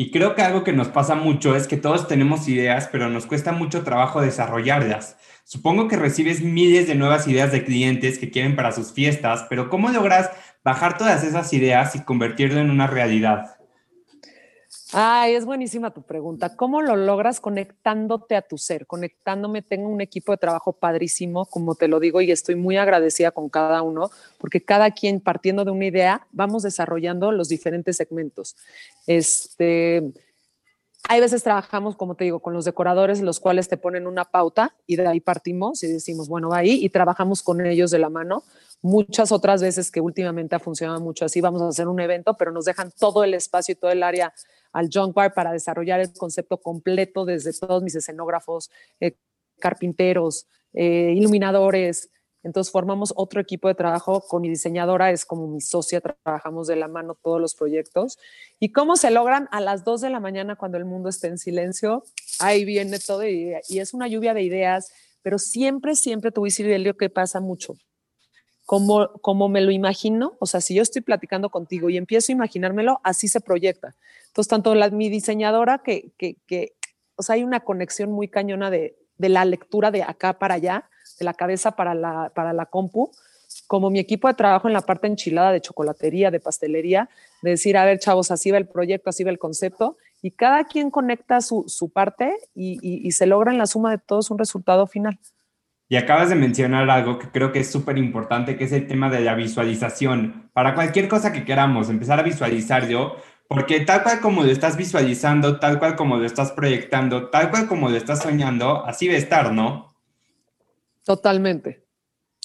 Y 0.00 0.12
creo 0.12 0.36
que 0.36 0.42
algo 0.42 0.62
que 0.62 0.72
nos 0.72 0.86
pasa 0.86 1.16
mucho 1.16 1.56
es 1.56 1.66
que 1.66 1.76
todos 1.76 2.06
tenemos 2.06 2.46
ideas, 2.46 2.88
pero 2.92 3.10
nos 3.10 3.26
cuesta 3.26 3.50
mucho 3.50 3.82
trabajo 3.82 4.20
desarrollarlas. 4.20 5.16
Supongo 5.42 5.88
que 5.88 5.96
recibes 5.96 6.40
miles 6.40 6.86
de 6.86 6.94
nuevas 6.94 7.26
ideas 7.26 7.50
de 7.50 7.64
clientes 7.64 8.20
que 8.20 8.30
quieren 8.30 8.54
para 8.54 8.70
sus 8.70 8.92
fiestas, 8.92 9.46
pero 9.50 9.68
¿cómo 9.68 9.90
logras 9.90 10.30
bajar 10.62 10.96
todas 10.98 11.24
esas 11.24 11.52
ideas 11.52 11.96
y 11.96 12.04
convertirlo 12.04 12.60
en 12.60 12.70
una 12.70 12.86
realidad? 12.86 13.57
Ay, 14.92 15.34
es 15.34 15.44
buenísima 15.44 15.92
tu 15.92 16.02
pregunta. 16.02 16.56
¿Cómo 16.56 16.80
lo 16.80 16.96
logras 16.96 17.40
conectándote 17.40 18.36
a 18.36 18.42
tu 18.42 18.56
ser? 18.56 18.86
Conectándome, 18.86 19.60
tengo 19.60 19.88
un 19.88 20.00
equipo 20.00 20.32
de 20.32 20.38
trabajo 20.38 20.72
padrísimo, 20.72 21.44
como 21.44 21.74
te 21.74 21.88
lo 21.88 22.00
digo, 22.00 22.22
y 22.22 22.30
estoy 22.30 22.54
muy 22.54 22.78
agradecida 22.78 23.30
con 23.30 23.50
cada 23.50 23.82
uno, 23.82 24.10
porque 24.38 24.64
cada 24.64 24.90
quien 24.92 25.20
partiendo 25.20 25.66
de 25.66 25.72
una 25.72 25.84
idea, 25.84 26.26
vamos 26.32 26.62
desarrollando 26.62 27.32
los 27.32 27.50
diferentes 27.50 27.98
segmentos. 27.98 28.56
Este, 29.06 30.10
hay 31.04 31.20
veces 31.20 31.42
trabajamos, 31.42 31.96
como 31.96 32.16
te 32.16 32.24
digo, 32.24 32.40
con 32.40 32.52
los 32.52 32.64
decoradores, 32.64 33.20
los 33.20 33.40
cuales 33.40 33.68
te 33.68 33.76
ponen 33.76 34.06
una 34.06 34.24
pauta 34.24 34.76
y 34.86 34.96
de 34.96 35.06
ahí 35.06 35.20
partimos 35.20 35.82
y 35.82 35.86
decimos, 35.86 36.28
bueno, 36.28 36.48
va 36.48 36.58
ahí 36.58 36.84
y 36.84 36.88
trabajamos 36.90 37.42
con 37.42 37.64
ellos 37.64 37.90
de 37.90 37.98
la 37.98 38.10
mano. 38.10 38.42
Muchas 38.82 39.32
otras 39.32 39.62
veces 39.62 39.90
que 39.90 40.00
últimamente 40.00 40.56
ha 40.56 40.58
funcionado 40.58 41.00
mucho 41.00 41.24
así, 41.24 41.40
vamos 41.40 41.62
a 41.62 41.68
hacer 41.68 41.88
un 41.88 42.00
evento, 42.00 42.34
pero 42.34 42.52
nos 42.52 42.64
dejan 42.64 42.90
todo 42.98 43.24
el 43.24 43.34
espacio 43.34 43.72
y 43.72 43.76
todo 43.76 43.90
el 43.90 44.02
área 44.02 44.32
al 44.72 44.88
Junk 44.92 45.14
Bar 45.14 45.34
para 45.34 45.52
desarrollar 45.52 46.00
el 46.00 46.12
concepto 46.12 46.58
completo 46.58 47.24
desde 47.24 47.52
todos 47.52 47.82
mis 47.82 47.94
escenógrafos, 47.94 48.70
eh, 49.00 49.16
carpinteros, 49.58 50.46
eh, 50.74 51.14
iluminadores. 51.16 52.10
Entonces 52.48 52.72
formamos 52.72 53.12
otro 53.14 53.40
equipo 53.40 53.68
de 53.68 53.74
trabajo 53.74 54.22
con 54.22 54.40
mi 54.40 54.48
diseñadora, 54.48 55.10
es 55.10 55.26
como 55.26 55.46
mi 55.46 55.60
socia, 55.60 56.00
trabajamos 56.00 56.66
de 56.66 56.76
la 56.76 56.88
mano 56.88 57.14
todos 57.14 57.40
los 57.40 57.54
proyectos. 57.54 58.18
¿Y 58.58 58.72
cómo 58.72 58.96
se 58.96 59.10
logran? 59.10 59.48
A 59.52 59.60
las 59.60 59.84
2 59.84 60.00
de 60.00 60.10
la 60.10 60.18
mañana 60.18 60.56
cuando 60.56 60.78
el 60.78 60.86
mundo 60.86 61.10
esté 61.10 61.28
en 61.28 61.36
silencio, 61.36 62.04
ahí 62.40 62.64
viene 62.64 62.98
todo 62.98 63.28
y, 63.28 63.52
y 63.68 63.78
es 63.80 63.92
una 63.92 64.08
lluvia 64.08 64.32
de 64.32 64.42
ideas, 64.42 64.90
pero 65.20 65.38
siempre, 65.38 65.94
siempre 65.94 66.32
te 66.32 66.40
voy 66.40 66.48
a 66.48 66.52
decir, 66.52 66.96
que 66.96 67.10
pasa 67.10 67.40
mucho 67.40 67.76
como, 68.64 69.12
como 69.22 69.48
me 69.48 69.60
lo 69.60 69.70
imagino, 69.70 70.36
o 70.40 70.46
sea, 70.46 70.60
si 70.60 70.74
yo 70.74 70.82
estoy 70.82 71.00
platicando 71.02 71.48
contigo 71.48 71.88
y 71.88 71.96
empiezo 71.96 72.32
a 72.32 72.34
imaginármelo, 72.34 73.00
así 73.02 73.28
se 73.28 73.40
proyecta. 73.40 73.94
Entonces, 74.26 74.48
tanto 74.48 74.74
la, 74.74 74.90
mi 74.90 75.08
diseñadora, 75.08 75.78
que, 75.78 76.12
que, 76.18 76.36
que, 76.46 76.74
o 77.16 77.22
sea, 77.22 77.36
hay 77.36 77.44
una 77.44 77.60
conexión 77.60 78.12
muy 78.12 78.28
cañona 78.28 78.70
de, 78.70 78.98
de, 79.16 79.28
la 79.30 79.46
lectura 79.46 79.90
de 79.90 80.02
acá 80.02 80.38
para 80.38 80.56
allá, 80.56 80.90
la 81.20 81.34
cabeza 81.34 81.72
para 81.72 81.94
la, 81.94 82.32
para 82.34 82.52
la 82.52 82.66
compu, 82.66 83.10
como 83.66 83.90
mi 83.90 83.98
equipo 83.98 84.28
de 84.28 84.34
trabajo 84.34 84.68
en 84.68 84.74
la 84.74 84.82
parte 84.82 85.06
enchilada 85.06 85.52
de 85.52 85.60
chocolatería, 85.60 86.30
de 86.30 86.40
pastelería, 86.40 87.08
de 87.42 87.50
decir, 87.50 87.76
a 87.76 87.84
ver, 87.84 87.98
chavos, 87.98 88.30
así 88.30 88.50
va 88.50 88.58
el 88.58 88.68
proyecto, 88.68 89.10
así 89.10 89.24
va 89.24 89.30
el 89.30 89.38
concepto, 89.38 89.96
y 90.20 90.32
cada 90.32 90.64
quien 90.64 90.90
conecta 90.90 91.40
su, 91.40 91.64
su 91.68 91.90
parte 91.90 92.36
y, 92.54 92.78
y, 92.82 93.06
y 93.06 93.12
se 93.12 93.26
logra 93.26 93.52
en 93.52 93.58
la 93.58 93.66
suma 93.66 93.90
de 93.90 93.98
todos 93.98 94.30
un 94.30 94.38
resultado 94.38 94.86
final. 94.86 95.18
Y 95.90 95.96
acabas 95.96 96.28
de 96.28 96.34
mencionar 96.34 96.90
algo 96.90 97.18
que 97.18 97.30
creo 97.30 97.50
que 97.50 97.60
es 97.60 97.70
súper 97.70 97.96
importante, 97.96 98.58
que 98.58 98.64
es 98.64 98.72
el 98.72 98.86
tema 98.86 99.08
de 99.08 99.20
la 99.20 99.34
visualización. 99.34 100.50
Para 100.52 100.74
cualquier 100.74 101.08
cosa 101.08 101.32
que 101.32 101.46
queramos, 101.46 101.88
empezar 101.88 102.18
a 102.20 102.22
visualizar 102.22 102.88
yo, 102.88 103.16
porque 103.48 103.80
tal 103.80 104.02
cual 104.02 104.20
como 104.20 104.42
lo 104.42 104.50
estás 104.50 104.76
visualizando, 104.76 105.58
tal 105.58 105.78
cual 105.78 105.96
como 105.96 106.18
lo 106.18 106.26
estás 106.26 106.52
proyectando, 106.52 107.30
tal 107.30 107.48
cual 107.50 107.66
como 107.66 107.88
lo 107.88 107.96
estás 107.96 108.22
soñando, 108.22 108.84
así 108.84 109.06
debe 109.06 109.18
estar, 109.18 109.52
¿no? 109.52 109.94
Totalmente. 111.08 111.86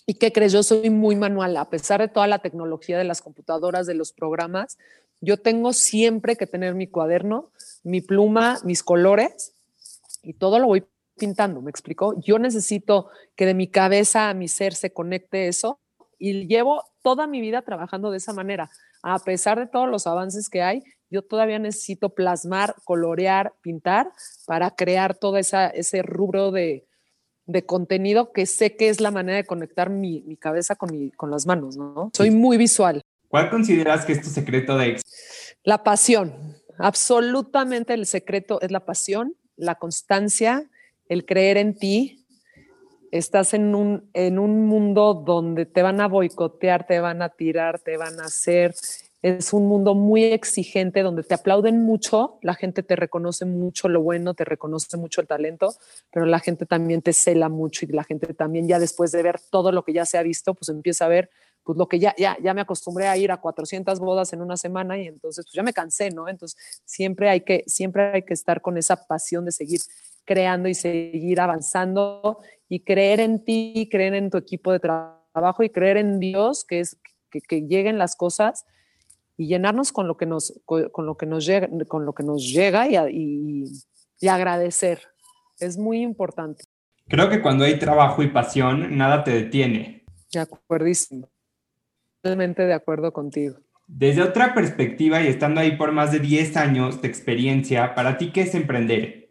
¿Y 0.06 0.14
qué 0.14 0.32
crees? 0.32 0.54
Yo 0.54 0.64
soy 0.64 0.90
muy 0.90 1.18
manual, 1.18 1.58
a 1.58 1.70
pesar 1.70 2.00
de 2.00 2.08
toda 2.08 2.28
la 2.28 2.40
tecnología 2.40 2.98
de 2.98 3.04
las 3.04 3.22
computadoras, 3.22 3.88
de 3.88 3.94
los 3.94 4.14
programas, 4.14 4.78
yo 5.20 5.36
tengo 5.36 5.74
siempre 5.74 6.38
que 6.38 6.48
tener 6.48 6.74
mi 6.74 6.88
cuaderno, 6.88 7.52
mi 7.84 8.00
pluma, 8.00 8.60
mis 8.64 8.82
colores 8.82 9.54
y 10.22 10.36
todo 10.36 10.60
lo 10.60 10.68
voy 10.68 10.86
pintando, 11.18 11.62
¿me 11.62 11.72
explicó? 11.72 12.18
Yo 12.22 12.40
necesito 12.40 13.10
que 13.36 13.46
de 13.46 13.54
mi 13.54 13.68
cabeza 13.68 14.30
a 14.30 14.34
mi 14.34 14.48
ser 14.48 14.76
se 14.76 14.94
conecte 14.94 15.50
eso 15.50 15.82
y 16.18 16.48
llevo 16.48 16.86
toda 17.02 17.28
mi 17.28 17.42
vida 17.42 17.64
trabajando 17.64 18.12
de 18.12 18.18
esa 18.20 18.32
manera. 18.32 18.72
A 19.02 19.20
pesar 19.20 19.60
de 19.60 19.68
todos 19.68 19.90
los 19.90 20.08
avances 20.08 20.50
que 20.50 20.62
hay, 20.62 20.84
yo 21.10 21.22
todavía 21.22 21.60
necesito 21.60 22.16
plasmar, 22.16 22.76
colorear, 22.86 23.52
pintar 23.62 24.14
para 24.46 24.72
crear 24.72 25.16
todo 25.16 25.36
esa, 25.36 25.68
ese 25.68 26.02
rubro 26.02 26.52
de, 26.52 26.88
de 27.46 27.66
contenido 27.66 28.32
que 28.32 28.46
sé 28.46 28.76
que 28.76 28.90
es 28.90 29.02
la 29.02 29.12
manera 29.12 29.38
de 29.38 29.46
conectar 29.46 29.90
mi, 29.90 30.22
mi 30.22 30.38
cabeza 30.38 30.76
con, 30.76 30.92
mi, 30.92 31.12
con 31.12 31.32
las 31.32 31.46
manos, 31.46 31.78
¿no? 31.78 32.12
Soy 32.14 32.32
muy 32.32 32.58
visual. 32.58 33.02
¿Cuál 33.28 33.50
consideras 33.50 34.06
que 34.06 34.14
es 34.14 34.22
tu 34.22 34.30
secreto 34.30 34.78
de 34.78 34.90
éxito? 34.90 35.10
La 35.64 35.84
pasión. 35.84 36.34
Absolutamente 36.78 37.94
el 37.94 38.06
secreto 38.06 38.62
es 38.62 38.72
la 38.72 38.86
pasión, 38.86 39.36
la 39.56 39.76
constancia 39.76 40.70
el 41.10 41.26
creer 41.26 41.58
en 41.58 41.76
ti. 41.76 42.26
Estás 43.12 43.54
en 43.54 43.76
un, 43.76 44.10
en 44.14 44.40
un 44.40 44.66
mundo 44.66 45.14
donde 45.14 45.66
te 45.66 45.84
van 45.84 46.02
a 46.02 46.08
boicotear, 46.08 46.88
te 46.88 47.00
van 47.00 47.22
a 47.22 47.30
tirar, 47.30 47.80
te 47.80 47.96
van 47.96 48.20
a 48.20 48.26
hacer. 48.26 48.74
Es 49.24 49.54
un 49.54 49.68
mundo 49.68 49.96
muy 49.96 50.26
exigente 50.26 51.02
donde 51.02 51.24
te 51.24 51.34
aplauden 51.34 51.82
mucho, 51.82 52.40
la 52.42 52.56
gente 52.56 52.84
te 52.84 52.98
reconoce 52.98 53.46
mucho 53.46 53.88
lo 53.88 54.02
bueno, 54.02 54.34
te 54.34 54.44
reconoce 54.44 54.98
mucho 54.98 55.22
el 55.22 55.28
talento, 55.28 55.74
pero 56.12 56.26
la 56.26 56.40
gente 56.40 56.66
también 56.66 57.02
te 57.02 57.14
cela 57.14 57.48
mucho 57.48 57.86
y 57.86 57.88
la 57.88 58.04
gente 58.04 58.34
también 58.34 58.68
ya 58.68 58.80
después 58.80 59.14
de 59.14 59.24
ver 59.24 59.40
todo 59.50 59.72
lo 59.72 59.84
que 59.84 59.94
ya 59.94 60.06
se 60.06 60.18
ha 60.18 60.24
visto, 60.24 60.54
pues 60.54 60.68
empieza 60.68 61.06
a 61.06 61.08
ver 61.08 61.30
pues 61.64 61.78
lo 61.78 61.88
que 61.88 62.00
ya, 62.00 62.14
ya, 62.18 62.38
ya 62.44 62.54
me 62.54 62.60
acostumbré 62.60 63.08
a 63.08 63.16
ir 63.16 63.32
a 63.32 63.38
400 63.38 64.00
bodas 64.02 64.34
en 64.34 64.42
una 64.42 64.58
semana 64.58 64.98
y 64.98 65.08
entonces 65.08 65.46
pues 65.46 65.54
ya 65.54 65.64
me 65.64 65.72
cansé, 65.72 66.12
¿no? 66.12 66.28
Entonces 66.28 66.82
siempre 66.84 67.30
hay 67.30 67.42
que, 67.42 67.64
siempre 67.66 68.12
hay 68.12 68.24
que 68.24 68.34
estar 68.34 68.62
con 68.62 68.78
esa 68.78 69.08
pasión 69.08 69.46
de 69.46 69.54
seguir 69.54 69.80
creando 70.26 70.68
y 70.68 70.74
seguir 70.74 71.40
avanzando 71.40 72.40
y 72.68 72.82
creer 72.82 73.22
en 73.22 73.44
ti, 73.44 73.88
creer 73.90 74.16
en 74.16 74.30
tu 74.30 74.38
equipo 74.38 74.74
de 74.74 74.80
trabajo 74.80 75.64
y 75.64 75.70
creer 75.70 75.98
en 75.98 76.20
Dios, 76.20 76.66
que 76.66 76.82
es 76.82 76.98
que, 77.32 77.62
lleguen 77.62 77.98
las 77.98 78.16
cosas 78.16 78.66
y 79.38 79.48
llenarnos 79.48 79.92
con 79.92 80.08
lo 80.08 80.18
que 80.18 80.26
nos, 80.26 80.62
con, 80.66 81.06
lo 81.06 81.18
que 81.18 81.26
nos 81.26 81.46
llega, 81.46 81.68
con 81.88 82.06
lo 82.06 82.14
que 82.14 82.24
nos 82.24 82.44
llega 82.44 82.88
y, 83.10 83.66
y 84.20 84.28
agradecer. 84.28 85.02
Es 85.60 85.78
muy 85.78 86.02
importante. 86.02 86.64
Creo 87.08 87.30
que 87.30 87.42
cuando 87.42 87.66
hay 87.66 87.78
trabajo 87.80 88.24
y 88.24 88.30
pasión, 88.30 88.98
nada 88.98 89.24
te 89.24 89.32
detiene. 89.32 90.06
De 90.32 90.40
acuerdísimo. 90.40 91.30
Totalmente 92.22 92.64
de 92.64 92.74
acuerdo 92.74 93.12
contigo. 93.12 93.58
Desde 93.88 94.22
otra 94.22 94.54
perspectiva 94.54 95.22
y 95.22 95.28
estando 95.28 95.60
ahí 95.60 95.76
por 95.76 95.92
más 95.92 96.12
de 96.12 96.20
10 96.20 96.56
años 96.58 97.02
de 97.02 97.08
experiencia, 97.08 97.94
¿para 97.96 98.18
ti 98.18 98.32
qué 98.32 98.42
es 98.42 98.56
emprender? 98.56 99.30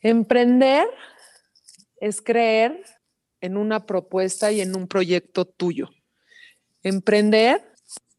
Emprender 0.00 0.86
es 2.00 2.22
creer 2.22 2.82
en 3.40 3.56
una 3.56 3.86
propuesta 3.86 4.52
y 4.52 4.60
en 4.60 4.76
un 4.76 4.86
proyecto 4.86 5.44
tuyo. 5.44 5.90
Emprender 6.82 7.69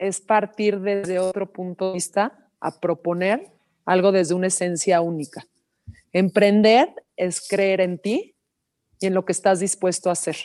es 0.01 0.19
partir 0.19 0.79
desde 0.79 1.19
otro 1.19 1.53
punto 1.53 1.89
de 1.89 1.93
vista 1.93 2.49
a 2.59 2.79
proponer 2.79 3.51
algo 3.85 4.11
desde 4.11 4.33
una 4.33 4.47
esencia 4.47 4.99
única. 4.99 5.45
Emprender 6.11 6.89
es 7.15 7.47
creer 7.47 7.81
en 7.81 7.99
ti 7.99 8.35
y 8.99 9.05
en 9.05 9.13
lo 9.13 9.25
que 9.25 9.31
estás 9.31 9.59
dispuesto 9.59 10.09
a 10.09 10.13
hacer. 10.13 10.37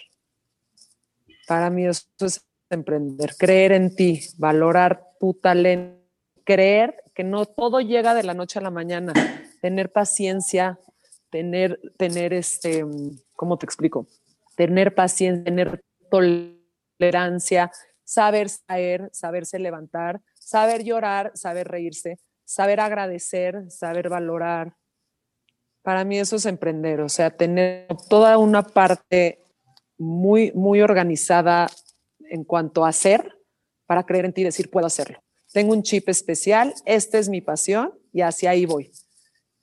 Para 1.49 1.71
mí 1.71 1.87
eso 1.87 2.05
es 2.21 2.45
emprender, 2.69 3.35
creer 3.38 3.73
en 3.73 3.97
ti, 3.97 4.29
valorar 4.37 5.03
tu 5.19 5.33
talento, 5.33 6.05
creer 6.45 6.95
que 7.14 7.25
no 7.25 7.47
todo 7.47 7.81
llega 7.81 8.14
de 8.14 8.25
la 8.25 8.35
noche 8.35 8.59
a 8.59 8.62
la 8.62 8.71
mañana, 8.71 9.14
tener 9.62 9.90
paciencia, 9.90 10.79
tener, 11.31 11.81
tener 11.97 12.35
este, 12.35 12.85
¿cómo 13.33 13.57
te 13.57 13.64
explico? 13.64 14.07
Tener 14.55 14.95
paciencia, 14.95 15.45
tener 15.45 15.83
tolerancia, 16.11 17.73
saber 18.07 18.49
caer, 18.66 19.11
saberse 19.12 19.59
levantar, 19.59 20.23
saber 20.38 20.85
llorar, 20.85 21.33
saber 21.35 21.69
reírse, 21.69 22.19
saber 22.45 22.81
agradecer, 22.81 23.71
saber 23.71 24.09
valorar. 24.09 24.77
Para 25.83 26.05
mí 26.05 26.19
eso 26.19 26.37
es 26.37 26.47
emprender, 26.47 27.01
o 27.01 27.09
sea, 27.09 27.37
tener 27.37 27.88
toda 28.09 28.38
una 28.38 28.62
parte 28.62 29.42
muy, 29.99 30.53
muy 30.53 30.81
organizada 30.81 31.66
en 32.31 32.45
cuanto 32.45 32.85
a 32.85 32.88
hacer 32.88 33.33
para 33.87 34.05
creer 34.05 34.25
en 34.25 34.33
ti 34.33 34.40
y 34.42 34.45
decir, 34.45 34.71
puedo 34.71 34.87
hacerlo. 34.87 35.23
Tengo 35.53 35.73
un 35.73 35.83
chip 35.83 36.09
especial, 36.09 36.75
esta 36.85 37.19
es 37.19 37.29
mi 37.29 37.40
pasión 37.40 37.92
y 38.12 38.21
hacia 38.21 38.51
ahí 38.51 38.66
voy. 38.66 38.92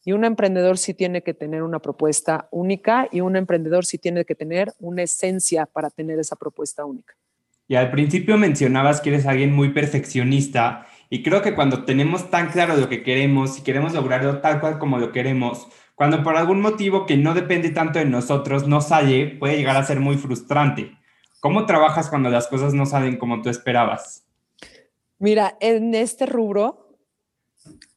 Y 0.06 0.12
un 0.12 0.26
emprendedor 0.26 0.78
sí 0.78 0.94
tiene 0.94 1.24
que 1.24 1.34
tener 1.34 1.64
una 1.64 1.80
propuesta 1.80 2.50
única 2.52 3.08
y 3.10 3.22
un 3.22 3.38
emprendedor 3.38 3.86
sí 3.86 3.98
tiene 3.98 4.26
que 4.26 4.36
tener 4.36 4.74
una 4.80 5.04
esencia 5.04 5.66
para 5.66 5.90
tener 5.90 6.20
esa 6.20 6.36
propuesta 6.36 6.84
única. 6.84 7.16
Y 7.74 7.76
al 7.76 7.90
principio 7.90 8.38
mencionabas 8.38 9.02
que 9.02 9.10
eres 9.10 9.26
alguien 9.26 9.52
muy 9.52 9.70
perfeccionista 9.70 10.86
y 11.10 11.24
creo 11.24 11.42
que 11.42 11.56
cuando 11.56 11.86
tenemos 11.86 12.30
tan 12.30 12.52
claro 12.52 12.76
lo 12.76 12.88
que 12.88 13.02
queremos 13.02 13.58
y 13.58 13.64
queremos 13.64 13.94
lograrlo 13.96 14.42
tal 14.42 14.60
cual 14.60 14.78
como 14.78 15.00
lo 15.00 15.12
queremos, 15.12 15.68
cuando 15.96 16.22
por 16.22 16.38
algún 16.38 16.62
motivo 16.62 17.08
que 17.08 17.18
no 17.18 17.34
depende 17.34 17.72
tanto 17.72 17.98
de 17.98 18.06
nosotros 18.06 18.68
no 18.68 18.80
sale, 18.80 19.26
puede 19.40 19.58
llegar 19.58 19.76
a 19.76 19.86
ser 19.86 20.00
muy 20.00 20.18
frustrante. 20.18 20.96
¿Cómo 21.40 21.66
trabajas 21.66 22.12
cuando 22.12 22.30
las 22.30 22.46
cosas 22.46 22.76
no 22.76 22.86
salen 22.86 23.18
como 23.18 23.42
tú 23.42 23.50
esperabas? 23.50 24.24
Mira, 25.18 25.58
en 25.60 25.96
este 25.96 26.28
rubro, 26.28 27.00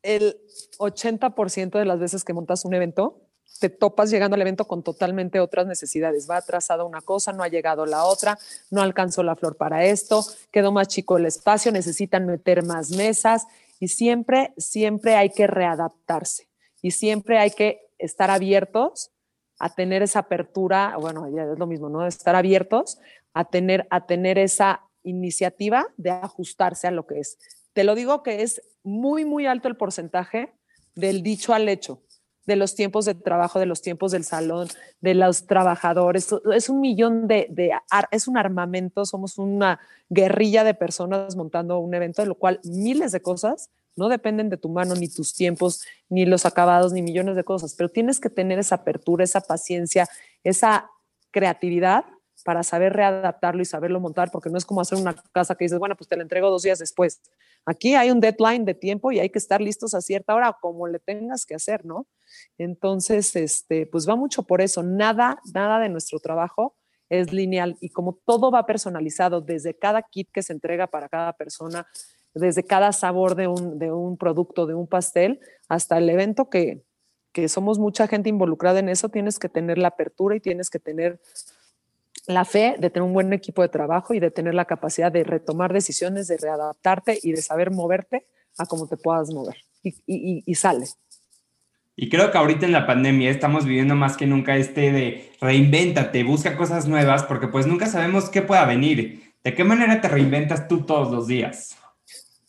el 0.02 0.38
80% 0.78 1.78
de 1.78 1.84
las 1.84 2.00
veces 2.00 2.24
que 2.24 2.32
montas 2.32 2.64
un 2.64 2.72
evento, 2.72 3.25
te 3.58 3.68
topas 3.68 4.10
llegando 4.10 4.34
al 4.34 4.42
evento 4.42 4.66
con 4.66 4.82
totalmente 4.82 5.40
otras 5.40 5.66
necesidades. 5.66 6.28
Va 6.28 6.36
atrasada 6.36 6.84
una 6.84 7.00
cosa, 7.00 7.32
no 7.32 7.42
ha 7.42 7.48
llegado 7.48 7.86
la 7.86 8.04
otra, 8.04 8.38
no 8.70 8.82
alcanzó 8.82 9.22
la 9.22 9.36
flor 9.36 9.56
para 9.56 9.84
esto, 9.84 10.24
quedó 10.50 10.72
más 10.72 10.88
chico 10.88 11.16
el 11.16 11.26
espacio, 11.26 11.72
necesitan 11.72 12.26
meter 12.26 12.64
más 12.64 12.90
mesas 12.90 13.46
y 13.80 13.88
siempre, 13.88 14.52
siempre 14.56 15.16
hay 15.16 15.30
que 15.30 15.46
readaptarse 15.46 16.48
y 16.82 16.92
siempre 16.92 17.38
hay 17.38 17.50
que 17.50 17.80
estar 17.98 18.30
abiertos 18.30 19.10
a 19.58 19.74
tener 19.74 20.02
esa 20.02 20.20
apertura, 20.20 20.96
bueno, 20.98 21.26
es 21.26 21.58
lo 21.58 21.66
mismo, 21.66 21.88
¿no? 21.88 22.06
Estar 22.06 22.36
abiertos 22.36 22.98
a 23.32 23.44
tener, 23.44 23.86
a 23.90 24.06
tener 24.06 24.38
esa 24.38 24.82
iniciativa 25.02 25.86
de 25.96 26.10
ajustarse 26.10 26.86
a 26.86 26.90
lo 26.90 27.06
que 27.06 27.20
es. 27.20 27.38
Te 27.72 27.84
lo 27.84 27.94
digo 27.94 28.22
que 28.22 28.42
es 28.42 28.62
muy, 28.82 29.24
muy 29.24 29.46
alto 29.46 29.68
el 29.68 29.76
porcentaje 29.76 30.52
del 30.94 31.22
dicho 31.22 31.54
al 31.54 31.68
hecho, 31.68 32.02
de 32.46 32.56
los 32.56 32.74
tiempos 32.74 33.04
de 33.04 33.14
trabajo, 33.14 33.58
de 33.58 33.66
los 33.66 33.82
tiempos 33.82 34.12
del 34.12 34.24
salón, 34.24 34.68
de 35.00 35.14
los 35.14 35.46
trabajadores. 35.46 36.28
Es 36.54 36.68
un 36.68 36.80
millón 36.80 37.26
de, 37.26 37.46
de 37.50 37.72
es 38.10 38.28
un 38.28 38.38
armamento, 38.38 39.04
somos 39.04 39.38
una 39.38 39.80
guerrilla 40.08 40.64
de 40.64 40.74
personas 40.74 41.36
montando 41.36 41.78
un 41.78 41.92
evento, 41.94 42.22
de 42.22 42.28
lo 42.28 42.36
cual 42.36 42.60
miles 42.64 43.12
de 43.12 43.20
cosas 43.20 43.70
no 43.96 44.08
dependen 44.08 44.50
de 44.50 44.58
tu 44.58 44.68
mano, 44.68 44.94
ni 44.94 45.08
tus 45.08 45.34
tiempos, 45.34 45.82
ni 46.08 46.26
los 46.26 46.46
acabados, 46.46 46.92
ni 46.92 47.02
millones 47.02 47.34
de 47.34 47.44
cosas, 47.44 47.74
pero 47.74 47.88
tienes 47.88 48.20
que 48.20 48.30
tener 48.30 48.58
esa 48.58 48.76
apertura, 48.76 49.24
esa 49.24 49.40
paciencia, 49.40 50.06
esa 50.44 50.90
creatividad 51.30 52.04
para 52.46 52.62
saber 52.62 52.92
readaptarlo 52.92 53.60
y 53.60 53.64
saberlo 53.64 53.98
montar, 53.98 54.30
porque 54.30 54.50
no 54.50 54.56
es 54.56 54.64
como 54.64 54.80
hacer 54.80 54.96
una 54.98 55.16
casa 55.32 55.56
que 55.56 55.64
dices, 55.64 55.80
bueno, 55.80 55.96
pues 55.96 56.06
te 56.06 56.16
la 56.16 56.22
entrego 56.22 56.48
dos 56.48 56.62
días 56.62 56.78
después. 56.78 57.20
Aquí 57.64 57.96
hay 57.96 58.12
un 58.12 58.20
deadline 58.20 58.64
de 58.64 58.74
tiempo 58.74 59.10
y 59.10 59.18
hay 59.18 59.30
que 59.30 59.40
estar 59.40 59.60
listos 59.60 59.94
a 59.94 60.00
cierta 60.00 60.32
hora, 60.32 60.56
como 60.60 60.86
le 60.86 61.00
tengas 61.00 61.44
que 61.44 61.56
hacer, 61.56 61.84
¿no? 61.84 62.06
Entonces, 62.56 63.34
este, 63.34 63.86
pues 63.86 64.08
va 64.08 64.14
mucho 64.14 64.44
por 64.44 64.60
eso. 64.60 64.84
Nada, 64.84 65.40
nada 65.52 65.80
de 65.80 65.88
nuestro 65.88 66.20
trabajo 66.20 66.76
es 67.08 67.32
lineal 67.32 67.76
y 67.80 67.88
como 67.88 68.16
todo 68.24 68.52
va 68.52 68.64
personalizado 68.64 69.40
desde 69.40 69.76
cada 69.76 70.02
kit 70.02 70.30
que 70.30 70.44
se 70.44 70.52
entrega 70.52 70.86
para 70.86 71.08
cada 71.08 71.32
persona, 71.32 71.88
desde 72.32 72.62
cada 72.62 72.92
sabor 72.92 73.34
de 73.34 73.48
un, 73.48 73.80
de 73.80 73.90
un 73.90 74.16
producto, 74.16 74.66
de 74.66 74.74
un 74.74 74.86
pastel, 74.86 75.40
hasta 75.68 75.98
el 75.98 76.08
evento 76.08 76.48
que, 76.48 76.84
que 77.32 77.48
somos 77.48 77.80
mucha 77.80 78.06
gente 78.06 78.28
involucrada 78.28 78.78
en 78.78 78.88
eso, 78.88 79.08
tienes 79.08 79.40
que 79.40 79.48
tener 79.48 79.78
la 79.78 79.88
apertura 79.88 80.36
y 80.36 80.40
tienes 80.40 80.70
que 80.70 80.78
tener 80.78 81.18
la 82.26 82.44
fe 82.44 82.76
de 82.78 82.90
tener 82.90 83.06
un 83.06 83.12
buen 83.12 83.32
equipo 83.32 83.62
de 83.62 83.68
trabajo 83.68 84.14
y 84.14 84.20
de 84.20 84.30
tener 84.30 84.54
la 84.54 84.64
capacidad 84.64 85.12
de 85.12 85.24
retomar 85.24 85.72
decisiones, 85.72 86.28
de 86.28 86.36
readaptarte 86.36 87.18
y 87.22 87.32
de 87.32 87.42
saber 87.42 87.70
moverte 87.70 88.26
a 88.58 88.66
cómo 88.66 88.86
te 88.86 88.96
puedas 88.96 89.30
mover. 89.30 89.56
Y, 89.82 90.42
y, 90.44 90.54
sale. 90.56 90.86
Y 91.94 92.08
creo 92.08 92.32
que 92.32 92.38
ahorita 92.38 92.66
en 92.66 92.72
la 92.72 92.86
pandemia 92.86 93.30
estamos 93.30 93.64
viviendo 93.64 93.94
más 93.94 94.16
que 94.16 94.26
nunca 94.26 94.56
este 94.56 94.90
de 94.90 95.30
reinvéntate, 95.40 96.24
busca 96.24 96.56
cosas 96.56 96.88
nuevas, 96.88 97.22
porque 97.22 97.46
pues 97.46 97.68
nunca 97.68 97.86
sabemos 97.86 98.28
qué 98.28 98.42
pueda 98.42 98.64
venir. 98.64 99.34
¿De 99.44 99.54
qué 99.54 99.62
manera 99.62 100.00
te 100.00 100.08
reinventas 100.08 100.66
tú 100.66 100.84
todos 100.84 101.12
los 101.12 101.28
días? 101.28 101.76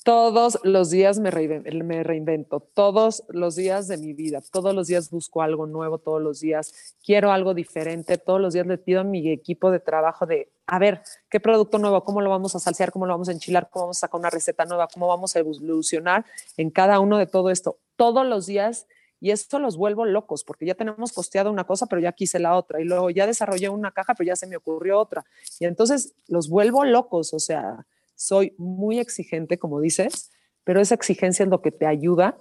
Todos 0.08 0.58
los 0.64 0.90
días 0.90 1.20
me, 1.20 1.32
reinvento, 1.32 2.62
todos 2.62 3.26
los 3.28 3.58
días 3.58 3.90
de 3.90 3.98
mi 3.98 4.14
vida, 4.14 4.42
todos 4.54 4.74
los 4.74 4.88
días 4.88 5.10
busco 5.10 5.42
algo 5.42 5.68
nuevo, 5.68 5.98
todos 5.98 6.22
los 6.22 6.40
días 6.40 6.96
quiero 7.04 7.34
algo 7.34 7.54
diferente, 7.54 8.18
todos 8.18 8.40
los 8.40 8.54
días 8.54 8.66
le 8.68 8.78
pido 8.78 9.02
a 9.02 9.04
mi 9.04 9.30
equipo 9.30 9.70
de 9.70 9.82
trabajo 9.82 10.26
de, 10.26 10.50
a 10.66 10.80
ver, 10.80 11.02
¿qué 11.30 11.42
producto 11.42 11.78
nuevo? 11.78 12.06
¿Cómo 12.06 12.22
lo 12.22 12.30
vamos 12.30 12.56
a 12.56 12.60
salsear? 12.60 12.94
¿Cómo 12.94 13.06
lo 13.06 13.16
vamos 13.16 13.28
a 13.28 13.34
enchilar? 13.34 13.70
¿Cómo 13.70 13.88
vamos 13.88 13.98
a 13.98 14.08
sacar 14.08 14.18
una 14.18 14.30
receta 14.30 14.64
nueva? 14.64 14.88
¿Cómo 14.88 15.10
vamos 15.10 15.36
a 15.36 15.40
evolucionar 15.40 16.26
en 16.56 16.70
cada 16.70 17.02
uno 17.02 17.18
de 17.18 17.26
todo 17.26 17.50
esto? 17.50 17.78
Todos 17.98 18.26
los 18.26 18.46
días 18.46 18.88
y 19.20 19.32
esto 19.32 19.60
los 19.60 19.76
vuelvo 19.76 20.06
locos 20.06 20.46
porque 20.46 20.66
ya 20.66 20.76
tenemos 20.76 21.12
posteado 21.12 21.52
una 21.52 21.66
cosa, 21.66 21.86
pero 21.88 22.02
ya 22.02 22.14
quise 22.14 22.40
la 22.40 22.56
otra 22.56 22.80
y 22.80 22.86
luego 22.86 23.10
ya 23.10 23.28
desarrollé 23.28 23.68
una 23.68 23.92
caja, 23.92 24.16
pero 24.16 24.28
ya 24.28 24.38
se 24.38 24.48
me 24.48 24.56
ocurrió 24.56 25.02
otra. 25.02 25.26
Y 25.60 25.66
entonces 25.66 26.14
los 26.30 26.48
vuelvo 26.48 26.86
locos, 26.86 27.34
o 27.34 27.40
sea, 27.40 27.86
soy 28.18 28.54
muy 28.58 29.00
exigente, 29.00 29.58
como 29.58 29.80
dices, 29.80 30.32
pero 30.64 30.82
esa 30.82 30.96
exigencia 30.96 31.44
es 31.44 31.50
lo 31.50 31.62
que 31.62 31.72
te 31.72 31.86
ayuda 31.86 32.38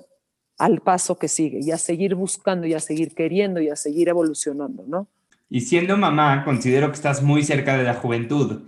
al 0.59 0.81
paso 0.81 1.19
que 1.19 1.29
sigue 1.29 1.61
y 1.63 1.71
a 1.71 1.79
seguir 1.79 2.15
buscando 2.15 2.67
y 2.67 2.75
a 2.75 2.81
seguir 2.81 3.15
queriendo 3.15 3.61
y 3.61 3.69
a 3.69 3.77
seguir 3.77 4.09
evolucionando, 4.09 4.85
¿no? 4.89 5.07
Y 5.49 5.61
siendo 5.61 5.97
mamá, 5.97 6.45
considero 6.45 6.89
que 6.89 6.97
estás 6.97 7.23
muy 7.23 7.45
cerca 7.45 7.77
de 7.77 7.85
la 7.85 7.95
juventud. 7.95 8.63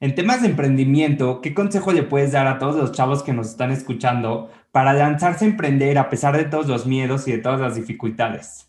En 0.00 0.14
temas 0.14 0.42
de 0.42 0.48
emprendimiento, 0.48 1.40
¿qué 1.40 1.54
consejo 1.54 1.92
le 1.92 2.02
puedes 2.02 2.32
dar 2.32 2.46
a 2.46 2.58
todos 2.58 2.76
los 2.76 2.92
chavos 2.92 3.22
que 3.22 3.32
nos 3.32 3.50
están 3.50 3.70
escuchando 3.70 4.50
para 4.72 4.92
lanzarse 4.92 5.44
a 5.44 5.48
emprender 5.48 5.98
a 5.98 6.10
pesar 6.10 6.36
de 6.36 6.44
todos 6.46 6.66
los 6.66 6.86
miedos 6.86 7.28
y 7.28 7.32
de 7.32 7.38
todas 7.38 7.60
las 7.60 7.76
dificultades? 7.76 8.66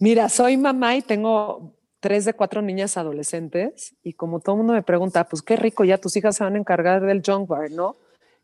Mira, 0.00 0.28
soy 0.30 0.56
mamá 0.56 0.96
y 0.96 1.02
tengo 1.02 1.74
tres 2.00 2.24
de 2.24 2.34
cuatro 2.34 2.62
niñas 2.62 2.96
adolescentes 2.96 3.94
y 4.02 4.14
como 4.14 4.40
todo 4.40 4.56
el 4.56 4.58
mundo 4.58 4.72
me 4.72 4.82
pregunta, 4.82 5.24
pues 5.28 5.42
qué 5.42 5.56
rico, 5.56 5.84
ya 5.84 5.98
tus 5.98 6.16
hijas 6.16 6.36
se 6.36 6.44
van 6.44 6.54
a 6.54 6.58
encargar 6.58 7.02
del 7.02 7.22
junk 7.24 7.48
bar, 7.48 7.70
¿no? 7.70 7.96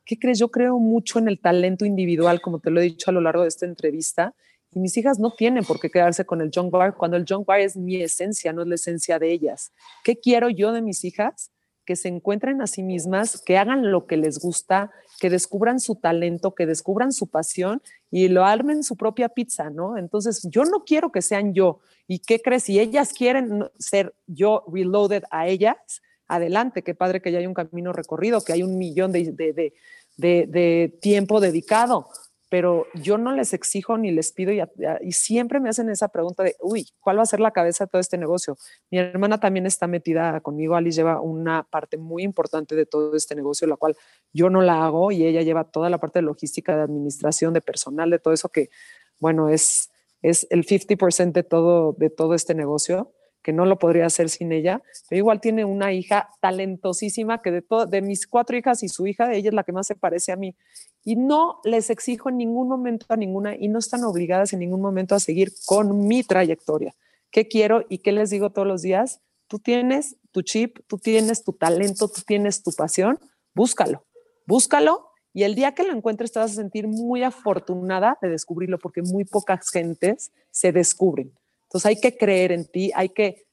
¿Qué 0.05 0.19
crees? 0.19 0.39
Yo 0.39 0.51
creo 0.51 0.79
mucho 0.79 1.19
en 1.19 1.27
el 1.27 1.41
talento 1.41 1.85
individual, 1.85 2.41
como 2.41 2.61
te 2.61 2.71
lo 2.71 2.81
he 2.81 2.85
dicho 2.85 3.11
a 3.11 3.15
lo 3.15 3.21
largo 3.21 3.43
de 3.43 3.49
esta 3.49 3.67
entrevista, 3.67 4.35
y 4.71 4.79
mis 4.79 4.97
hijas 4.97 5.19
no 5.19 5.33
tienen 5.33 5.65
por 5.65 5.81
qué 5.81 5.91
quedarse 5.91 6.25
con 6.27 6.41
el 6.41 6.51
junk 6.55 6.71
bar 6.71 6.95
cuando 6.95 7.17
el 7.17 7.25
junk 7.29 7.47
bar 7.47 7.61
es 7.61 7.77
mi 7.77 7.97
esencia, 8.03 8.53
no 8.53 8.63
es 8.63 8.69
la 8.69 8.75
esencia 8.75 9.19
de 9.19 9.33
ellas. 9.33 9.73
¿Qué 10.05 10.17
quiero 10.17 10.51
yo 10.51 10.73
de 10.73 10.83
mis 10.83 11.03
hijas? 11.05 11.51
Que 11.87 11.97
se 11.97 12.09
encuentren 12.09 12.61
a 12.61 12.67
sí 12.67 12.83
mismas, 12.83 13.41
que 13.41 13.57
hagan 13.57 13.91
lo 13.91 14.07
que 14.07 14.17
les 14.17 14.39
gusta, 14.39 14.91
que 15.21 15.31
descubran 15.31 15.81
su 15.81 15.95
talento, 15.95 16.55
que 16.55 16.67
descubran 16.67 17.13
su 17.13 17.29
pasión 17.29 17.81
y 18.11 18.29
lo 18.29 18.45
armen 18.45 18.83
su 18.83 18.97
propia 18.97 19.31
pizza, 19.31 19.71
¿no? 19.71 19.97
Entonces, 19.97 20.47
yo 20.51 20.65
no 20.65 20.85
quiero 20.85 21.13
que 21.13 21.23
sean 21.23 21.55
yo. 21.55 21.79
¿Y 22.07 22.19
qué 22.19 22.41
crees? 22.41 22.65
Si 22.65 22.79
ellas 22.79 23.13
quieren 23.13 23.65
ser 23.79 24.15
yo 24.27 24.65
reloaded 24.71 25.23
a 25.31 25.47
ellas, 25.47 26.03
adelante, 26.29 26.83
qué 26.83 26.95
padre 26.95 27.23
que 27.23 27.33
ya 27.33 27.39
hay 27.39 27.47
un 27.47 27.55
camino 27.55 27.93
recorrido, 27.93 28.43
que 28.43 28.53
hay 28.53 28.63
un 28.63 28.77
millón 28.77 29.13
de, 29.13 29.33
de, 29.33 29.53
de, 29.53 30.47
de 30.47 30.99
tiempo 31.01 31.41
dedicado 31.41 32.09
pero 32.49 32.87
yo 32.95 33.19
no 33.19 33.33
les 33.33 33.53
exijo 33.53 33.99
ni 33.99 34.13
les 34.13 34.33
pido 34.33 34.53
y, 34.53 35.13
siempre 35.13 35.59
me 35.59 35.69
hacen 35.69 35.91
esa 35.91 36.09
pregunta 36.09 36.45
de, 36.45 36.57
uy, 36.61 36.89
¿cuál 37.01 37.19
va 37.19 37.23
a 37.23 37.27
ser 37.27 37.41
la 37.41 37.51
cabeza 37.51 37.85
de 37.85 37.91
todo 37.91 38.01
este 38.01 38.19
negocio? 38.19 38.57
Mi 38.91 38.99
hermana 38.99 39.41
también 39.41 39.67
está 39.67 39.87
metida 39.87 40.41
conmigo, 40.41 40.77
Alice 40.77 40.97
lleva 40.97 41.21
una 41.21 41.65
parte 41.65 41.97
muy 41.97 42.23
importante 42.23 42.77
de 42.77 42.87
todo 42.87 43.17
este 43.17 43.35
negocio, 43.35 43.67
la 43.67 43.77
cual 43.77 43.97
yo 44.33 44.49
no 44.51 44.61
la 44.61 44.85
hago 44.85 45.11
y 45.11 45.27
ella 45.27 45.43
lleva 45.43 45.65
toda 45.65 45.91
la 45.91 45.99
parte 45.99 46.21
de 46.21 46.25
logística, 46.25 46.77
de 46.77 46.83
administración, 46.83 47.53
de 47.53 47.61
personal, 47.61 48.11
de 48.11 48.19
todo 48.19 48.33
eso 48.33 48.49
que, 48.49 48.71
bueno, 49.19 49.49
es, 49.49 49.91
es 50.23 50.47
el 50.51 50.65
50% 50.65 51.33
de 51.33 51.43
todo, 51.43 51.95
de 51.99 52.11
todo 52.11 52.35
este 52.35 52.55
negocio 52.55 53.13
que 53.47 53.53
no 53.53 53.65
lo 53.65 53.79
podría 53.79 54.07
hacer 54.07 54.29
sin 54.29 54.51
ella, 54.51 54.83
pero 55.09 55.21
igual 55.21 55.41
tiene 55.41 55.65
una 55.65 55.93
hija 55.93 56.31
talentosísima 56.41 57.43
que 57.43 57.53
de, 57.53 57.65
de 57.89 58.03
mis 58.03 58.27
cuatro 58.27 58.57
hijas 58.57 58.83
y 58.83 58.89
su 58.89 59.07
hija, 59.07 59.33
ella 59.33 59.51
es 59.51 59.55
la 59.55 59.63
que 59.63 59.71
más 59.71 59.87
se 59.87 59.95
parece 59.95 60.33
a 60.33 60.37
mí. 60.37 60.57
Y 61.05 61.15
no 61.15 61.61
les 61.63 61.89
exijo 61.89 62.29
en 62.29 62.39
ningún 62.39 62.69
momento 62.69 63.07
a 63.09 63.17
ninguna 63.17 63.55
y 63.55 63.69
no 63.69 63.79
están 63.79 64.03
obligadas 64.03 64.53
en 64.53 64.59
ningún 64.59 64.81
momento 64.81 65.15
a 65.15 65.21
seguir 65.21 65.53
con 65.65 66.09
mi 66.09 66.25
trayectoria. 66.25 66.97
¿Qué 67.31 67.47
quiero 67.47 67.87
y 67.89 67.99
qué 67.99 68.11
les 68.11 68.31
digo 68.31 68.51
todos 68.51 68.67
los 68.67 68.83
días? 68.83 69.21
Tú 69.47 69.61
tienes 69.61 70.17
tu 70.33 70.43
chip, 70.43 70.81
tú 70.89 70.99
tienes 70.99 71.45
tu 71.45 71.53
talento, 71.53 72.09
tú 72.09 72.23
tienes 72.27 72.65
tu 72.65 72.73
pasión, 72.73 73.21
búscalo, 73.55 74.03
búscalo 74.45 75.13
y 75.33 75.45
el 75.45 75.55
día 75.55 75.73
que 75.73 75.85
lo 75.85 75.93
encuentres 75.93 76.33
te 76.33 76.41
vas 76.41 76.51
a 76.51 76.55
sentir 76.55 76.89
muy 76.89 77.23
afortunada 77.23 78.19
de 78.21 78.29
descubrirlo 78.29 78.81
porque 78.81 79.03
muy 79.03 79.25
pocas 79.25 79.71
gentes 79.71 80.33
se 80.51 80.73
descubren. 80.73 81.33
Entonces 81.67 81.87
hay 81.87 82.01
que 82.01 82.17
creer 82.17 82.53
en 82.53 82.65
ti, 82.65 82.93
hay 82.95 83.11
que 83.11 83.47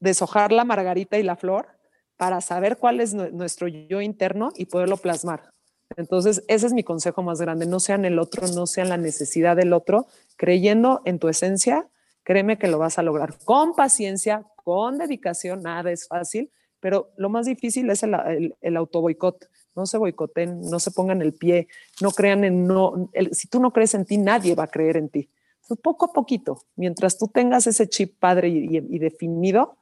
deshojar 0.00 0.52
la 0.52 0.64
margarita 0.64 1.18
y 1.18 1.22
la 1.22 1.36
flor 1.36 1.68
para 2.16 2.40
saber 2.40 2.78
cuál 2.78 3.00
es 3.00 3.14
nuestro 3.14 3.68
yo 3.68 4.00
interno 4.00 4.52
y 4.56 4.66
poderlo 4.66 4.96
plasmar. 4.96 5.50
Entonces, 5.96 6.44
ese 6.48 6.66
es 6.66 6.72
mi 6.72 6.84
consejo 6.84 7.22
más 7.22 7.40
grande. 7.40 7.66
No 7.66 7.80
sean 7.80 8.04
el 8.04 8.18
otro, 8.18 8.46
no 8.48 8.66
sean 8.66 8.88
la 8.88 8.96
necesidad 8.96 9.56
del 9.56 9.72
otro. 9.72 10.06
Creyendo 10.36 11.00
en 11.04 11.18
tu 11.18 11.28
esencia, 11.28 11.88
créeme 12.24 12.58
que 12.58 12.68
lo 12.68 12.78
vas 12.78 12.98
a 12.98 13.02
lograr 13.02 13.38
con 13.44 13.74
paciencia, 13.74 14.44
con 14.56 14.98
dedicación. 14.98 15.62
Nada 15.62 15.90
es 15.90 16.06
fácil, 16.06 16.50
pero 16.80 17.10
lo 17.16 17.30
más 17.30 17.46
difícil 17.46 17.88
es 17.90 18.02
el, 18.02 18.14
el, 18.14 18.54
el 18.60 18.76
autoboicot. 18.76 19.48
No 19.74 19.86
se 19.86 19.96
boicoten, 19.96 20.60
no 20.60 20.78
se 20.80 20.90
pongan 20.90 21.22
el 21.22 21.32
pie, 21.32 21.68
no 22.00 22.10
crean 22.10 22.44
en 22.44 22.66
no. 22.66 23.10
si 23.32 23.48
tú 23.48 23.60
no 23.60 23.72
crees 23.72 23.94
en 23.94 24.04
ti, 24.04 24.18
nadie 24.18 24.54
va 24.54 24.64
a 24.64 24.68
creer 24.68 24.96
en 24.96 25.08
ti. 25.08 25.30
Poco 25.76 26.06
a 26.06 26.12
poquito, 26.12 26.62
mientras 26.76 27.18
tú 27.18 27.28
tengas 27.28 27.66
ese 27.66 27.88
chip 27.88 28.18
padre 28.18 28.48
y, 28.48 28.98
definido, 28.98 29.76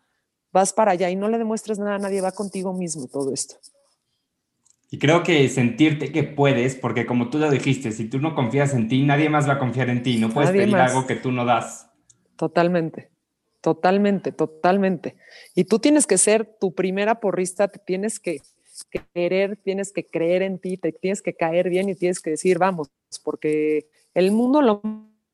vas 0.53 0.73
para 0.73 0.93
allá 0.93 1.11
y 1.11 1.17
no 1.17 1.29
le 1.29 1.39
demuestres 1.39 1.79
nada 1.79 1.95
a 1.95 1.99
nadie, 1.99 2.21
va 2.21 2.33
contigo 2.33 2.73
mismo 2.73 3.07
todo 3.07 3.33
esto. 3.33 3.57
Y 4.91 4.99
creo 4.99 5.23
que 5.23 5.49
sentirte 5.49 6.13
que 6.13 6.23
puedes, 6.23 6.77
porque 6.77 7.07
como 7.07 7.29
tú 7.29 7.39
lo 7.39 7.51
dijiste, 7.51 7.93
si 7.93 8.09
tú 8.09 8.19
no 8.21 8.35
confías 8.35 8.73
en 8.75 8.89
ti, 8.89 9.03
nadie 9.05 9.29
más 9.29 9.49
va 9.49 9.55
a 9.55 9.59
confiar 9.59 9.89
en 9.91 10.03
ti. 10.03 10.19
No 10.19 10.31
puedes 10.31 10.51
pedir 10.51 10.77
algo 10.77 11.07
que 11.07 11.17
tú 11.17 11.33
no 11.33 11.45
das. 11.45 11.89
Totalmente, 12.37 13.11
totalmente, 13.61 14.33
totalmente. 14.33 15.17
Y 15.55 15.65
tú 15.65 15.79
tienes 15.79 16.07
que 16.07 16.19
ser 16.19 16.57
tu 16.61 16.75
primera 16.75 17.21
porrista, 17.21 17.69
te 17.69 17.79
tienes 17.79 18.21
que 18.21 18.41
querer, 19.13 19.57
tienes 19.57 19.93
que 19.93 20.05
creer 20.05 20.43
en 20.43 20.59
ti, 20.59 20.77
te 20.77 20.93
tienes 20.93 21.23
que 21.23 21.35
caer 21.35 21.69
bien 21.69 21.89
y 21.89 21.95
tienes 21.95 22.21
que 22.21 22.31
decir, 22.31 22.59
vamos, 22.59 22.91
porque 23.25 23.89
el 24.15 24.33
mundo 24.33 24.63
lo 24.63 24.83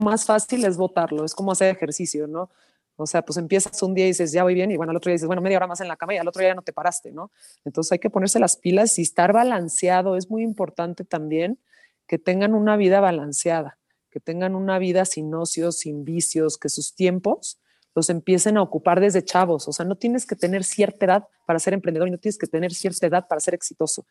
más 0.02 0.24
fácil 0.24 0.64
es 0.64 0.76
votarlo, 0.76 1.24
es 1.24 1.34
como 1.34 1.52
hacer 1.52 1.74
ejercicio, 1.74 2.26
¿no? 2.26 2.50
O 2.96 3.06
sea, 3.06 3.22
pues 3.22 3.38
empiezas 3.38 3.82
un 3.82 3.94
día 3.94 4.04
y 4.04 4.08
dices, 4.08 4.32
ya 4.32 4.42
voy 4.42 4.54
bien, 4.54 4.70
y 4.70 4.76
bueno, 4.76 4.90
al 4.90 4.96
otro 4.96 5.10
día 5.10 5.14
dices, 5.14 5.26
bueno, 5.26 5.42
media 5.42 5.56
hora 5.56 5.66
más 5.66 5.80
en 5.80 5.88
la 5.88 5.96
cama 5.96 6.14
y 6.14 6.18
al 6.18 6.28
otro 6.28 6.40
día 6.40 6.50
ya 6.50 6.54
no 6.54 6.62
te 6.62 6.72
paraste, 6.72 7.10
¿no? 7.10 7.30
Entonces 7.64 7.92
hay 7.92 7.98
que 7.98 8.10
ponerse 8.10 8.38
las 8.38 8.56
pilas 8.56 8.98
y 8.98 9.02
estar 9.02 9.32
balanceado. 9.32 10.16
Es 10.16 10.30
muy 10.30 10.42
importante 10.42 11.04
también 11.04 11.58
que 12.06 12.18
tengan 12.18 12.54
una 12.54 12.76
vida 12.76 13.00
balanceada, 13.00 13.78
que 14.10 14.20
tengan 14.20 14.54
una 14.54 14.78
vida 14.78 15.04
sin 15.04 15.34
ocios, 15.34 15.78
sin 15.78 16.04
vicios, 16.04 16.58
que 16.58 16.68
sus 16.68 16.94
tiempos 16.94 17.58
los 17.94 18.10
empiecen 18.10 18.56
a 18.56 18.62
ocupar 18.62 19.00
desde 19.00 19.24
chavos. 19.24 19.68
O 19.68 19.72
sea, 19.72 19.86
no 19.86 19.96
tienes 19.96 20.26
que 20.26 20.36
tener 20.36 20.64
cierta 20.64 21.06
edad 21.06 21.28
para 21.46 21.58
ser 21.58 21.74
emprendedor 21.74 22.08
y 22.08 22.10
no 22.10 22.18
tienes 22.18 22.38
que 22.38 22.46
tener 22.46 22.72
cierta 22.72 23.06
edad 23.06 23.26
para 23.28 23.40
ser 23.40 23.54
exitoso, 23.54 24.06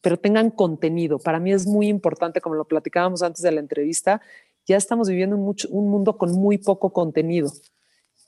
pero 0.00 0.18
tengan 0.18 0.50
contenido. 0.50 1.18
Para 1.18 1.40
mí 1.40 1.52
es 1.52 1.66
muy 1.66 1.88
importante, 1.88 2.40
como 2.40 2.56
lo 2.56 2.66
platicábamos 2.66 3.22
antes 3.22 3.42
de 3.42 3.52
la 3.52 3.60
entrevista, 3.60 4.20
ya 4.68 4.76
estamos 4.76 5.08
viviendo 5.08 5.34
un, 5.36 5.90
mundo 5.90 6.18
con 6.18 6.32
muy 6.32 6.58
poco 6.58 6.92
contenido, 6.92 7.50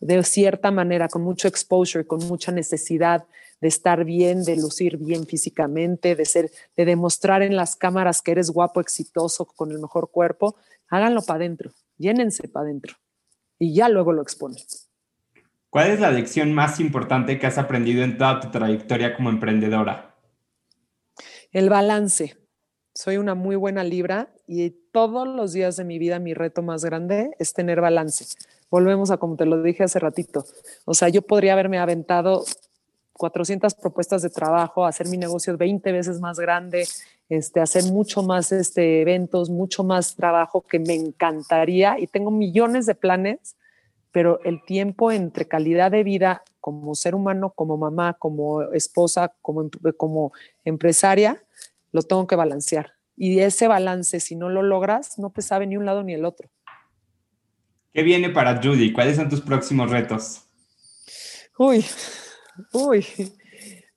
de 0.01 0.23
cierta 0.23 0.71
manera, 0.71 1.09
con 1.09 1.23
mucho 1.23 1.47
exposure, 1.47 2.07
con 2.07 2.27
mucha 2.27 2.51
necesidad 2.51 3.27
de 3.61 3.69
estar 3.69 4.07
bien, 4.07 4.43
de 4.45 4.57
lucir 4.57 4.97
bien 4.97 5.27
físicamente, 5.27 6.17
de 6.17 6.25
ser, 6.25 6.51
de 6.77 6.87
demostrar 6.87 7.43
en 7.43 7.55
las 7.57 7.77
cámaras 7.77 8.23
que 8.23 8.31
eres 8.31 8.51
guapo, 8.51 8.81
exitoso, 8.81 9.45
con 9.45 9.71
el 9.71 9.79
mejor 9.79 10.11
cuerpo. 10.11 10.57
Háganlo 10.89 11.21
para 11.21 11.37
adentro, 11.37 11.73
llénense 11.99 12.49
para 12.49 12.65
adentro 12.65 12.97
y 13.59 13.75
ya 13.75 13.91
luego 13.91 14.13
lo 14.13 14.23
exponen. 14.23 14.65
¿Cuál 15.69 15.91
es 15.91 16.01
la 16.01 16.11
lección 16.11 16.53
más 16.55 16.81
importante 16.81 17.39
que 17.39 17.47
has 17.47 17.59
aprendido 17.59 18.03
en 18.03 18.17
toda 18.17 18.41
tu 18.41 18.51
trayectoria 18.51 19.15
como 19.15 19.29
emprendedora? 19.29 20.17
El 21.53 21.69
balance. 21.69 22.39
Soy 22.95 23.19
una 23.19 23.35
muy 23.35 23.57
buena 23.57 23.85
libra 23.85 24.35
y 24.49 24.80
todos 24.93 25.27
los 25.29 25.53
días 25.53 25.77
de 25.77 25.85
mi 25.85 25.99
vida 25.99 26.19
mi 26.19 26.35
reto 26.35 26.63
más 26.63 26.85
grande 26.85 27.31
es 27.39 27.53
tener 27.53 27.81
balance. 27.81 28.25
Volvemos 28.71 29.11
a 29.11 29.17
como 29.17 29.37
te 29.37 29.47
lo 29.47 29.63
dije 29.63 29.85
hace 29.85 29.99
ratito. 29.99 30.45
O 30.85 30.95
sea, 30.95 31.09
yo 31.09 31.23
podría 31.23 31.55
haberme 31.55 31.79
aventado 31.79 32.45
400 33.15 33.75
propuestas 33.75 34.23
de 34.23 34.31
trabajo, 34.31 34.87
hacer 34.87 35.09
mi 35.09 35.19
negocio 35.19 35.57
20 35.57 35.93
veces 35.93 36.21
más 36.21 36.39
grande, 36.39 36.87
este, 37.29 37.61
hacer 37.61 37.85
mucho 37.85 38.23
más 38.23 38.51
este, 38.51 39.03
eventos, 39.03 39.51
mucho 39.51 39.85
más 39.85 40.17
trabajo 40.17 40.63
que 40.63 40.79
me 40.79 40.95
encantaría 40.95 41.99
y 41.99 42.07
tengo 42.07 42.31
millones 42.31 42.87
de 42.87 42.95
planes, 42.95 43.57
pero 44.11 44.41
el 44.45 44.63
tiempo 44.65 45.13
entre 45.13 45.47
calidad 45.47 45.91
de 45.91 46.03
vida 46.03 46.43
como 46.61 46.95
ser 46.95 47.15
humano, 47.15 47.51
como 47.51 47.77
mamá, 47.77 48.15
como 48.15 48.63
esposa, 48.73 49.33
como, 49.43 49.71
como 49.97 50.33
empresaria, 50.65 51.43
lo 51.93 52.03
tengo 52.03 52.27
que 52.27 52.37
balancear. 52.37 53.00
Y 53.23 53.41
ese 53.41 53.69
balance, 53.69 54.19
si 54.19 54.35
no 54.35 54.49
lo 54.49 54.63
logras, 54.63 55.19
no 55.19 55.29
te 55.29 55.43
sabe 55.43 55.67
ni 55.67 55.77
un 55.77 55.85
lado 55.85 56.03
ni 56.03 56.15
el 56.15 56.25
otro. 56.25 56.49
¿Qué 57.93 58.03
viene 58.03 58.31
para 58.31 58.63
Judy? 58.63 58.95
¿Cuáles 58.95 59.17
son 59.17 59.29
tus 59.29 59.43
próximos 59.43 59.91
retos? 59.91 60.47
Uy, 61.59 61.85
uy, 62.73 63.05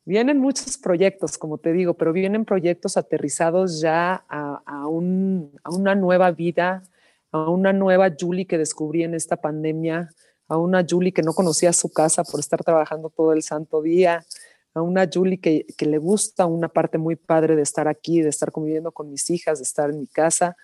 vienen 0.04 0.40
muchos 0.40 0.78
proyectos, 0.78 1.38
como 1.38 1.58
te 1.58 1.72
digo, 1.72 1.94
pero 1.94 2.12
vienen 2.12 2.44
proyectos 2.44 2.98
aterrizados 2.98 3.80
ya 3.80 4.26
a, 4.28 4.62
a, 4.66 4.88
una 4.88 5.96
nueva 5.96 6.32
vida, 6.32 6.84
a 7.32 7.50
una 7.50 7.72
nueva 7.72 8.12
Julie 8.20 8.46
que 8.46 8.58
descubrí 8.58 9.06
en 9.06 9.14
esta 9.14 9.38
pandemia, 9.38 10.10
a 10.50 10.58
una 10.58 10.86
Julie 10.86 11.14
que 11.14 11.24
no 11.24 11.32
conocía 11.32 11.72
su 11.72 11.94
casa 11.94 12.26
por 12.26 12.42
estar 12.42 12.62
trabajando 12.62 13.10
todo 13.10 13.32
el 13.32 13.42
santo 13.42 13.82
día, 13.82 14.26
a 14.74 14.82
una 14.82 15.08
Julie 15.12 15.40
que, 15.40 15.66
le 15.80 15.98
gusta 15.98 16.46
una 16.46 16.70
parte 16.70 16.98
muy 16.98 17.16
padre 17.16 17.56
de 17.56 17.62
estar 17.62 17.88
aquí, 17.88 18.22
de 18.22 18.30
estar 18.30 18.52
conviviendo 18.52 18.92
con 18.92 19.10
mis 19.10 19.30
hijas, 19.30 19.60
de 19.60 19.64
estar 19.64 19.90
en 19.90 20.00
mi 20.00 20.08
casa 20.08 20.56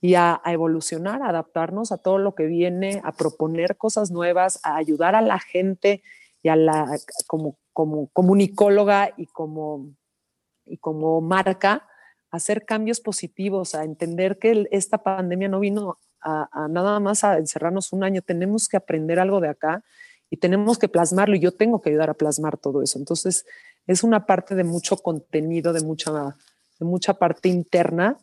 y 0.00 0.16
a, 0.16 0.40
evolucionar, 0.46 1.22
a 1.22 1.28
adaptarnos 1.28 1.92
a 1.92 1.98
todo 1.98 2.18
lo 2.18 2.34
que 2.34 2.46
viene, 2.46 3.00
a 3.04 3.12
proponer 3.12 3.76
cosas 3.76 4.10
nuevas, 4.10 4.60
a 4.62 4.76
ayudar 4.76 5.14
a 5.14 5.22
la 5.22 5.38
gente 5.38 6.02
y 6.42 6.48
a 6.48 6.56
la 6.56 6.98
como, 7.26 7.56
como 7.72 8.08
comunicóloga 8.08 9.14
y 9.16 9.26
como, 9.26 9.94
y 10.66 10.76
como 10.78 11.20
marca 11.20 11.86
a 12.30 12.36
hacer 12.36 12.64
cambios 12.64 13.00
positivos, 13.00 13.74
a 13.74 13.84
entender 13.84 14.38
que 14.38 14.66
esta 14.72 14.98
pandemia 14.98 15.48
no 15.48 15.60
vino 15.60 15.98
a, 16.20 16.68
nada 16.68 17.00
más 17.00 17.22
a 17.22 17.38
encerrarnos 17.38 17.92
un 17.92 18.02
año, 18.02 18.22
tenemos 18.22 18.68
que 18.68 18.76
aprender 18.76 19.18
algo 19.18 19.40
de 19.40 19.48
acá 19.48 19.84
y 20.30 20.38
tenemos 20.38 20.78
que 20.78 20.88
plasmarlo 20.88 21.36
y 21.36 21.40
yo 21.40 21.52
tengo 21.52 21.80
que 21.80 21.90
ayudar 21.90 22.10
a 22.10 22.14
plasmar 22.14 22.58
todo 22.58 22.82
eso. 22.82 22.98
Entonces, 22.98 23.46
es 23.86 24.02
una 24.02 24.26
parte 24.26 24.54
de 24.54 24.64
mucho 24.64 24.96
contenido, 24.96 25.72
de 25.72 25.82
mucha, 25.82 26.36
de 26.78 26.86
mucha 26.86 27.14
parte 27.14 27.48
interna 27.48 28.18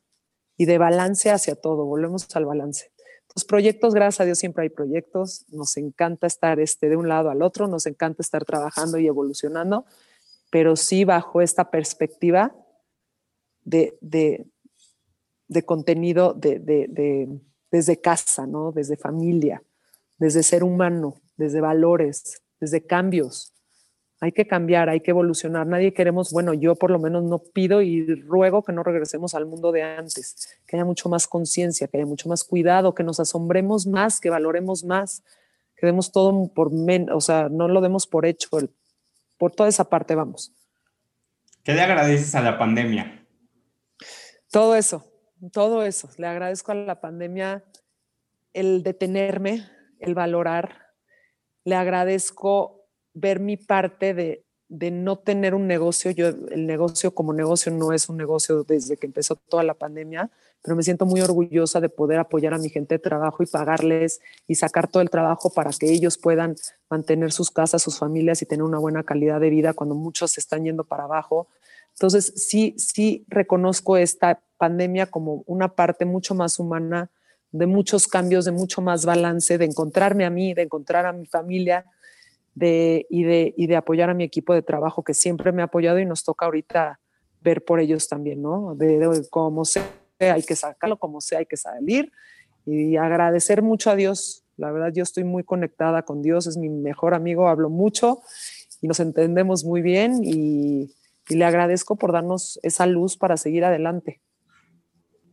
y 0.57 0.65
de 0.65 0.77
balance 0.77 1.31
hacia 1.31 1.55
todo. 1.55 1.85
Volvemos 1.85 2.27
al 2.35 2.45
balance. 2.45 2.91
Los 3.35 3.45
proyectos, 3.45 3.93
gracias 3.93 4.21
a 4.21 4.25
Dios, 4.25 4.39
siempre 4.39 4.63
hay 4.63 4.69
proyectos. 4.69 5.45
Nos 5.49 5.77
encanta 5.77 6.27
estar 6.27 6.59
este, 6.59 6.89
de 6.89 6.97
un 6.97 7.07
lado 7.07 7.29
al 7.29 7.41
otro, 7.41 7.67
nos 7.67 7.85
encanta 7.85 8.21
estar 8.21 8.43
trabajando 8.43 8.97
y 8.97 9.07
evolucionando, 9.07 9.85
pero 10.49 10.75
sí 10.75 11.05
bajo 11.05 11.41
esta 11.41 11.71
perspectiva 11.71 12.53
de, 13.63 13.97
de, 14.01 14.45
de 15.47 15.63
contenido 15.63 16.33
de, 16.33 16.59
de, 16.59 17.29
desde 17.71 18.01
casa, 18.01 18.47
¿no? 18.47 18.71
desde 18.71 18.97
familia, 18.97 19.63
desde 20.17 20.43
ser 20.43 20.63
humano, 20.63 21.15
desde 21.41 21.59
valores, 21.59 22.41
desde 22.59 22.85
cambios. 22.85 23.53
hay 24.23 24.31
que 24.31 24.45
cambiar, 24.45 24.87
hay 24.87 24.99
que 24.99 25.09
evolucionar. 25.09 25.65
Nadie 25.65 25.93
queremos, 25.93 26.31
bueno, 26.31 26.53
yo 26.53 26.75
por 26.75 26.91
lo 26.91 26.99
menos 26.99 27.23
no 27.23 27.39
pido 27.39 27.81
y 27.81 28.05
ruego 28.21 28.63
que 28.63 28.71
no 28.71 28.83
regresemos 28.83 29.33
al 29.33 29.47
mundo 29.47 29.71
de 29.71 29.81
antes, 29.81 30.59
que 30.67 30.75
haya 30.75 30.85
mucho 30.85 31.09
más 31.09 31.27
conciencia, 31.27 31.87
que 31.87 31.97
haya 31.97 32.05
mucho 32.05 32.29
más 32.29 32.43
cuidado, 32.43 32.93
que 32.93 33.03
nos 33.03 33.19
asombremos 33.19 33.87
más, 33.87 34.19
que 34.19 34.29
valoremos 34.29 34.83
más, 34.83 35.23
que 35.75 35.87
demos 35.87 36.11
todo 36.11 36.53
por 36.53 36.71
menos, 36.71 37.15
o 37.15 37.21
sea, 37.21 37.49
no 37.49 37.67
lo 37.67 37.81
demos 37.81 38.05
por 38.05 38.27
hecho, 38.27 38.49
por 39.39 39.51
toda 39.51 39.67
esa 39.67 39.89
parte 39.89 40.13
vamos. 40.13 40.53
¿Qué 41.63 41.73
le 41.73 41.81
agradeces 41.81 42.35
a 42.35 42.41
la 42.41 42.59
pandemia? 42.59 43.25
Todo 44.51 44.75
eso, 44.75 45.03
todo 45.51 45.83
eso. 45.83 46.09
Le 46.17 46.27
agradezco 46.27 46.71
a 46.71 46.75
la 46.75 47.01
pandemia 47.01 47.63
el 48.53 48.83
detenerme, 48.83 49.67
el 49.99 50.13
valorar. 50.13 50.90
Le 51.63 51.75
agradezco 51.75 52.85
ver 53.13 53.39
mi 53.39 53.57
parte 53.57 54.13
de, 54.13 54.45
no 54.69 55.17
tener 55.17 55.53
un 55.53 55.67
negocio. 55.67 56.11
Yo, 56.11 56.27
el 56.27 56.65
negocio 56.65 57.13
como 57.13 57.33
negocio 57.33 57.71
no 57.71 57.91
es 57.91 58.07
un 58.09 58.17
negocio 58.17 58.63
desde 58.63 58.97
que 58.97 59.07
empezó 59.07 59.35
toda 59.35 59.63
la 59.63 59.73
pandemia, 59.73 60.31
pero 60.63 60.75
me 60.75 60.83
siento 60.83 61.05
muy 61.05 61.21
orgullosa 61.21 61.81
de 61.81 61.89
poder 61.89 62.19
apoyar 62.19 62.53
a 62.53 62.57
mi 62.57 62.69
gente 62.69 62.95
de 62.95 62.99
trabajo 62.99 63.43
y 63.43 63.47
pagarles 63.47 64.21
y 64.47 64.55
sacar 64.55 64.87
todo 64.87 65.01
el 65.03 65.09
trabajo 65.09 65.51
para 65.51 65.71
que 65.71 65.91
ellos 65.91 66.17
puedan 66.17 66.55
mantener 66.89 67.31
sus 67.31 67.51
casas, 67.51 67.81
sus 67.81 67.97
familias 67.97 68.41
y 68.41 68.45
tener 68.45 68.63
una 68.63 68.79
buena 68.79 69.03
calidad 69.03 69.41
de 69.41 69.49
vida 69.49 69.73
cuando 69.73 69.95
muchos 69.95 70.31
se 70.31 70.39
están 70.39 70.63
yendo 70.63 70.83
para 70.83 71.03
abajo. 71.03 71.47
Entonces, 71.93 72.33
sí, 72.35 72.75
sí 72.77 73.25
reconozco 73.27 73.97
esta 73.97 74.41
pandemia 74.57 75.07
como 75.07 75.43
una 75.47 75.75
parte 75.75 76.05
mucho 76.05 76.35
más 76.35 76.59
humana, 76.59 77.09
de 77.51 77.65
muchos 77.65 78.07
cambios, 78.07 78.45
de 78.45 78.51
mucho 78.51 78.81
más 78.81 79.05
balance, 79.05 79.57
de 79.57 79.65
encontrarme 79.65 80.25
a 80.25 80.29
mí, 80.29 80.53
de 80.53 80.63
encontrar 80.63 81.05
a 81.05 81.13
mi 81.13 81.25
familia 81.25 81.85
de, 82.55 83.05
y, 83.09 83.23
de, 83.23 83.53
y 83.57 83.67
de 83.67 83.75
apoyar 83.75 84.09
a 84.09 84.13
mi 84.13 84.23
equipo 84.23 84.53
de 84.53 84.61
trabajo 84.61 85.03
que 85.03 85.13
siempre 85.13 85.51
me 85.51 85.61
ha 85.61 85.65
apoyado 85.65 85.99
y 85.99 86.05
nos 86.05 86.23
toca 86.23 86.45
ahorita 86.45 86.99
ver 87.41 87.63
por 87.65 87.79
ellos 87.79 88.07
también, 88.07 88.41
¿no? 88.41 88.75
De, 88.75 89.25
cómo 89.29 89.65
sea, 89.65 89.83
hay 90.19 90.43
que 90.43 90.55
sacarlo, 90.55 90.97
como 90.97 91.21
sea, 91.21 91.39
hay 91.39 91.45
que 91.45 91.57
salir 91.57 92.11
y 92.65 92.95
agradecer 92.97 93.61
mucho 93.61 93.89
a 93.89 93.95
Dios. 93.95 94.43
La 94.57 94.71
verdad, 94.71 94.91
yo 94.93 95.03
estoy 95.03 95.23
muy 95.23 95.43
conectada 95.43 96.03
con 96.03 96.21
Dios, 96.21 96.45
es 96.45 96.57
mi 96.57 96.69
mejor 96.69 97.13
amigo, 97.13 97.47
hablo 97.47 97.69
mucho 97.69 98.21
y 98.81 98.87
nos 98.87 98.99
entendemos 98.99 99.63
muy 99.65 99.81
bien 99.81 100.21
y 100.23 100.93
le 101.29 101.45
agradezco 101.45 101.95
por 101.95 102.11
darnos 102.11 102.59
esa 102.61 102.85
luz 102.85 103.17
para 103.17 103.37
seguir 103.37 103.65
adelante. 103.65 104.21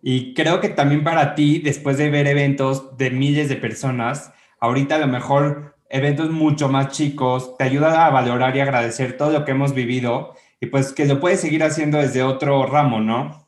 Y 0.03 0.35
creo 0.35 0.61
que 0.61 0.69
también 0.69 1.05
para 1.05 1.35
ti, 1.35 1.59
después 1.59 1.99
de 1.99 2.11
ver 2.11 2.27
eventos 2.27 2.97
de 2.97 3.11
miles 3.11 3.49
de 3.49 3.57
personas, 3.57 4.33
ahorita 4.61 4.97
a 4.97 4.99
lo 4.99 5.09
mejor 5.09 5.77
eventos 5.91 6.31
mucho 6.31 6.69
más 6.69 6.89
chicos, 6.89 7.57
te 7.57 7.65
ayuda 7.65 8.07
a 8.07 8.11
valorar 8.11 8.57
y 8.57 8.61
agradecer 8.61 9.17
todo 9.17 9.31
lo 9.31 9.45
que 9.45 9.53
hemos 9.53 9.75
vivido 9.75 10.35
y 10.61 10.67
pues 10.67 10.93
que 10.93 11.07
lo 11.07 11.21
puedes 11.21 11.41
seguir 11.41 11.63
haciendo 11.63 11.99
desde 11.99 12.23
otro 12.23 12.67
ramo, 12.67 13.01
¿no? 13.01 13.47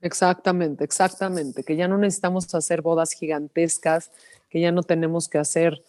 Exactamente, 0.00 0.84
exactamente, 0.84 1.64
que 1.64 1.74
ya 1.74 1.88
no 1.88 1.98
necesitamos 1.98 2.54
hacer 2.54 2.82
bodas 2.82 3.12
gigantescas, 3.12 4.12
que 4.48 4.60
ya 4.60 4.72
no 4.72 4.82
tenemos 4.82 5.28
que 5.28 5.38
hacer... 5.38 5.82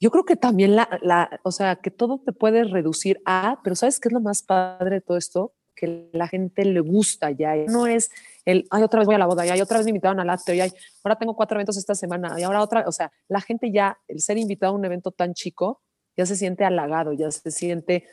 Yo 0.00 0.10
creo 0.10 0.24
que 0.24 0.36
también 0.36 0.76
la, 0.76 0.88
la, 1.02 1.40
o 1.44 1.52
sea, 1.52 1.76
que 1.76 1.90
todo 1.90 2.20
te 2.24 2.32
puede 2.32 2.64
reducir 2.64 3.20
a, 3.24 3.60
pero 3.62 3.76
¿sabes 3.76 4.00
qué 4.00 4.08
es 4.08 4.12
lo 4.12 4.20
más 4.20 4.42
padre 4.42 4.96
de 4.96 5.00
todo 5.00 5.16
esto? 5.16 5.52
Que 5.74 6.08
la 6.12 6.28
gente 6.28 6.64
le 6.64 6.80
gusta 6.80 7.30
ya, 7.30 7.54
no 7.68 7.86
es 7.86 8.10
el, 8.44 8.66
ay, 8.70 8.82
otra 8.82 9.00
vez 9.00 9.06
voy 9.06 9.14
a 9.14 9.18
la 9.18 9.26
boda, 9.26 9.44
y 9.46 9.60
otra 9.60 9.78
vez 9.78 9.86
me 9.86 9.90
invitaron 9.90 10.20
al 10.20 10.26
lácteo, 10.26 10.54
y 10.54 10.60
ahora 10.60 11.18
tengo 11.18 11.34
cuatro 11.34 11.56
eventos 11.56 11.76
esta 11.76 11.94
semana, 11.94 12.38
y 12.38 12.42
ahora 12.42 12.62
otra, 12.62 12.84
o 12.86 12.92
sea, 12.92 13.10
la 13.28 13.40
gente 13.40 13.70
ya, 13.70 13.98
el 14.06 14.20
ser 14.20 14.38
invitado 14.38 14.72
a 14.72 14.76
un 14.76 14.84
evento 14.84 15.10
tan 15.10 15.34
chico, 15.34 15.80
ya 16.16 16.26
se 16.26 16.36
siente 16.36 16.64
halagado, 16.64 17.12
ya 17.12 17.30
se 17.30 17.50
siente, 17.50 18.06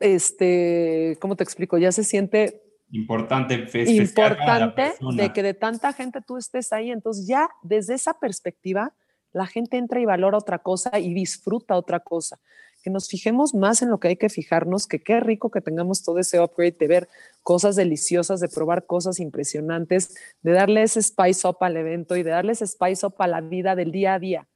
este, 0.00 1.16
¿cómo 1.20 1.34
te 1.34 1.44
explico? 1.44 1.78
Ya 1.78 1.92
se 1.92 2.04
siente 2.04 2.62
importante, 2.90 3.66
importante 3.90 4.92
de 5.14 5.32
que 5.32 5.42
de 5.42 5.54
tanta 5.54 5.92
gente 5.92 6.20
tú 6.20 6.36
estés 6.36 6.72
ahí, 6.72 6.90
entonces 6.90 7.26
ya 7.26 7.48
desde 7.62 7.94
esa 7.94 8.18
perspectiva, 8.18 8.94
la 9.32 9.46
gente 9.46 9.76
entra 9.76 10.00
y 10.00 10.06
valora 10.06 10.38
otra 10.38 10.58
cosa 10.58 10.98
y 10.98 11.12
disfruta 11.12 11.76
otra 11.76 12.00
cosa 12.00 12.38
que 12.82 12.90
nos 12.90 13.08
fijemos 13.08 13.54
más 13.54 13.82
en 13.82 13.90
lo 13.90 13.98
que 13.98 14.08
hay 14.08 14.16
que 14.16 14.28
fijarnos, 14.28 14.86
que 14.86 15.00
qué 15.00 15.20
rico 15.20 15.50
que 15.50 15.60
tengamos 15.60 16.02
todo 16.02 16.18
ese 16.18 16.40
upgrade 16.40 16.76
de 16.78 16.86
ver 16.86 17.08
cosas 17.42 17.76
deliciosas, 17.76 18.40
de 18.40 18.48
probar 18.48 18.86
cosas 18.86 19.20
impresionantes, 19.20 20.14
de 20.42 20.52
darle 20.52 20.82
ese 20.82 21.02
spice 21.02 21.46
up 21.46 21.56
al 21.60 21.76
evento 21.76 22.16
y 22.16 22.22
de 22.22 22.30
darle 22.30 22.52
ese 22.52 22.66
spice 22.66 23.06
up 23.06 23.14
a 23.18 23.26
la 23.26 23.40
vida 23.40 23.74
del 23.74 23.92
día 23.92 24.14
a 24.14 24.18
día. 24.18 24.48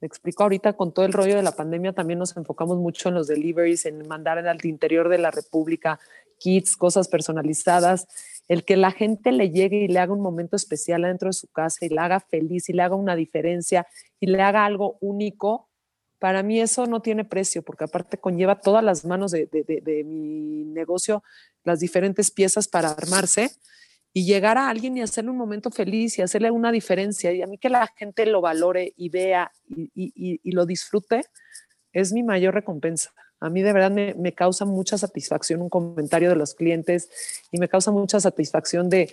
Me 0.00 0.06
explico 0.06 0.42
ahorita 0.42 0.72
con 0.72 0.94
todo 0.94 1.04
el 1.04 1.12
rollo 1.12 1.36
de 1.36 1.42
la 1.42 1.52
pandemia, 1.52 1.92
también 1.92 2.18
nos 2.18 2.34
enfocamos 2.36 2.78
mucho 2.78 3.10
en 3.10 3.16
los 3.16 3.26
deliveries, 3.26 3.84
en 3.84 4.08
mandar 4.08 4.38
al 4.38 4.66
interior 4.66 5.10
de 5.10 5.18
la 5.18 5.30
República 5.30 6.00
kits, 6.38 6.76
cosas 6.76 7.06
personalizadas, 7.06 8.08
el 8.48 8.64
que 8.64 8.76
la 8.76 8.90
gente 8.90 9.30
le 9.30 9.50
llegue 9.50 9.84
y 9.84 9.88
le 9.88 10.00
haga 10.00 10.12
un 10.12 10.22
momento 10.22 10.56
especial 10.56 11.04
adentro 11.04 11.28
de 11.28 11.34
su 11.34 11.46
casa 11.48 11.86
y 11.86 11.90
le 11.90 12.00
haga 12.00 12.18
feliz 12.18 12.68
y 12.68 12.72
le 12.72 12.82
haga 12.82 12.96
una 12.96 13.14
diferencia 13.14 13.86
y 14.18 14.26
le 14.26 14.42
haga 14.42 14.64
algo 14.64 14.96
único, 15.00 15.68
para 16.20 16.42
mí 16.42 16.60
eso 16.60 16.86
no 16.86 17.00
tiene 17.00 17.24
precio, 17.24 17.62
porque 17.62 17.84
aparte 17.84 18.18
conlleva 18.18 18.60
todas 18.60 18.84
las 18.84 19.06
manos 19.06 19.32
de, 19.32 20.04
mi 20.04 20.64
negocio, 20.66 21.24
las 21.64 21.80
diferentes 21.80 22.30
piezas 22.30 22.68
para 22.68 22.90
armarse 22.90 23.50
y 24.12 24.26
llegar 24.26 24.58
a 24.58 24.68
alguien 24.68 24.98
y 24.98 25.00
hacerle 25.00 25.30
un 25.30 25.38
momento 25.38 25.70
feliz 25.70 26.18
y 26.18 26.22
hacerle 26.22 26.50
una 26.50 26.72
diferencia. 26.72 27.32
Y 27.32 27.40
a 27.40 27.46
mí 27.46 27.56
que 27.56 27.70
la 27.70 27.86
gente 27.96 28.26
lo 28.26 28.42
valore 28.42 28.92
y 28.98 29.08
vea 29.08 29.50
y, 29.66 30.52
lo 30.52 30.66
disfrute, 30.66 31.22
es 31.92 32.12
mi 32.12 32.22
mayor 32.22 32.52
recompensa. 32.52 33.12
A 33.40 33.48
mí 33.48 33.62
de 33.62 33.72
verdad 33.72 33.90
me, 33.90 34.34
causa 34.34 34.66
mucha 34.66 34.98
satisfacción 34.98 35.62
un 35.62 35.70
comentario 35.70 36.28
de 36.28 36.36
los 36.36 36.54
clientes 36.54 37.08
y 37.50 37.58
me 37.58 37.70
causa 37.70 37.92
mucha 37.92 38.20
satisfacción 38.20 38.90
de, 38.90 39.10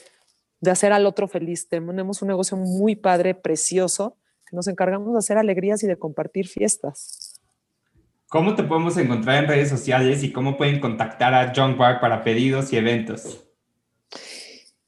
de 0.59 0.71
hacer 0.71 0.91
al 0.91 1.05
otro 1.05 1.29
feliz. 1.29 1.69
Tenemos 1.69 2.21
un 2.21 2.27
negocio 2.27 2.57
muy 2.57 2.97
padre, 2.97 3.33
precioso, 3.33 4.17
nos 4.51 4.67
encargamos 4.67 5.13
de 5.13 5.19
hacer 5.19 5.37
alegrías 5.37 5.83
y 5.83 5.87
de 5.87 5.97
compartir 5.97 6.47
fiestas. 6.47 7.41
¿Cómo 8.29 8.55
te 8.55 8.63
podemos 8.63 8.97
encontrar 8.97 9.43
en 9.43 9.49
redes 9.49 9.69
sociales 9.69 10.23
y 10.23 10.33
cómo 10.33 10.57
pueden 10.57 10.79
contactar 10.81 11.33
a 11.33 11.53
John 11.55 11.77
Bar 11.77 12.01
para 12.01 12.23
pedidos 12.23 12.73
y 12.73 12.77
eventos? 12.77 13.47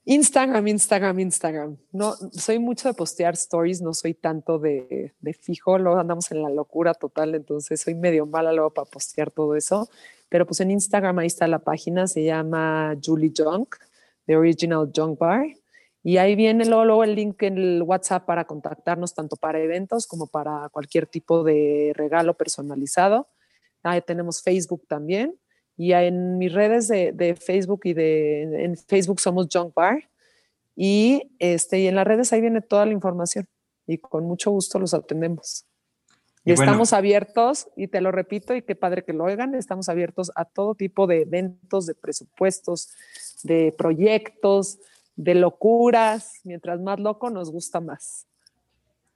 Instagram, 0.04 0.68
Instagram, 0.68 1.20
Instagram. 1.20 1.78
No, 1.92 2.16
soy 2.32 2.60
mucho 2.60 2.90
de 2.90 2.96
postear 2.96 3.36
stories, 3.36 3.82
no 3.82 3.94
soy 3.94 4.16
tanto 4.16 4.58
de, 4.58 5.14
de 5.20 5.34
fijo, 5.34 5.78
luego 5.78 6.00
andamos 6.00 6.32
en 6.32 6.42
la 6.42 6.50
locura 6.50 6.94
total, 6.94 7.36
entonces 7.36 7.80
soy 7.80 7.96
medio 7.96 8.26
mala 8.26 8.52
luego 8.52 8.72
para 8.72 8.90
postear 8.90 9.30
todo 9.30 9.56
eso. 9.56 9.88
Pero 10.28 10.46
pues 10.46 10.60
en 10.62 10.72
Instagram 10.72 11.20
ahí 11.20 11.28
está 11.28 11.48
la 11.48 11.60
página, 11.60 12.08
se 12.08 12.24
llama 12.24 12.96
Julie 13.04 13.32
Junk, 13.36 13.76
The 14.26 14.36
Original 14.36 14.92
Junk 14.94 15.20
Bar. 15.20 15.46
Y 16.04 16.18
ahí 16.18 16.36
viene 16.36 16.66
luego, 16.66 17.04
el 17.04 17.16
link 17.16 17.42
en 17.44 17.58
el 17.58 17.84
WhatsApp 17.84 18.26
para 18.26 18.46
contactarnos 18.46 19.14
tanto 19.14 19.36
para 19.36 19.60
eventos 19.60 20.08
como 20.08 20.28
para 20.28 20.70
cualquier 20.70 21.08
tipo 21.08 21.44
de 21.44 21.92
regalo 21.96 22.36
personalizado. 22.36 23.28
Ahí 23.84 24.02
tenemos 24.02 24.42
Facebook 24.42 24.86
también. 24.88 25.38
Y 25.76 25.94
en 25.94 26.38
mis 26.38 26.54
redes 26.54 26.88
de, 26.88 27.38
Facebook 27.40 27.82
y 27.84 27.94
de 27.94 28.64
en 28.64 28.78
Facebook 28.78 29.20
somos 29.20 29.48
Junk 29.52 29.74
Bar. 29.74 30.10
Y, 30.76 31.32
este, 31.40 31.80
y 31.80 31.88
en 31.88 31.96
las 31.96 32.08
redes 32.08 32.32
ahí 32.32 32.42
viene 32.42 32.62
toda 32.62 32.86
la 32.86 32.94
información. 32.94 33.48
Y 33.86 33.98
con 33.98 34.26
mucho 34.26 34.52
gusto 34.52 34.80
los 34.80 34.94
atendemos. 34.94 35.66
Y, 36.46 36.54
estamos 36.54 36.94
abiertos, 36.94 37.68
y 37.76 37.88
te 37.88 38.00
lo 38.00 38.12
repito, 38.12 38.56
y 38.56 38.62
qué 38.62 38.76
padre 38.76 39.04
que 39.04 39.14
lo 39.14 39.26
oigan, 39.26 39.56
estamos 39.56 39.90
abiertos 39.90 40.32
a 40.36 40.46
todo 40.46 40.74
tipo 40.74 41.06
de 41.06 41.22
eventos, 41.22 41.86
de 41.86 41.96
presupuestos, 41.96 42.90
de 43.44 43.74
proyectos, 43.78 44.80
de 45.20 45.36
locuras. 45.36 46.40
Mientras 46.46 46.80
más 46.80 47.00
loco, 47.00 47.30
nos 47.30 47.52
gusta 47.52 47.82
más. 47.82 48.26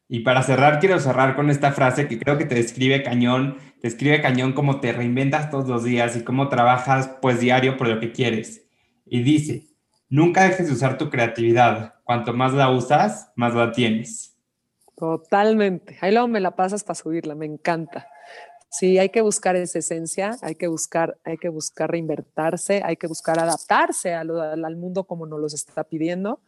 Y 0.10 0.20
para 0.20 0.44
cerrar, 0.44 0.80
quiero 0.80 1.00
cerrar 1.00 1.34
con 1.36 1.50
esta 1.50 1.72
frase 1.72 2.08
que 2.08 2.20
creo 2.20 2.38
que 2.38 2.46
te 2.46 2.56
describe 2.56 3.02
cañón, 3.04 3.58
te 3.80 3.88
describe 3.88 4.22
cañón 4.22 4.52
cómo 4.52 4.82
te 4.82 4.92
reinventas 4.92 5.50
todos 5.50 5.68
los 5.68 5.86
días 5.86 6.16
y 6.18 6.24
cómo 6.24 6.50
trabajas 6.50 7.10
pues 7.22 7.40
diario 7.40 7.78
por 7.78 7.88
lo 7.88 8.00
que 8.02 8.12
quieres. 8.12 8.68
Y 9.06 9.24
dice, 9.24 9.68
nunca 10.10 10.44
dejes 10.44 10.68
de 10.68 10.74
usar 10.74 10.98
tu 10.98 11.10
creatividad. 11.10 11.96
Cuanto 12.04 12.34
más 12.34 12.54
la 12.54 12.70
usas, 12.70 13.32
más 13.38 13.56
la 13.56 13.72
tienes. 13.72 14.38
Totalmente. 14.98 15.98
Ahí 16.02 16.12
luego 16.12 16.28
me 16.28 16.42
la 16.42 16.52
pasas 16.52 16.84
para 16.84 16.96
subirla, 16.96 17.34
me 17.34 17.46
encanta. 17.46 18.08
Sí, 18.74 18.98
hay 18.98 19.10
que 19.10 19.22
buscar 19.22 19.56
esa 19.56 19.78
esencia, 19.78 20.36
hay 20.42 20.56
que 20.56 20.68
buscar, 20.68 21.20
hay 21.24 21.38
que 21.38 21.50
buscar 21.50 21.92
reinvertirse, 21.92 22.82
hay 22.84 22.98
que 22.98 23.06
buscar 23.06 23.38
adaptarse 23.38 24.16
al, 24.16 24.32
al 24.66 24.76
mundo 24.78 25.04
como 25.04 25.28
nos 25.28 25.40
los 25.40 25.54
está 25.54 25.84
pidiendo 25.84 26.40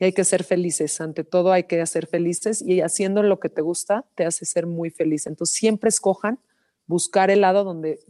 y 0.00 0.06
hay 0.06 0.12
que 0.12 0.24
ser 0.24 0.42
felices. 0.42 1.00
Ante 1.00 1.22
todo 1.22 1.52
hay 1.52 1.64
que 1.64 1.86
ser 1.86 2.08
felices 2.08 2.60
y 2.60 2.80
haciendo 2.80 3.22
lo 3.22 3.38
que 3.38 3.50
te 3.50 3.62
gusta 3.62 4.04
te 4.16 4.24
hace 4.24 4.46
ser 4.46 4.66
muy 4.66 4.90
feliz. 4.90 5.28
Entonces 5.28 5.56
siempre 5.56 5.90
escojan 5.90 6.40
buscar 6.86 7.30
el 7.30 7.42
lado 7.42 7.62
donde, 7.62 8.00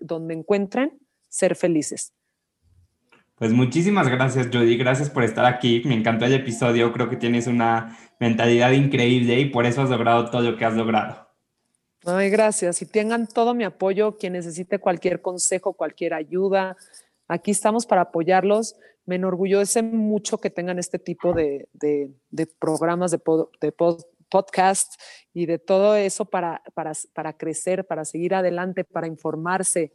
donde 0.00 0.34
encuentren 0.34 0.96
ser 1.28 1.56
felices. 1.56 2.12
Pues 3.34 3.52
muchísimas 3.52 4.08
gracias, 4.08 4.46
Judy. 4.46 4.76
Gracias 4.76 5.10
por 5.10 5.24
estar 5.24 5.44
aquí. 5.44 5.82
Me 5.84 5.94
encantó 5.94 6.24
el 6.24 6.34
episodio. 6.34 6.92
Creo 6.92 7.10
que 7.10 7.16
tienes 7.16 7.48
una 7.48 7.98
mentalidad 8.20 8.70
increíble 8.70 9.40
y 9.40 9.46
por 9.46 9.66
eso 9.66 9.82
has 9.82 9.90
logrado 9.90 10.30
todo 10.30 10.42
lo 10.42 10.56
que 10.56 10.64
has 10.64 10.74
logrado. 10.74 11.27
Ay, 12.04 12.30
gracias. 12.30 12.80
Y 12.82 12.86
tengan 12.86 13.26
todo 13.26 13.54
mi 13.54 13.64
apoyo, 13.64 14.16
quien 14.16 14.34
necesite 14.34 14.78
cualquier 14.78 15.20
consejo, 15.20 15.72
cualquier 15.72 16.14
ayuda. 16.14 16.76
Aquí 17.26 17.50
estamos 17.50 17.86
para 17.86 18.02
apoyarlos. 18.02 18.76
Me 19.04 19.16
enorgullece 19.16 19.82
mucho 19.82 20.38
que 20.38 20.50
tengan 20.50 20.78
este 20.78 20.98
tipo 20.98 21.32
de, 21.32 21.68
programas 22.58 23.10
de, 23.10 23.18
podcast 24.28 24.92
y 25.32 25.46
de 25.46 25.58
todo 25.58 25.96
eso 25.96 26.26
para, 26.26 26.62
para, 26.74 26.92
para 27.14 27.32
crecer, 27.36 27.86
para 27.86 28.04
seguir 28.04 28.34
adelante, 28.34 28.84
para 28.84 29.06
informarse. 29.06 29.92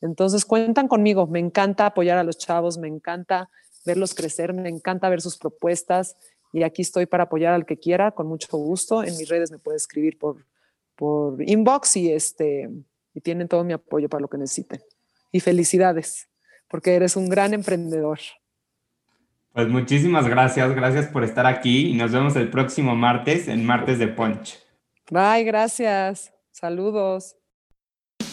Entonces 0.00 0.44
cuentan 0.44 0.88
conmigo. 0.88 1.26
Me 1.26 1.38
encanta 1.38 1.86
apoyar 1.86 2.18
a 2.18 2.24
los 2.24 2.38
chavos, 2.38 2.76
me 2.76 2.88
encanta 2.88 3.48
verlos 3.84 4.14
crecer, 4.14 4.52
me 4.52 4.68
encanta 4.68 5.08
ver 5.08 5.22
sus 5.22 5.38
propuestas 5.38 6.16
y 6.52 6.64
aquí 6.64 6.82
estoy 6.82 7.06
para 7.06 7.24
apoyar 7.24 7.54
al 7.54 7.66
que 7.66 7.78
quiera 7.78 8.10
con 8.10 8.26
mucho 8.26 8.56
gusto. 8.56 9.02
En 9.02 9.16
mis 9.16 9.28
redes 9.28 9.50
me 9.50 9.58
puede 9.58 9.76
escribir 9.76 10.18
por, 10.18 10.44
por 10.96 11.42
inbox 11.42 11.96
y, 11.96 12.12
este, 12.12 12.70
y 13.14 13.20
tienen 13.20 13.48
todo 13.48 13.62
mi 13.64 13.72
apoyo 13.72 14.08
para 14.08 14.22
lo 14.22 14.28
que 14.28 14.38
necesiten. 14.38 14.80
Y 15.30 15.40
felicidades, 15.40 16.28
porque 16.68 16.94
eres 16.94 17.16
un 17.16 17.28
gran 17.28 17.54
emprendedor. 17.54 18.18
Pues 19.52 19.68
muchísimas 19.68 20.28
gracias, 20.28 20.74
gracias 20.74 21.06
por 21.06 21.24
estar 21.24 21.46
aquí 21.46 21.90
y 21.90 21.94
nos 21.94 22.12
vemos 22.12 22.36
el 22.36 22.50
próximo 22.50 22.94
martes 22.94 23.48
en 23.48 23.64
Martes 23.64 23.98
de 23.98 24.08
Punch. 24.08 24.58
Bye, 25.10 25.44
gracias. 25.44 26.32
Saludos. 26.50 27.36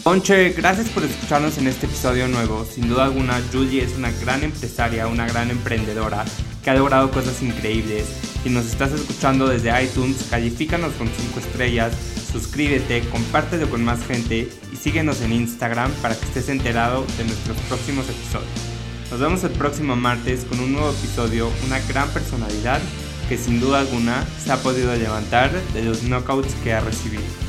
Ponche, 0.04 0.50
gracias 0.50 0.90
por 0.90 1.06
escucharnos 1.06 1.58
en 1.58 1.68
este 1.68 1.86
episodio 1.86 2.28
nuevo. 2.28 2.66
Sin 2.66 2.90
duda 2.90 3.06
alguna, 3.06 3.42
Julie 3.54 3.82
es 3.82 3.96
una 3.96 4.12
gran 4.12 4.44
empresaria, 4.44 5.08
una 5.08 5.26
gran 5.26 5.50
emprendedora 5.50 6.26
que 6.62 6.70
ha 6.70 6.74
logrado 6.74 7.10
cosas 7.10 7.42
increíbles. 7.42 8.08
Si 8.44 8.50
nos 8.50 8.66
estás 8.66 8.92
escuchando 8.92 9.48
desde 9.48 9.82
iTunes, 9.82 10.28
califícanos 10.30 10.92
con 10.96 11.08
5 11.08 11.40
estrellas, 11.40 11.94
suscríbete, 12.30 13.00
compártelo 13.12 13.70
con 13.70 13.86
más 13.86 14.06
gente 14.06 14.50
y 14.74 14.76
síguenos 14.76 15.22
en 15.22 15.32
Instagram 15.32 15.90
para 16.02 16.20
que 16.20 16.26
estés 16.26 16.50
enterado 16.50 17.06
de 17.18 17.24
nuestros 17.24 17.56
próximos 17.70 18.04
episodios. 18.10 18.52
Nos 19.10 19.22
vemos 19.22 19.42
el 19.46 19.52
próximo 19.52 19.96
martes 19.96 20.44
con 20.44 20.60
un 20.60 20.74
nuevo 20.74 20.90
episodio, 20.90 21.50
una 21.66 21.80
gran 21.88 22.10
personalidad 22.10 22.82
que 23.30 23.38
sin 23.38 23.62
duda 23.62 23.80
alguna 23.80 24.28
se 24.44 24.52
ha 24.52 24.58
podido 24.58 24.94
levantar 24.98 25.50
de 25.74 25.84
los 25.84 26.04
knockouts 26.04 26.56
que 26.56 26.74
ha 26.74 26.82
recibido. 26.82 27.43